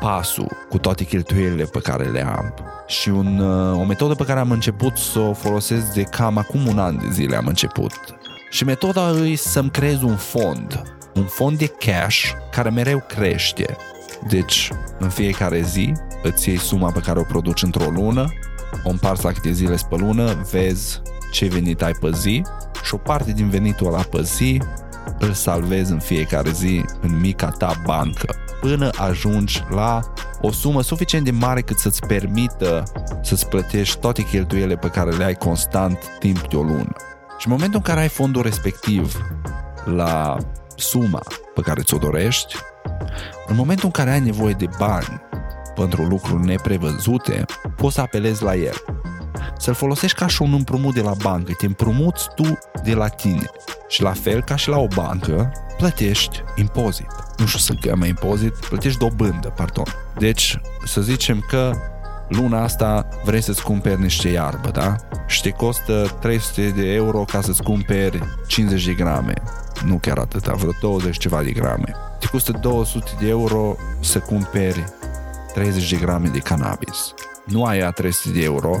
pasul 0.00 0.50
cu 0.68 0.78
toate 0.78 1.04
cheltuielile 1.04 1.64
pe 1.64 1.78
care 1.78 2.04
le 2.04 2.26
am 2.26 2.54
și 2.86 3.08
un, 3.08 3.40
o 3.72 3.84
metodă 3.84 4.14
pe 4.14 4.24
care 4.24 4.40
am 4.40 4.50
început 4.50 4.96
să 4.96 5.18
o 5.18 5.32
folosesc 5.32 5.92
de 5.92 6.02
cam 6.02 6.38
acum 6.38 6.66
un 6.66 6.78
an 6.78 6.98
de 6.98 7.10
zile 7.10 7.36
am 7.36 7.46
început. 7.46 7.92
Și 8.50 8.64
metoda 8.64 9.10
e 9.10 9.36
să-mi 9.36 9.70
creez 9.70 10.02
un 10.02 10.16
fond, 10.16 10.82
un 11.14 11.24
fond 11.24 11.58
de 11.58 11.66
cash 11.66 12.30
care 12.50 12.70
mereu 12.70 13.04
crește. 13.08 13.76
Deci, 14.28 14.70
în 14.98 15.08
fiecare 15.08 15.60
zi 15.60 15.92
îți 16.22 16.48
iei 16.48 16.58
suma 16.58 16.90
pe 16.90 17.00
care 17.00 17.18
o 17.18 17.22
produci 17.22 17.62
într-o 17.62 17.90
lună, 17.90 18.32
o 18.84 18.90
împarți 18.90 19.24
la 19.24 19.32
câte 19.32 19.52
zile 19.52 19.76
pe 19.88 19.96
lună, 19.96 20.46
vezi 20.50 21.02
ce 21.32 21.46
venit 21.46 21.82
ai 21.82 21.92
pe 21.92 22.10
zi 22.10 22.42
și 22.84 22.94
o 22.94 22.96
parte 22.96 23.32
din 23.32 23.48
venitul 23.48 23.86
ăla 23.86 24.02
pe 24.02 24.22
zi 24.22 24.62
îl 25.18 25.32
salvezi 25.32 25.92
în 25.92 25.98
fiecare 25.98 26.50
zi 26.50 26.84
în 27.00 27.20
mica 27.20 27.48
ta 27.48 27.72
bancă 27.84 28.34
până 28.60 28.90
ajungi 28.96 29.64
la 29.70 30.00
o 30.40 30.52
sumă 30.52 30.82
suficient 30.82 31.24
de 31.24 31.30
mare 31.30 31.60
cât 31.60 31.78
să-ți 31.78 32.06
permită 32.06 32.82
să-ți 33.22 33.48
plătești 33.48 33.98
toate 33.98 34.22
cheltuielile 34.22 34.76
pe 34.76 34.88
care 34.88 35.10
le 35.10 35.24
ai 35.24 35.34
constant 35.34 35.98
timp 36.18 36.48
de 36.48 36.56
o 36.56 36.62
lună. 36.62 36.92
Și 37.38 37.46
în 37.46 37.52
momentul 37.52 37.76
în 37.76 37.82
care 37.82 38.00
ai 38.00 38.08
fondul 38.08 38.42
respectiv 38.42 39.16
la 39.84 40.36
suma 40.76 41.22
pe 41.54 41.60
care 41.60 41.82
ți-o 41.82 41.98
dorești, 41.98 42.56
în 43.46 43.56
momentul 43.56 43.84
în 43.84 43.90
care 43.90 44.10
ai 44.10 44.20
nevoie 44.20 44.54
de 44.54 44.66
bani 44.78 45.20
pentru 45.78 46.02
lucruri 46.02 46.44
neprevăzute, 46.44 47.44
poți 47.76 47.94
să 47.94 48.00
apelezi 48.00 48.42
la 48.42 48.54
el. 48.54 48.74
Să-l 49.58 49.74
folosești 49.74 50.18
ca 50.18 50.26
și 50.26 50.42
un 50.42 50.52
împrumut 50.52 50.94
de 50.94 51.00
la 51.00 51.12
bancă, 51.22 51.52
te 51.52 51.66
împrumuți 51.66 52.28
tu 52.34 52.58
de 52.84 52.94
la 52.94 53.08
tine. 53.08 53.50
Și 53.88 54.02
la 54.02 54.12
fel 54.12 54.42
ca 54.42 54.56
și 54.56 54.68
la 54.68 54.78
o 54.78 54.86
bancă, 54.94 55.52
plătești 55.76 56.42
impozit. 56.56 57.10
Nu 57.36 57.46
știu 57.46 57.58
să 57.58 57.74
cheamă 57.80 58.06
impozit, 58.06 58.54
plătești 58.54 58.98
dobândă, 58.98 59.52
pardon. 59.56 59.84
Deci, 60.18 60.60
să 60.84 61.00
zicem 61.00 61.44
că 61.48 61.72
luna 62.28 62.62
asta 62.62 63.08
vrei 63.24 63.40
să-ți 63.40 63.62
cumperi 63.62 64.00
niște 64.00 64.28
iarbă, 64.28 64.70
da? 64.70 64.96
Și 65.26 65.42
te 65.42 65.50
costă 65.50 66.16
300 66.20 66.68
de 66.68 66.92
euro 66.92 67.24
ca 67.24 67.40
să-ți 67.40 67.62
cumperi 67.62 68.22
50 68.46 68.84
de 68.84 68.92
grame. 68.92 69.34
Nu 69.84 69.98
chiar 69.98 70.18
atâta, 70.18 70.52
vreo 70.52 70.72
20 70.80 71.18
ceva 71.18 71.42
de 71.42 71.50
grame. 71.50 71.94
Te 72.20 72.26
costă 72.26 72.52
200 72.60 73.10
de 73.20 73.28
euro 73.28 73.76
să 74.00 74.18
cumperi 74.18 74.84
30 75.54 75.90
de 75.90 75.96
grame 75.96 76.28
de 76.28 76.38
cannabis. 76.38 77.14
Nu 77.44 77.64
ai 77.64 77.80
a 77.80 77.90
300 77.90 78.38
de 78.38 78.44
euro, 78.44 78.76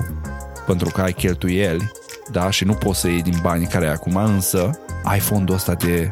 pentru 0.66 0.88
că 0.88 1.00
ai 1.00 1.12
cheltuieli, 1.12 1.90
da, 2.30 2.50
și 2.50 2.64
nu 2.64 2.74
poți 2.74 3.00
să 3.00 3.08
iei 3.08 3.22
din 3.22 3.38
banii 3.42 3.66
care 3.66 3.86
ai 3.86 3.92
acum, 3.92 4.16
însă 4.16 4.78
ai 5.04 5.18
fondul 5.18 5.54
ăsta 5.54 5.74
de 5.74 6.08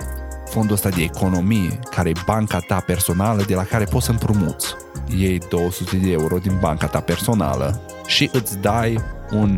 fondul 0.50 0.74
ăsta 0.74 0.88
de 0.88 1.02
economie, 1.02 1.78
care 1.90 2.08
e 2.08 2.12
banca 2.26 2.58
ta 2.58 2.80
personală 2.86 3.42
de 3.46 3.54
la 3.54 3.62
care 3.62 3.84
poți 3.84 4.04
să 4.04 4.10
împrumuți. 4.10 4.74
Iei 5.16 5.38
200 5.48 5.96
de 5.96 6.10
euro 6.10 6.38
din 6.38 6.58
banca 6.60 6.86
ta 6.86 7.00
personală 7.00 7.80
și 8.06 8.30
îți 8.32 8.58
dai 8.58 8.98
un 9.30 9.56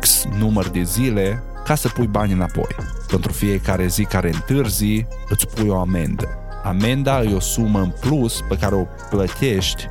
X 0.00 0.24
număr 0.38 0.68
de 0.68 0.82
zile 0.82 1.42
ca 1.64 1.74
să 1.74 1.88
pui 1.88 2.06
bani 2.06 2.32
înapoi. 2.32 2.76
Pentru 3.08 3.32
fiecare 3.32 3.86
zi 3.86 4.04
care 4.04 4.30
întârzi, 4.32 5.06
îți 5.28 5.46
pui 5.46 5.68
o 5.68 5.78
amendă. 5.78 6.28
Amenda 6.64 7.22
e 7.22 7.34
o 7.34 7.40
sumă 7.40 7.80
în 7.80 7.92
plus 8.00 8.40
pe 8.48 8.56
care 8.56 8.74
o 8.74 8.86
plătești 9.10 9.88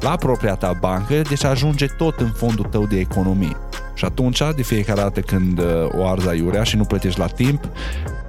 la 0.00 0.16
propria 0.16 0.54
ta 0.54 0.72
bancă, 0.80 1.22
deci 1.28 1.44
ajunge 1.44 1.86
tot 1.86 2.20
în 2.20 2.30
fondul 2.30 2.64
tău 2.64 2.86
de 2.86 2.98
economie. 2.98 3.56
Și 3.94 4.04
atunci, 4.04 4.42
de 4.56 4.62
fiecare 4.62 5.00
dată 5.00 5.20
când 5.20 5.58
uh, 5.58 5.64
o 5.90 6.06
arzi 6.06 6.28
aiurea 6.28 6.62
și 6.62 6.76
nu 6.76 6.84
plătești 6.84 7.18
la 7.18 7.26
timp, 7.26 7.68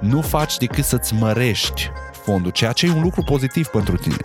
nu 0.00 0.20
faci 0.20 0.56
decât 0.56 0.84
să-ți 0.84 1.14
mărești 1.14 1.90
fondul, 2.28 2.50
ceea 2.50 2.72
ce 2.72 2.86
e 2.86 2.92
un 2.92 3.02
lucru 3.02 3.22
pozitiv 3.22 3.66
pentru 3.66 3.96
tine. 3.96 4.16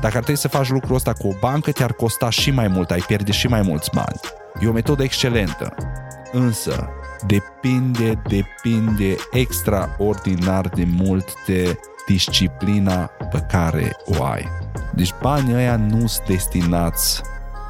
Dacă 0.00 0.16
ar 0.16 0.22
trebui 0.22 0.36
să 0.36 0.48
faci 0.48 0.68
lucrul 0.68 0.94
ăsta 0.94 1.12
cu 1.12 1.28
o 1.28 1.32
bancă, 1.40 1.72
te-ar 1.72 1.92
costa 1.92 2.30
și 2.30 2.50
mai 2.50 2.68
mult, 2.68 2.90
ai 2.90 3.04
pierde 3.06 3.32
și 3.32 3.46
mai 3.46 3.62
mulți 3.62 3.90
bani. 3.94 4.20
E 4.60 4.68
o 4.68 4.72
metodă 4.72 5.02
excelentă. 5.02 5.74
Însă, 6.32 6.88
depinde, 7.26 8.20
depinde 8.28 9.16
extraordinar 9.30 10.68
de 10.68 10.86
mult 10.96 11.28
de 11.46 11.78
disciplina 12.06 13.10
pe 13.30 13.46
care 13.50 13.96
o 14.04 14.24
ai. 14.24 14.65
Deci 14.96 15.14
banii 15.22 15.54
ăia 15.54 15.76
nu 15.76 16.06
sunt 16.06 16.26
destinați 16.26 17.22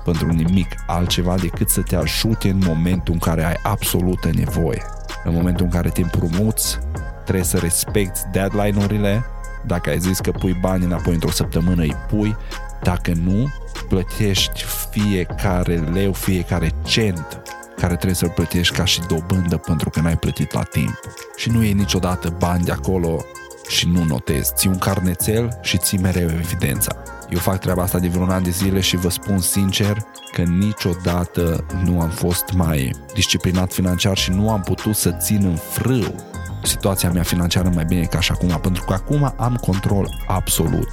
pentru 0.05 0.33
nimic 0.33 0.75
altceva 0.87 1.35
decât 1.35 1.69
să 1.69 1.83
te 1.83 1.97
ajute 1.97 2.49
în 2.49 2.63
momentul 2.67 3.13
în 3.13 3.19
care 3.19 3.45
ai 3.45 3.57
absolută 3.63 4.31
nevoie. 4.35 4.83
În 5.25 5.35
momentul 5.35 5.65
în 5.65 5.71
care 5.71 5.89
te 5.89 6.01
împrumuți, 6.01 6.79
trebuie 7.25 7.45
să 7.45 7.59
respecti 7.59 8.21
deadline-urile. 8.33 9.25
Dacă 9.67 9.91
ai 9.91 9.99
zis 9.99 10.19
că 10.19 10.31
pui 10.31 10.59
bani 10.61 10.85
înapoi 10.85 11.15
într-o 11.15 11.31
săptămână, 11.31 11.83
îi 11.83 11.97
pui. 12.09 12.37
Dacă 12.83 13.13
nu, 13.23 13.49
plătești 13.89 14.65
fiecare 14.91 15.77
leu, 15.77 16.13
fiecare 16.13 16.71
cent 16.83 17.43
care 17.77 17.95
trebuie 17.95 18.15
să-l 18.15 18.33
plătești 18.35 18.77
ca 18.77 18.85
și 18.85 19.01
dobândă 19.09 19.57
pentru 19.57 19.91
că 19.91 20.01
n-ai 20.01 20.17
plătit 20.17 20.53
la 20.53 20.63
timp. 20.63 21.01
Și 21.37 21.51
nu 21.51 21.65
e 21.65 21.73
niciodată 21.73 22.35
bani 22.39 22.65
de 22.65 22.73
acolo 22.73 23.25
și 23.69 23.89
nu 23.89 24.05
notezi. 24.05 24.53
Ții 24.55 24.71
un 24.71 24.79
carnețel 24.79 25.59
și 25.63 25.79
ții 25.79 25.99
mereu 25.99 26.29
evidența. 26.29 26.97
Eu 27.31 27.39
fac 27.39 27.59
treaba 27.59 27.83
asta 27.83 27.99
de 27.99 28.09
vreun 28.09 28.31
an 28.31 28.43
de 28.43 28.51
zile 28.51 28.81
și 28.81 28.97
vă 28.97 29.09
spun 29.09 29.39
sincer 29.39 29.97
că 30.33 30.43
niciodată 30.43 31.65
nu 31.85 32.01
am 32.01 32.09
fost 32.09 32.45
mai 32.55 32.95
disciplinat 33.15 33.73
financiar 33.73 34.17
și 34.17 34.31
nu 34.31 34.51
am 34.51 34.61
putut 34.61 34.97
să 34.97 35.11
țin 35.11 35.45
în 35.45 35.57
frâu 35.57 36.15
situația 36.63 37.11
mea 37.11 37.23
financiară 37.23 37.71
mai 37.75 37.85
bine 37.85 38.03
ca 38.03 38.21
și 38.21 38.33
acum, 38.33 38.59
pentru 38.63 38.85
că 38.85 38.93
acum 38.93 39.35
am 39.37 39.57
control 39.57 40.11
absolut. 40.27 40.89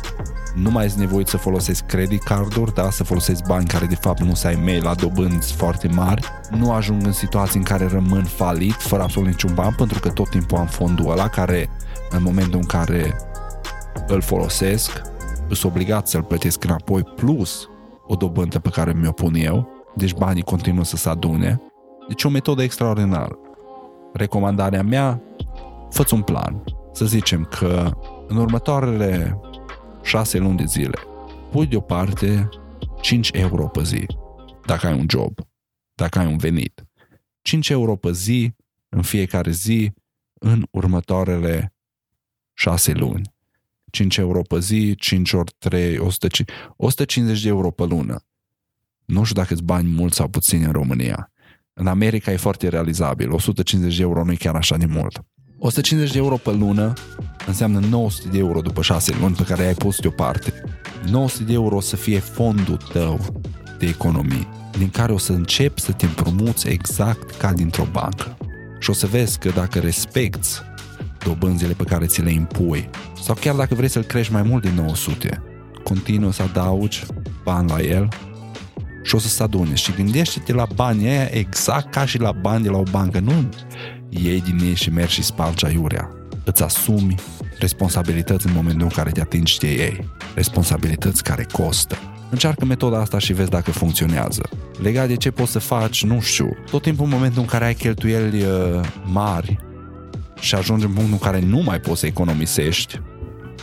nu 0.55 0.71
mai 0.71 0.85
ești 0.85 0.99
nevoit 0.99 1.27
să 1.27 1.37
folosesc 1.37 1.85
credit 1.85 2.23
carduri, 2.23 2.73
da, 2.73 2.89
să 2.89 3.03
folosesc 3.03 3.45
bani 3.45 3.67
care 3.67 3.85
de 3.85 3.95
fapt 3.95 4.21
nu 4.21 4.33
să 4.33 4.47
ai 4.47 4.59
mail 4.63 4.83
la 4.83 4.93
dobânzi 4.93 5.53
foarte 5.53 5.87
mari, 5.87 6.27
nu 6.49 6.71
ajung 6.71 7.05
în 7.05 7.11
situații 7.11 7.57
în 7.57 7.65
care 7.65 7.87
rămân 7.87 8.23
falit 8.23 8.73
fără 8.73 9.01
absolut 9.01 9.29
niciun 9.29 9.53
ban 9.53 9.73
pentru 9.77 9.99
că 9.99 10.09
tot 10.09 10.29
timpul 10.29 10.57
am 10.57 10.65
fondul 10.65 11.11
ăla 11.11 11.27
care 11.27 11.69
în 12.15 12.23
momentul 12.23 12.59
în 12.59 12.65
care 12.65 13.15
îl 14.07 14.21
folosesc, 14.21 15.01
sunt 15.51 15.71
obligat 15.71 16.07
să-l 16.07 16.23
plătesc 16.23 16.63
înapoi 16.63 17.03
plus 17.03 17.69
o 18.07 18.15
dobândă 18.15 18.59
pe 18.59 18.69
care 18.69 18.93
mi-o 18.93 19.11
pun 19.11 19.33
eu, 19.33 19.69
deci 19.95 20.13
banii 20.13 20.43
continuă 20.43 20.83
să 20.83 20.95
se 20.95 21.09
adune. 21.09 21.61
Deci 22.07 22.23
o 22.23 22.29
metodă 22.29 22.63
extraordinară. 22.63 23.37
Recomandarea 24.13 24.83
mea, 24.83 25.21
fă 25.89 26.05
un 26.11 26.21
plan. 26.21 26.63
Să 26.91 27.05
zicem 27.05 27.43
că 27.43 27.91
în 28.27 28.37
următoarele 28.37 29.39
șase 30.01 30.37
luni 30.37 30.57
de 30.57 30.65
zile 30.65 30.97
pui 31.51 31.67
deoparte 31.67 32.49
5 33.01 33.29
euro 33.33 33.67
pe 33.67 33.83
zi, 33.83 34.05
dacă 34.65 34.87
ai 34.87 34.93
un 34.93 35.05
job, 35.09 35.39
dacă 35.93 36.19
ai 36.19 36.25
un 36.25 36.37
venit. 36.37 36.83
5 37.41 37.69
euro 37.69 37.95
pe 37.95 38.11
zi, 38.11 38.53
în 38.89 39.01
fiecare 39.01 39.51
zi, 39.51 39.91
în 40.39 40.65
următoarele 40.71 41.72
șase 42.53 42.91
luni. 42.91 43.33
5 43.91 44.17
euro 44.17 44.41
pe 44.41 44.59
zi, 44.59 44.95
5 44.95 45.33
ori 45.33 45.55
3, 45.57 45.97
150 46.77 47.41
de 47.41 47.47
euro 47.47 47.71
pe 47.71 47.85
lună. 47.85 48.25
Nu 49.05 49.23
știu 49.23 49.41
dacă 49.41 49.53
îți 49.53 49.63
bani 49.63 49.87
mult 49.89 50.13
sau 50.13 50.27
puțin 50.27 50.63
în 50.63 50.71
România. 50.71 51.31
În 51.73 51.87
America 51.87 52.31
e 52.31 52.37
foarte 52.37 52.67
realizabil. 52.67 53.31
150 53.31 53.95
de 53.95 54.01
euro 54.01 54.23
nu 54.23 54.31
e 54.31 54.35
chiar 54.35 54.55
așa 54.55 54.77
de 54.77 54.85
mult. 54.85 55.23
150 55.57 56.11
de 56.11 56.17
euro 56.17 56.35
pe 56.35 56.51
lună 56.51 56.93
înseamnă 57.45 57.79
900 57.79 58.29
de 58.29 58.37
euro 58.37 58.61
după 58.61 58.81
6 58.81 59.15
luni 59.19 59.35
pe 59.35 59.43
care 59.43 59.65
ai 59.65 59.73
pus 59.73 59.99
deoparte. 59.99 60.53
900 61.09 61.43
de 61.43 61.53
euro 61.53 61.75
o 61.75 61.79
să 61.79 61.95
fie 61.95 62.19
fondul 62.19 62.77
tău 62.77 63.19
de 63.79 63.85
economie, 63.85 64.47
din 64.77 64.89
care 64.89 65.11
o 65.11 65.17
să 65.17 65.31
începi 65.31 65.81
să 65.81 65.91
te 65.91 66.05
împrumuți 66.05 66.67
exact 66.67 67.37
ca 67.37 67.53
dintr-o 67.53 67.87
bancă. 67.91 68.37
Și 68.79 68.89
o 68.89 68.93
să 68.93 69.07
vezi 69.07 69.39
că 69.39 69.49
dacă 69.49 69.79
respecti 69.79 70.49
dobânzile 71.23 71.73
pe 71.73 71.83
care 71.83 72.05
ți 72.05 72.21
le 72.21 72.31
impui, 72.31 72.89
sau 73.21 73.35
chiar 73.35 73.55
dacă 73.55 73.75
vrei 73.75 73.89
să-l 73.89 74.03
crești 74.03 74.33
mai 74.33 74.41
mult 74.41 74.63
de 74.63 74.71
900, 74.75 75.43
continuă 75.83 76.31
să 76.31 76.41
adaugi 76.41 77.05
bani 77.43 77.69
la 77.69 77.81
el 77.81 78.07
și 79.03 79.15
o 79.15 79.17
să 79.17 79.27
se 79.27 79.43
adune. 79.43 79.73
Și 79.73 79.91
gândește-te 79.91 80.53
la 80.53 80.67
banii 80.75 81.07
aia 81.07 81.27
exact 81.31 81.91
ca 81.91 82.05
și 82.05 82.19
la 82.19 82.31
bani 82.31 82.63
de 82.63 82.69
la 82.69 82.77
o 82.77 82.83
bancă. 82.91 83.19
Nu 83.19 83.49
iei 84.09 84.41
din 84.41 84.59
ei 84.63 84.75
și 84.75 84.89
mergi 84.89 85.13
și 85.13 85.23
spargi 85.23 85.65
aiurea. 85.65 86.09
Îți 86.43 86.63
asumi 86.63 87.15
responsabilități 87.59 88.47
în 88.47 88.53
momentul 88.53 88.81
în 88.81 88.89
care 88.95 89.11
te 89.11 89.21
atingi 89.21 89.59
de 89.59 89.67
ei. 89.67 90.09
Responsabilități 90.35 91.23
care 91.23 91.47
costă. 91.51 91.97
Încearcă 92.29 92.65
metoda 92.65 92.99
asta 92.99 93.19
și 93.19 93.33
vezi 93.33 93.49
dacă 93.49 93.71
funcționează. 93.71 94.49
Legat 94.81 95.07
de 95.07 95.15
ce 95.15 95.31
poți 95.31 95.51
să 95.51 95.59
faci, 95.59 96.05
nu 96.05 96.19
știu. 96.19 96.57
Tot 96.69 96.81
timpul 96.81 97.05
în 97.05 97.11
momentul 97.11 97.41
în 97.41 97.47
care 97.47 97.65
ai 97.65 97.73
cheltuieli 97.73 98.43
uh, 98.43 98.79
mari 99.05 99.57
și 100.43 100.55
ajungi 100.55 100.85
în 100.85 100.91
punctul 100.91 101.13
în 101.13 101.19
care 101.19 101.39
nu 101.39 101.61
mai 101.61 101.79
poți 101.79 101.99
să 101.99 102.05
economisești, 102.05 103.01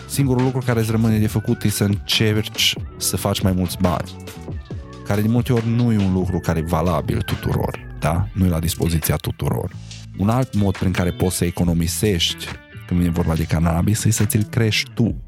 singurul 0.08 0.42
lucru 0.42 0.60
care 0.60 0.80
îți 0.80 0.90
rămâne 0.90 1.18
de 1.18 1.26
făcut 1.26 1.62
e 1.62 1.68
să 1.68 1.84
încerci 1.84 2.74
să 2.96 3.16
faci 3.16 3.40
mai 3.40 3.52
mulți 3.52 3.76
bani. 3.80 4.16
Care 5.06 5.20
de 5.20 5.28
multe 5.28 5.52
ori 5.52 5.68
nu 5.68 5.92
e 5.92 5.96
un 5.96 6.12
lucru 6.12 6.38
care 6.38 6.58
e 6.58 6.62
valabil 6.62 7.22
tuturor, 7.22 7.78
da? 7.98 8.28
Nu 8.32 8.44
e 8.44 8.48
la 8.48 8.58
dispoziția 8.58 9.16
tuturor. 9.16 9.72
Un 10.18 10.28
alt 10.28 10.54
mod 10.54 10.76
prin 10.76 10.92
care 10.92 11.10
poți 11.10 11.36
să 11.36 11.44
economisești 11.44 12.46
când 12.86 13.00
vine 13.00 13.12
vorba 13.12 13.34
de 13.34 13.44
cannabis 13.44 14.04
e 14.04 14.10
să 14.10 14.24
ți-l 14.24 14.44
crești 14.44 14.90
tu. 14.94 15.22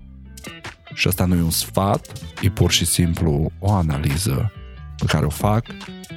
Și 0.95 1.09
asta 1.09 1.25
nu 1.25 1.35
e 1.35 1.43
un 1.43 1.51
sfat, 1.51 2.13
e 2.43 2.49
pur 2.51 2.71
și 2.71 2.85
simplu 2.85 3.51
o 3.59 3.73
analiză 3.73 4.53
pe 4.97 5.05
care 5.07 5.25
o 5.25 5.31
fac. 5.31 5.67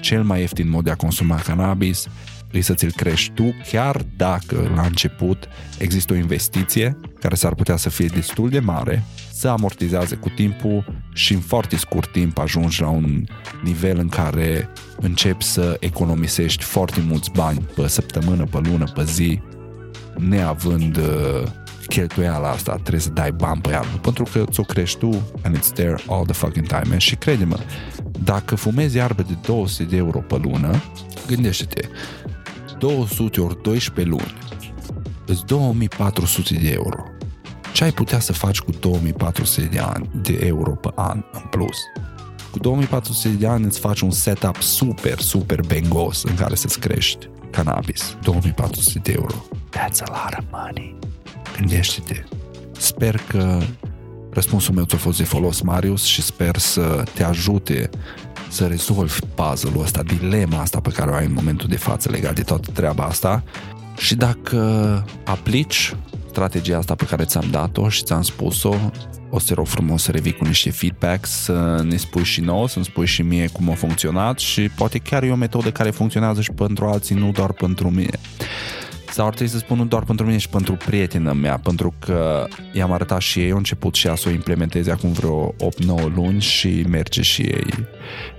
Cel 0.01 0.23
mai 0.23 0.39
ieftin 0.39 0.69
mod 0.69 0.83
de 0.83 0.91
a 0.91 0.95
consuma 0.95 1.36
cannabis 1.36 2.07
e 2.57 2.61
să 2.61 2.73
ți-l 2.73 2.91
crești 2.91 3.31
tu, 3.33 3.55
chiar 3.71 4.05
dacă 4.17 4.71
la 4.75 4.81
început 4.81 5.47
există 5.77 6.13
o 6.13 6.15
investiție 6.15 6.97
care 7.19 7.35
s-ar 7.35 7.53
putea 7.53 7.75
să 7.75 7.89
fie 7.89 8.07
destul 8.07 8.49
de 8.49 8.59
mare, 8.59 9.03
să 9.31 9.47
amortizează 9.47 10.15
cu 10.15 10.29
timpul 10.29 11.01
și 11.13 11.33
în 11.33 11.39
foarte 11.39 11.77
scurt 11.77 12.11
timp 12.11 12.37
ajungi 12.37 12.81
la 12.81 12.87
un 12.87 13.23
nivel 13.63 13.97
în 13.97 14.09
care 14.09 14.69
începi 14.99 15.43
să 15.43 15.77
economisești 15.79 16.63
foarte 16.63 17.03
mulți 17.07 17.31
bani 17.31 17.59
pe 17.75 17.87
săptămână, 17.87 18.43
pe 18.43 18.59
lună, 18.63 18.85
pe 18.93 19.03
zi, 19.03 19.41
neavând 20.17 20.97
uh, 20.97 21.43
cheltuiala 21.87 22.49
asta, 22.49 22.73
trebuie 22.73 23.01
să 23.01 23.09
dai 23.09 23.31
bani 23.31 23.61
pe 23.61 23.69
ea, 23.69 23.83
pentru 24.01 24.23
că 24.31 24.43
ți-o 24.51 24.63
crești 24.63 24.97
tu 24.97 25.21
and 25.43 25.57
it's 25.57 25.73
there 25.73 25.95
all 26.07 26.25
the 26.25 26.33
fucking 26.33 26.67
time. 26.67 26.97
Și 26.97 27.15
crede-mă, 27.15 27.57
dacă 28.23 28.55
fumezi 28.55 28.95
iarbă 28.95 29.21
de 29.21 29.37
200 29.45 29.83
de 29.83 29.97
euro 29.97 30.19
pe 30.19 30.37
lună, 30.41 30.83
gândește-te, 31.27 31.87
200 32.86 33.41
ori 33.41 33.61
12 33.61 34.15
luni, 34.15 34.33
îți 35.25 35.45
2400 35.45 36.53
de 36.53 36.71
euro. 36.71 37.03
Ce 37.73 37.83
ai 37.83 37.91
putea 37.91 38.19
să 38.19 38.33
faci 38.33 38.59
cu 38.59 38.71
2400 38.71 39.67
de, 39.67 39.79
ani, 39.79 40.09
de 40.21 40.39
euro 40.43 40.71
pe 40.71 40.89
an 40.95 41.23
în 41.31 41.41
plus? 41.49 41.77
Cu 42.51 42.59
2400 42.59 43.36
de 43.36 43.47
ani 43.47 43.63
îți 43.63 43.79
faci 43.79 44.01
un 44.01 44.11
setup 44.11 44.61
super, 44.61 45.19
super 45.19 45.59
bengos 45.61 46.23
în 46.23 46.36
care 46.36 46.55
să-ți 46.55 46.79
crești 46.79 47.29
cannabis. 47.51 48.17
2400 48.21 48.99
de 48.99 49.11
euro. 49.11 49.45
That's 49.77 49.99
a 49.99 50.05
lot 50.07 50.39
of 50.39 50.45
money. 50.51 50.97
Gândește-te. 51.57 52.23
Sper 52.77 53.19
că 53.27 53.61
răspunsul 54.31 54.73
meu 54.73 54.83
ți-a 54.83 54.97
fost 54.97 55.17
de 55.17 55.23
folos, 55.23 55.61
Marius, 55.61 56.03
și 56.03 56.21
sper 56.21 56.57
să 56.57 57.03
te 57.13 57.23
ajute 57.23 57.89
să 58.55 58.67
rezolvi 58.67 59.19
puzzle-ul 59.33 59.83
ăsta, 59.83 60.03
dilema 60.03 60.59
asta 60.59 60.79
pe 60.79 60.89
care 60.89 61.11
o 61.11 61.13
ai 61.13 61.25
în 61.25 61.33
momentul 61.33 61.67
de 61.67 61.77
față 61.77 62.09
legat 62.09 62.35
de 62.35 62.41
toată 62.41 62.71
treaba 62.73 63.03
asta 63.03 63.43
și 63.97 64.15
dacă 64.15 64.59
aplici 65.23 65.95
strategia 66.29 66.77
asta 66.77 66.95
pe 66.95 67.05
care 67.05 67.23
ți-am 67.23 67.47
dat-o 67.51 67.89
și 67.89 68.03
ți-am 68.03 68.21
spus-o, 68.21 68.75
o 69.29 69.39
să 69.39 69.45
te 69.47 69.53
rog 69.53 69.67
frumos 69.67 70.03
să 70.03 70.11
revii 70.11 70.33
cu 70.33 70.45
niște 70.45 70.71
feedback, 70.71 71.25
să 71.25 71.83
ne 71.87 71.95
spui 71.95 72.23
și 72.23 72.41
nouă, 72.41 72.67
să-mi 72.67 72.85
spui 72.85 73.05
și 73.05 73.21
mie 73.21 73.47
cum 73.47 73.69
a 73.69 73.73
funcționat 73.73 74.39
și 74.39 74.69
poate 74.69 74.97
chiar 74.97 75.23
e 75.23 75.31
o 75.31 75.35
metodă 75.35 75.71
care 75.71 75.89
funcționează 75.89 76.41
și 76.41 76.51
pentru 76.51 76.85
alții, 76.85 77.15
nu 77.15 77.31
doar 77.31 77.51
pentru 77.51 77.89
mine. 77.89 78.19
Sau 79.16 79.26
ar 79.26 79.34
trebui 79.34 79.53
să 79.53 79.57
spun 79.57 79.78
nu 79.78 79.86
doar 79.86 80.03
pentru 80.03 80.26
mine 80.26 80.38
și 80.38 80.49
pentru 80.49 80.74
prietena 80.74 81.34
mea, 81.34 81.57
pentru 81.57 81.93
că 81.99 82.47
i-am 82.72 82.91
arătat 82.91 83.22
și 83.22 83.39
ei, 83.39 83.51
au 83.51 83.57
început 83.57 83.95
și 83.95 84.07
ea 84.07 84.16
să 84.16 84.30
o 84.30 84.32
implementeze 84.32 84.91
acum 84.91 85.11
vreo 85.11 85.51
8-9 85.51 85.55
luni 86.16 86.41
și 86.41 86.86
merge 86.89 87.22
și 87.22 87.41
ei. 87.41 87.88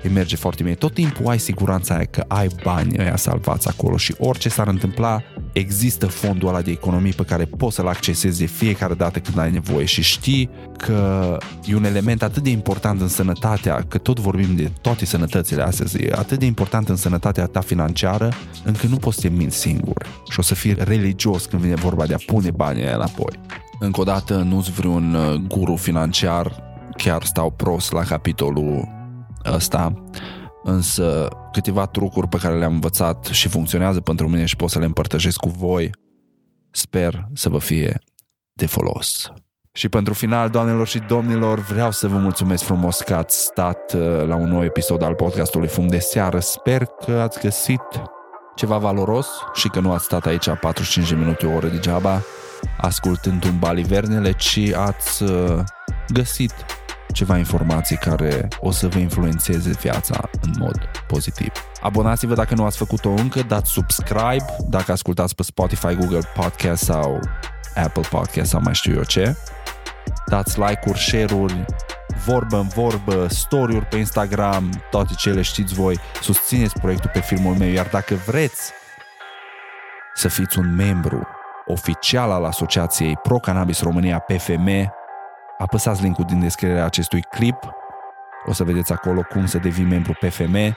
Îi 0.03 0.11
merge 0.11 0.37
foarte 0.37 0.63
bine. 0.63 0.75
Tot 0.75 0.95
timpul 0.95 1.29
ai 1.29 1.39
siguranța 1.39 1.95
aia 1.95 2.05
că 2.05 2.25
ai 2.29 2.49
bani 2.63 2.99
ăia 2.99 3.17
salvați 3.17 3.69
acolo 3.69 3.97
și 3.97 4.15
orice 4.19 4.49
s-ar 4.49 4.69
întâmpla, 4.69 5.23
există 5.59 6.07
fondul 6.07 6.49
ăla 6.49 6.61
de 6.61 6.71
economii 6.71 7.13
pe 7.13 7.23
care 7.23 7.45
poți 7.45 7.75
să-l 7.75 7.87
accesezi 7.87 8.39
de 8.39 8.47
fiecare 8.47 8.95
dată 8.95 9.19
când 9.19 9.39
ai 9.39 9.51
nevoie 9.51 9.85
și 9.85 10.03
știi 10.03 10.51
că 10.77 11.39
e 11.65 11.75
un 11.75 11.85
element 11.85 12.23
atât 12.23 12.43
de 12.43 12.51
important 12.51 13.01
în 13.01 13.09
sănătatea, 13.09 13.85
că 13.89 13.99
tot 13.99 14.21
vorbim 14.21 14.57
de 14.57 14.71
toate 14.81 15.05
sănătățile 15.05 15.63
astăzi, 15.63 16.03
e 16.03 16.13
atât 16.15 16.39
de 16.39 16.45
important 16.45 16.89
în 16.89 16.97
sănătatea 16.97 17.47
ta 17.47 17.61
financiară, 17.61 18.33
încât 18.65 18.89
nu 18.89 18.97
poți 18.97 19.17
să 19.17 19.29
te 19.29 19.35
minți 19.35 19.57
singur 19.57 20.07
și 20.31 20.39
o 20.39 20.43
să 20.43 20.55
fii 20.55 20.77
religios 20.79 21.45
când 21.45 21.63
vine 21.63 21.75
vorba 21.75 22.07
de 22.07 22.15
a 22.15 22.19
pune 22.27 22.51
banii 22.51 22.85
aia 22.85 22.95
înapoi. 22.95 23.39
Încă 23.79 24.01
o 24.01 24.05
dată, 24.05 24.35
nu-s 24.35 24.69
vreun 24.69 25.15
uh, 25.15 25.35
guru 25.35 25.77
financiar, 25.77 26.53
chiar 26.97 27.23
stau 27.23 27.51
prost 27.51 27.93
la 27.93 28.03
capitolul 28.03 28.89
ăsta, 29.55 30.03
însă 30.67 31.29
câteva 31.53 31.87
trucuri 31.87 32.29
pe 32.29 32.37
care 32.37 32.59
le-am 32.59 32.73
învățat 32.73 33.25
și 33.25 33.49
funcționează 33.49 34.01
pentru 34.01 34.29
mine 34.29 34.45
și 34.45 34.57
pot 34.57 34.71
să 34.71 34.79
le 34.79 34.85
împărtășesc 34.85 35.37
cu 35.39 35.49
voi, 35.49 35.91
sper 36.71 37.29
să 37.33 37.49
vă 37.49 37.59
fie 37.59 37.99
de 38.53 38.67
folos. 38.67 39.33
Și 39.73 39.89
pentru 39.89 40.15
final, 40.15 40.51
doamnelor 40.51 40.87
și 40.87 40.99
domnilor, 40.99 41.59
vreau 41.59 41.91
să 41.91 42.09
vă 42.09 42.17
mulțumesc 42.17 42.65
frumos 42.65 43.01
că 43.01 43.15
ați 43.15 43.45
stat 43.45 43.93
uh, 43.93 44.27
la 44.27 44.37
un 44.37 44.49
nou 44.49 44.65
episod 44.65 45.03
al 45.03 45.15
podcastului 45.15 45.69
Fum 45.69 45.87
de 45.87 45.99
Seară. 45.99 46.41
Sper 46.41 46.85
că 46.85 47.13
ați 47.13 47.41
găsit 47.41 47.83
ceva 48.55 48.79
valoros 48.79 49.29
și 49.53 49.69
că 49.69 49.81
nu 49.81 49.93
ați 49.93 50.05
stat 50.05 50.27
aici 50.27 50.49
45 50.61 51.09
de 51.09 51.15
minute, 51.15 51.47
o 51.47 51.55
oră 51.55 51.67
degeaba 51.67 52.23
ascultând 52.81 53.45
un 53.45 53.59
balivernele, 53.59 54.33
ci 54.33 54.59
ați 54.75 55.23
uh, 55.23 55.59
găsit 56.09 56.53
ceva 57.17 57.39
informații 57.39 57.97
care 57.97 58.49
o 58.61 58.71
să 58.71 58.89
vă 58.89 58.99
influențeze 58.99 59.71
viața 59.71 60.29
în 60.41 60.51
mod 60.59 60.77
pozitiv. 61.07 61.53
Abonați-vă 61.81 62.35
dacă 62.35 62.55
nu 62.55 62.65
ați 62.65 62.77
făcut-o 62.77 63.11
încă, 63.11 63.43
dați 63.43 63.71
subscribe 63.71 64.45
dacă 64.69 64.93
ascultați 64.93 65.35
pe 65.35 65.43
Spotify, 65.43 65.95
Google 65.95 66.31
Podcast 66.35 66.83
sau 66.83 67.21
Apple 67.75 68.03
Podcast 68.11 68.51
sau 68.51 68.61
mai 68.61 68.75
știu 68.75 68.95
eu 68.95 69.03
ce. 69.03 69.37
Dați 70.27 70.59
like-uri, 70.59 70.99
share-uri, 70.99 71.65
vorbă 72.25 72.57
în 72.57 72.69
vorbă, 72.69 73.27
story-uri 73.29 73.87
pe 73.87 73.97
Instagram, 73.97 74.83
toate 74.91 75.13
cele 75.17 75.43
știți 75.43 75.75
voi, 75.75 75.99
susțineți 76.23 76.81
proiectul 76.81 77.11
pe 77.13 77.21
filmul 77.21 77.55
meu, 77.55 77.69
iar 77.69 77.89
dacă 77.93 78.15
vreți 78.15 78.73
să 80.15 80.29
fiți 80.29 80.59
un 80.59 80.75
membru 80.75 81.27
oficial 81.67 82.31
al 82.31 82.45
Asociației 82.45 83.17
Pro 83.17 83.39
Cannabis 83.39 83.83
România 83.83 84.19
PFM, 84.19 84.69
apăsați 85.59 86.03
linkul 86.03 86.25
din 86.25 86.41
descrierea 86.41 86.85
acestui 86.85 87.23
clip, 87.23 87.57
o 88.47 88.53
să 88.53 88.65
vedeți 88.65 88.93
acolo 88.93 89.23
cum 89.23 89.47
să 89.47 89.59
devii 89.59 89.85
membru 89.85 90.13
PFM, 90.21 90.77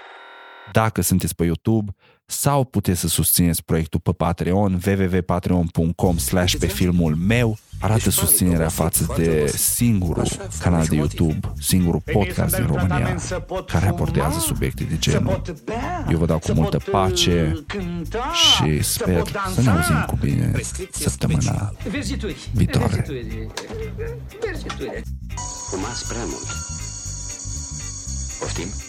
dacă 0.71 1.01
sunteți 1.01 1.36
pe 1.36 1.43
YouTube, 1.43 1.91
sau 2.25 2.63
puteți 2.63 2.99
să 2.99 3.07
susțineți 3.07 3.63
proiectul 3.63 3.99
pe 3.99 4.11
Patreon, 4.11 4.80
www.patreon.com 4.86 6.17
slash 6.17 6.55
pe 6.59 6.67
filmul 6.67 7.15
meu. 7.15 7.57
Arată 7.80 8.09
susținerea 8.09 8.67
față 8.67 9.13
de 9.17 9.47
singurul 9.55 10.27
canal 10.59 10.86
de 10.86 10.95
YouTube, 10.95 11.39
singurul 11.59 12.01
podcast 12.13 12.55
din 12.55 12.65
România 12.65 13.15
care 13.65 13.88
abordează 13.88 14.39
subiecte 14.39 14.84
de 14.84 14.97
genul. 14.97 15.41
Eu 16.11 16.17
vă 16.17 16.25
dau 16.25 16.39
cu 16.39 16.51
multă 16.51 16.77
pace 16.91 17.63
și 18.34 18.84
sper 18.84 19.23
să 19.53 19.61
ne 19.61 19.69
auzim 19.69 20.05
cu 20.07 20.17
bine 20.21 20.51
săptămâna 20.91 21.73
viitoare. 22.53 23.05
Fumați 25.69 26.07
prea 26.07 26.23
mult. 26.25 26.47
Poftim? 28.39 28.88